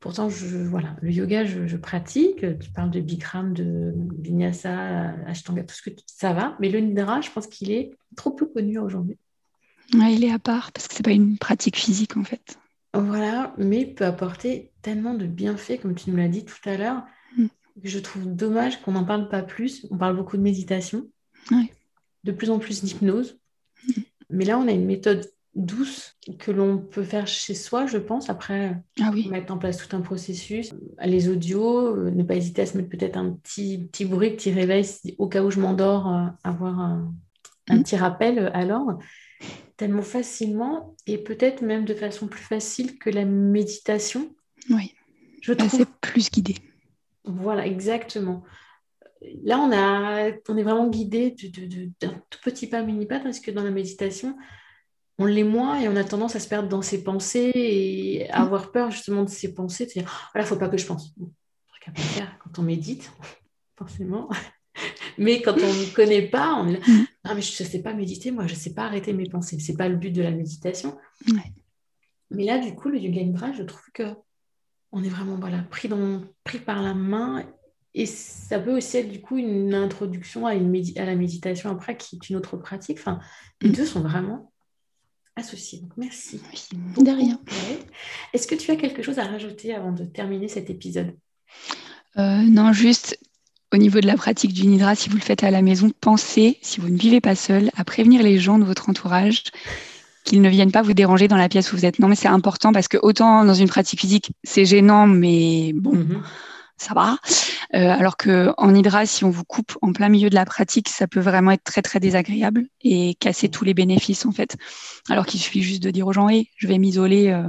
Pourtant, 0.00 0.30
je, 0.30 0.56
voilà, 0.56 0.96
le 1.02 1.12
yoga, 1.12 1.44
je, 1.44 1.76
pratique. 1.76 2.58
Tu 2.58 2.70
parles 2.70 2.90
de 2.90 3.00
Bikram, 3.00 3.52
de 3.52 3.94
Vinyasa, 4.18 5.14
Ashtanga, 5.26 5.62
tout 5.62 5.74
ce 5.74 5.82
que 5.82 5.90
ça 6.06 6.32
va. 6.32 6.56
Mais 6.58 6.70
le 6.70 6.80
nidra, 6.80 7.20
je 7.20 7.30
pense 7.30 7.46
qu'il 7.46 7.70
est 7.70 7.92
trop 8.16 8.30
peu 8.30 8.46
connu 8.46 8.78
aujourd'hui 8.78 9.18
il 9.92 10.24
est 10.24 10.30
à 10.30 10.38
part 10.38 10.72
parce 10.72 10.88
que 10.88 10.94
c'est 10.94 11.02
pas 11.02 11.12
une 11.12 11.38
pratique 11.38 11.76
physique 11.76 12.16
en 12.16 12.24
fait. 12.24 12.58
Voilà, 12.94 13.54
mais 13.56 13.86
peut 13.86 14.04
apporter 14.04 14.72
tellement 14.82 15.14
de 15.14 15.26
bienfaits, 15.26 15.80
comme 15.80 15.94
tu 15.94 16.10
nous 16.10 16.16
l'as 16.16 16.28
dit 16.28 16.44
tout 16.44 16.56
à 16.68 16.76
l'heure. 16.76 17.04
Mm. 17.36 17.46
Je 17.82 17.98
trouve 17.98 18.26
dommage 18.26 18.82
qu'on 18.82 18.92
n'en 18.92 19.04
parle 19.04 19.28
pas 19.28 19.42
plus. 19.42 19.86
On 19.90 19.96
parle 19.96 20.16
beaucoup 20.16 20.36
de 20.36 20.42
méditation, 20.42 21.08
de 22.24 22.32
plus 22.32 22.50
en 22.50 22.58
plus 22.58 22.82
d'hypnose. 22.82 23.38
Mm. 23.86 23.92
Mais 24.30 24.44
là, 24.44 24.58
on 24.58 24.66
a 24.66 24.72
une 24.72 24.86
méthode 24.86 25.30
douce 25.54 26.16
que 26.38 26.50
l'on 26.50 26.78
peut 26.78 27.02
faire 27.02 27.26
chez 27.26 27.54
soi, 27.54 27.86
je 27.86 27.98
pense. 27.98 28.30
Après, 28.30 28.76
ah 29.00 29.10
oui. 29.12 29.28
mettre 29.28 29.52
en 29.52 29.58
place 29.58 29.76
tout 29.76 29.94
un 29.96 30.00
processus. 30.00 30.72
Les 31.04 31.28
audios, 31.28 31.96
euh, 31.96 32.10
ne 32.10 32.22
pas 32.22 32.36
hésiter 32.36 32.62
à 32.62 32.66
se 32.66 32.76
mettre 32.76 32.88
peut-être 32.88 33.16
un 33.16 33.32
petit, 33.32 33.78
petit 33.90 34.04
bruit, 34.04 34.30
petit 34.30 34.52
réveil, 34.52 34.86
au 35.18 35.28
cas 35.28 35.42
où 35.42 35.50
je 35.50 35.60
m'endors, 35.60 36.08
euh, 36.08 36.26
avoir 36.44 36.78
un, 36.78 37.12
mm. 37.68 37.82
petit 37.82 37.96
rappel 37.96 38.52
l'ordre 38.66 38.98
tellement 39.76 40.02
facilement 40.02 40.94
et 41.06 41.16
peut-être 41.16 41.62
même 41.62 41.86
de 41.86 41.94
façon 41.94 42.26
plus 42.26 42.42
facile 42.42 42.98
que 42.98 43.08
la 43.08 43.24
méditation. 43.24 44.28
Oui, 44.68 44.94
je 45.40 45.54
trouve. 45.54 45.70
C'est 45.70 45.88
plus 46.02 46.30
guidé. 46.30 46.54
Voilà, 47.24 47.66
exactement. 47.66 48.44
Là, 49.42 49.58
on, 49.58 49.72
a, 49.72 50.32
on 50.48 50.56
est 50.58 50.62
vraiment 50.62 50.88
guidé 50.88 51.34
d'un 52.00 52.22
tout 52.28 52.38
petit 52.44 52.66
pas, 52.66 52.82
mini 52.82 53.06
pas, 53.06 53.20
parce 53.20 53.40
que 53.40 53.50
dans 53.50 53.62
la 53.62 53.70
méditation, 53.70 54.36
on 55.20 55.26
l'est 55.26 55.44
moins 55.44 55.78
et 55.78 55.86
on 55.86 55.96
a 55.96 56.02
tendance 56.02 56.34
à 56.34 56.40
se 56.40 56.48
perdre 56.48 56.70
dans 56.70 56.80
ses 56.80 57.04
pensées 57.04 57.52
et 57.54 58.30
à 58.30 58.40
avoir 58.40 58.72
peur 58.72 58.90
justement 58.90 59.22
de 59.22 59.28
ses 59.28 59.52
pensées, 59.52 59.84
de 59.84 59.90
dire, 59.90 60.30
voilà, 60.32 60.46
il 60.46 60.50
ne 60.50 60.54
faut 60.54 60.56
pas 60.56 60.70
que 60.70 60.78
je 60.78 60.86
pense. 60.86 61.14
Bon, 61.18 61.30
truc 61.68 61.88
à 61.88 62.00
faire 62.00 62.38
quand 62.38 62.58
on 62.58 62.62
médite, 62.62 63.12
forcément. 63.76 64.30
mais 65.18 65.42
quand 65.42 65.52
on 65.52 65.74
ne 65.74 65.94
connaît 65.94 66.26
pas, 66.26 66.54
on 66.54 66.68
est 66.68 66.72
là, 66.72 66.78
mm. 66.78 67.06
non 67.26 67.34
mais 67.34 67.42
je 67.42 67.62
ne 67.62 67.68
sais 67.68 67.82
pas 67.82 67.92
méditer, 67.92 68.30
moi 68.30 68.46
je 68.46 68.54
ne 68.54 68.58
sais 68.58 68.72
pas 68.72 68.84
arrêter 68.84 69.12
mes 69.12 69.28
pensées. 69.28 69.60
Ce 69.60 69.70
n'est 69.70 69.76
pas 69.76 69.90
le 69.90 69.96
but 69.96 70.10
de 70.10 70.22
la 70.22 70.30
méditation. 70.30 70.96
Mais 72.30 72.44
là, 72.44 72.58
du 72.58 72.74
coup, 72.74 72.88
le 72.88 72.98
yoga 72.98 73.22
nidra, 73.22 73.52
je 73.52 73.62
trouve 73.62 73.90
que 73.92 74.04
on 74.90 75.04
est 75.04 75.08
vraiment 75.08 75.36
voilà, 75.36 75.58
pris, 75.64 75.88
dans, 75.88 76.22
pris 76.44 76.58
par 76.58 76.80
la 76.80 76.94
main 76.94 77.44
et 77.92 78.06
ça 78.06 78.58
peut 78.58 78.74
aussi 78.74 78.96
être 78.96 79.10
du 79.10 79.20
coup 79.20 79.36
une 79.36 79.74
introduction 79.74 80.46
à, 80.46 80.54
une 80.54 80.74
à 80.96 81.04
la 81.04 81.14
méditation 81.14 81.70
après, 81.70 81.98
qui 81.98 82.16
est 82.16 82.30
une 82.30 82.36
autre 82.36 82.56
pratique. 82.56 82.98
Enfin, 82.98 83.20
les 83.60 83.68
mm. 83.68 83.72
deux 83.72 83.84
sont 83.84 84.00
vraiment 84.00 84.50
Donc, 85.80 85.92
merci. 85.96 86.40
de 86.96 87.10
rien. 87.10 87.40
Est-ce 88.32 88.46
que 88.46 88.54
tu 88.54 88.70
as 88.70 88.76
quelque 88.76 89.02
chose 89.02 89.18
à 89.18 89.24
rajouter 89.24 89.74
avant 89.74 89.92
de 89.92 90.04
terminer 90.04 90.48
cet 90.48 90.70
épisode? 90.70 91.14
Euh, 92.18 92.42
Non, 92.42 92.72
juste 92.72 93.18
au 93.72 93.76
niveau 93.76 94.00
de 94.00 94.06
la 94.06 94.16
pratique 94.16 94.52
du 94.52 94.66
Nidra, 94.66 94.94
si 94.94 95.08
vous 95.08 95.16
le 95.16 95.22
faites 95.22 95.44
à 95.44 95.50
la 95.50 95.62
maison, 95.62 95.90
pensez, 96.00 96.58
si 96.60 96.80
vous 96.80 96.88
ne 96.88 96.98
vivez 96.98 97.20
pas 97.20 97.36
seul, 97.36 97.70
à 97.76 97.84
prévenir 97.84 98.22
les 98.22 98.38
gens 98.38 98.58
de 98.58 98.64
votre 98.64 98.88
entourage 98.88 99.44
qu'ils 100.24 100.42
ne 100.42 100.48
viennent 100.48 100.72
pas 100.72 100.82
vous 100.82 100.92
déranger 100.92 101.28
dans 101.28 101.36
la 101.36 101.48
pièce 101.48 101.72
où 101.72 101.76
vous 101.76 101.86
êtes. 101.86 101.98
Non, 101.98 102.08
mais 102.08 102.16
c'est 102.16 102.28
important 102.28 102.72
parce 102.72 102.88
que 102.88 102.98
autant 103.00 103.44
dans 103.44 103.54
une 103.54 103.68
pratique 103.68 104.00
physique, 104.00 104.32
c'est 104.44 104.64
gênant, 104.64 105.06
mais 105.06 105.72
bon, 105.74 105.94
mhm. 105.94 106.22
Ça 106.80 106.94
va. 106.94 107.18
Euh, 107.74 107.90
alors 107.90 108.16
qu'en 108.16 108.70
Nidra, 108.72 109.06
si 109.06 109.24
on 109.24 109.30
vous 109.30 109.44
coupe 109.44 109.76
en 109.82 109.92
plein 109.92 110.08
milieu 110.08 110.30
de 110.30 110.34
la 110.34 110.44
pratique, 110.44 110.88
ça 110.88 111.06
peut 111.06 111.20
vraiment 111.20 111.50
être 111.52 111.62
très, 111.62 111.82
très 111.82 112.00
désagréable 112.00 112.66
et 112.80 113.14
casser 113.16 113.48
tous 113.48 113.64
les 113.64 113.74
bénéfices, 113.74 114.24
en 114.24 114.32
fait. 114.32 114.56
Alors 115.08 115.26
qu'il 115.26 115.40
suffit 115.40 115.62
juste 115.62 115.82
de 115.82 115.90
dire 115.90 116.06
aux 116.06 116.12
gens, 116.12 116.28
hey, 116.28 116.48
je 116.56 116.66
vais 116.66 116.78
m'isoler 116.78 117.28
euh, 117.28 117.48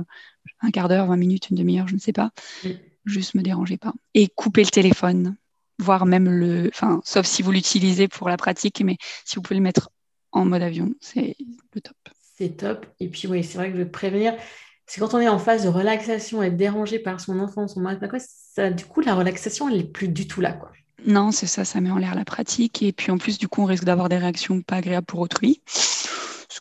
un 0.61 0.71
quart 0.71 0.89
d'heure, 0.89 1.07
20 1.07 1.15
minutes, 1.15 1.49
une 1.49 1.57
demi-heure, 1.57 1.87
je 1.87 1.95
ne 1.95 1.99
sais 1.99 2.13
pas. 2.13 2.31
Juste 3.05 3.33
me 3.33 3.41
dérangez 3.41 3.77
pas. 3.77 3.93
Et 4.13 4.27
couper 4.27 4.63
le 4.63 4.69
téléphone 4.69 5.35
voire 5.79 6.05
même 6.05 6.29
le, 6.29 6.69
enfin, 6.71 7.01
sauf 7.03 7.25
si 7.25 7.41
vous 7.41 7.51
l'utilisez 7.51 8.07
pour 8.07 8.29
la 8.29 8.37
pratique, 8.37 8.81
mais 8.81 8.97
si 9.25 9.35
vous 9.35 9.41
pouvez 9.41 9.55
le 9.55 9.63
mettre 9.63 9.89
en 10.31 10.45
mode 10.45 10.61
avion, 10.61 10.93
c'est 10.99 11.35
le 11.73 11.81
top. 11.81 11.97
C'est 12.37 12.57
top. 12.57 12.85
Et 12.99 13.07
puis 13.07 13.27
oui, 13.27 13.43
c'est 13.43 13.57
vrai 13.57 13.71
que 13.71 13.77
je 13.77 13.83
veux 13.83 13.89
prévenir, 13.89 14.35
c'est 14.85 14.99
quand 14.99 15.13
on 15.13 15.19
est 15.19 15.27
en 15.27 15.39
phase 15.39 15.63
de 15.63 15.69
relaxation, 15.69 16.43
être 16.43 16.57
dérangé 16.57 16.99
par 16.99 17.19
son 17.19 17.39
enfant, 17.39 17.67
son 17.67 17.79
mari, 17.79 17.97
quoi, 17.97 18.19
ça, 18.53 18.69
du 18.69 18.83
coup, 18.83 18.99
la 18.99 19.15
relaxation, 19.15 19.69
elle 19.69 19.77
n'est 19.77 19.83
plus 19.83 20.09
du 20.09 20.27
tout 20.27 20.41
là. 20.41 20.51
Quoi. 20.51 20.71
Non, 21.05 21.31
c'est 21.31 21.47
ça, 21.47 21.63
ça 21.63 21.79
met 21.79 21.89
en 21.89 21.97
l'air 21.97 22.15
la 22.15 22.25
pratique. 22.25 22.81
Et 22.83 22.91
puis 22.91 23.11
en 23.11 23.17
plus, 23.17 23.37
du 23.37 23.47
coup, 23.47 23.61
on 23.61 23.65
risque 23.65 23.85
d'avoir 23.85 24.09
des 24.09 24.17
réactions 24.17 24.61
pas 24.61 24.77
agréables 24.77 25.05
pour 25.05 25.21
autrui. 25.21 25.61
Ce, 25.67 26.59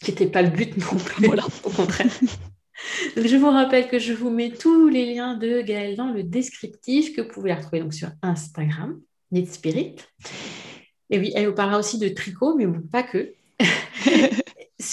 qui 0.00 0.10
n'était 0.10 0.26
pas 0.26 0.40
le 0.40 0.48
but 0.48 0.76
non 0.78 0.96
plus, 0.98 1.26
voilà. 1.26 1.44
au 1.62 1.70
contraire. 1.70 2.10
je 3.16 3.36
vous 3.36 3.50
rappelle 3.50 3.88
que 3.88 3.98
je 3.98 4.14
vous 4.14 4.30
mets 4.30 4.50
tous 4.50 4.88
les 4.88 5.14
liens 5.14 5.34
de 5.34 5.60
Gaëlle 5.60 5.96
dans 5.96 6.10
le 6.10 6.22
descriptif 6.22 7.14
que 7.14 7.20
vous 7.20 7.28
pouvez 7.28 7.52
retrouver 7.52 7.80
donc 7.80 7.92
sur 7.92 8.08
Instagram, 8.22 8.98
Knit 9.30 9.46
Spirit. 9.46 9.96
Et 11.10 11.18
oui, 11.18 11.32
elle 11.34 11.48
vous 11.48 11.54
parlera 11.54 11.78
aussi 11.78 11.98
de 11.98 12.08
tricot, 12.08 12.56
mais 12.56 12.66
pas 12.90 13.02
que. 13.02 13.34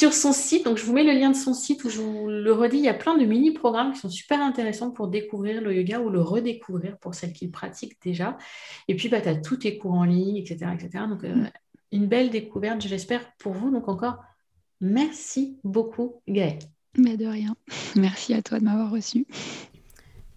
sur 0.01 0.15
son 0.15 0.33
site, 0.33 0.65
donc 0.65 0.79
je 0.79 0.83
vous 0.83 0.93
mets 0.93 1.03
le 1.03 1.11
lien 1.11 1.29
de 1.29 1.35
son 1.35 1.53
site 1.53 1.83
où 1.83 1.89
je 1.91 2.01
vous 2.01 2.27
le 2.27 2.51
redis, 2.51 2.77
il 2.77 2.83
y 2.83 2.89
a 2.89 2.93
plein 2.95 3.15
de 3.15 3.23
mini-programmes 3.23 3.93
qui 3.93 3.99
sont 3.99 4.09
super 4.09 4.41
intéressants 4.41 4.89
pour 4.89 5.07
découvrir 5.07 5.61
le 5.61 5.75
yoga 5.75 5.99
ou 5.99 6.09
le 6.09 6.19
redécouvrir 6.19 6.97
pour 6.97 7.13
celles 7.13 7.33
qui 7.33 7.45
le 7.45 7.51
pratiquent 7.51 8.01
déjà. 8.01 8.35
Et 8.87 8.95
puis, 8.95 9.09
bah, 9.09 9.21
tu 9.21 9.29
as 9.29 9.35
tous 9.35 9.57
tes 9.57 9.77
cours 9.77 9.93
en 9.93 10.05
ligne, 10.05 10.37
etc. 10.37 10.71
etc. 10.73 11.03
Donc, 11.07 11.23
euh, 11.23 11.45
une 11.91 12.07
belle 12.07 12.31
découverte, 12.31 12.81
je 12.81 12.89
l'espère, 12.89 13.31
pour 13.37 13.53
vous. 13.53 13.69
Donc, 13.69 13.87
encore, 13.87 14.17
merci 14.79 15.59
beaucoup, 15.63 16.15
Gaëlle. 16.27 16.57
Mais 16.97 17.15
de 17.15 17.27
rien. 17.27 17.55
Merci 17.95 18.33
à 18.33 18.41
toi 18.41 18.57
de 18.57 18.65
m'avoir 18.65 18.89
reçu. 18.89 19.27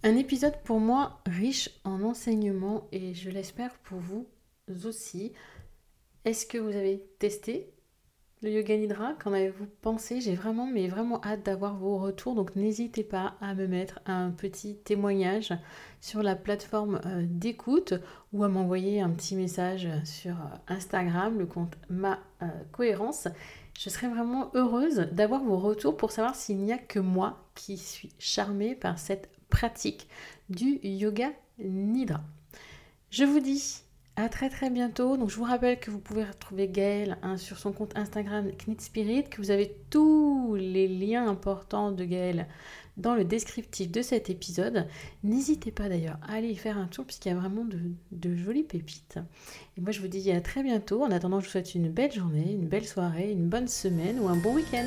Un 0.03 0.15
épisode 0.15 0.61
pour 0.63 0.79
moi 0.79 1.23
riche 1.25 1.71
en 1.83 2.03
enseignements 2.03 2.87
et 2.91 3.15
je 3.15 3.31
l'espère 3.31 3.79
pour 3.79 3.97
vous 3.97 4.27
aussi. 4.85 5.31
Est-ce 6.23 6.45
que 6.45 6.59
vous 6.59 6.75
avez 6.75 7.03
testé? 7.17 7.74
Le 8.41 8.51
Yoga 8.51 8.77
Nidra, 8.77 9.13
qu'en 9.13 9.33
avez-vous 9.33 9.67
pensé? 9.81 10.21
J'ai 10.21 10.35
vraiment, 10.35 10.67
mais 10.67 10.87
vraiment 10.87 11.23
hâte 11.23 11.43
d'avoir 11.43 11.77
vos 11.77 11.97
retours. 11.97 12.35
Donc 12.35 12.55
n'hésitez 12.55 13.03
pas 13.03 13.35
à 13.41 13.55
me 13.55 13.67
mettre 13.67 13.99
un 14.05 14.31
petit 14.31 14.75
témoignage 14.75 15.53
sur 16.01 16.21
la 16.21 16.35
plateforme 16.35 17.01
euh, 17.05 17.25
d'écoute 17.27 17.93
ou 18.33 18.43
à 18.43 18.47
m'envoyer 18.47 19.01
un 19.01 19.09
petit 19.09 19.35
message 19.35 19.87
sur 20.03 20.33
euh, 20.33 20.57
Instagram, 20.67 21.39
le 21.39 21.45
compte 21.45 21.77
Ma 21.89 22.19
euh, 22.43 22.47
Cohérence. 22.71 23.27
Je 23.77 23.89
serais 23.89 24.07
vraiment 24.07 24.51
heureuse 24.53 25.07
d'avoir 25.11 25.43
vos 25.43 25.57
retours 25.57 25.97
pour 25.97 26.11
savoir 26.11 26.35
s'il 26.35 26.57
n'y 26.57 26.73
a 26.73 26.77
que 26.77 26.99
moi 26.99 27.45
qui 27.55 27.77
suis 27.77 28.11
charmée 28.19 28.75
par 28.75 28.99
cette 28.99 29.29
pratique 29.49 30.07
du 30.49 30.79
Yoga 30.83 31.31
Nidra. 31.59 32.21
Je 33.09 33.23
vous 33.23 33.39
dis 33.39 33.84
à 34.15 34.29
très 34.29 34.49
très 34.49 34.69
bientôt. 34.69 35.17
Donc 35.17 35.29
je 35.29 35.35
vous 35.35 35.43
rappelle 35.43 35.79
que 35.79 35.91
vous 35.91 35.99
pouvez 35.99 36.23
retrouver 36.23 36.67
Gaëlle 36.67 37.17
hein, 37.21 37.37
sur 37.37 37.57
son 37.57 37.71
compte 37.71 37.97
Instagram 37.97 38.51
Knit 38.57 38.77
Spirit, 38.79 39.25
que 39.25 39.41
vous 39.41 39.51
avez 39.51 39.75
tous 39.89 40.55
les 40.55 40.87
liens 40.87 41.27
importants 41.27 41.91
de 41.91 42.05
Gaëlle 42.05 42.47
dans 42.97 43.13
le 43.13 43.25
descriptif 43.25 43.91
de 43.91 44.01
cet 44.01 44.29
épisode. 44.29 44.87
N'hésitez 45.23 45.71
pas 45.71 45.89
d'ailleurs 45.89 46.17
à 46.27 46.35
aller 46.35 46.49
y 46.49 46.55
faire 46.55 46.77
un 46.77 46.87
tour 46.87 47.05
puisqu'il 47.05 47.29
y 47.29 47.31
a 47.31 47.35
vraiment 47.35 47.65
de, 47.65 47.79
de, 48.11 48.35
jolies 48.35 48.63
pépites. 48.63 49.19
Et 49.77 49.81
moi 49.81 49.91
je 49.91 49.99
vous 49.99 50.07
dis 50.07 50.31
à 50.31 50.41
très 50.41 50.63
bientôt. 50.63 51.03
En 51.03 51.11
attendant, 51.11 51.39
je 51.39 51.45
vous 51.45 51.51
souhaite 51.51 51.75
une 51.75 51.89
belle 51.89 52.13
journée, 52.13 52.53
une 52.53 52.67
belle 52.67 52.87
soirée, 52.87 53.31
une 53.31 53.49
bonne 53.49 53.67
semaine 53.67 54.19
ou 54.19 54.27
un 54.27 54.37
bon 54.37 54.55
week-end. 54.55 54.85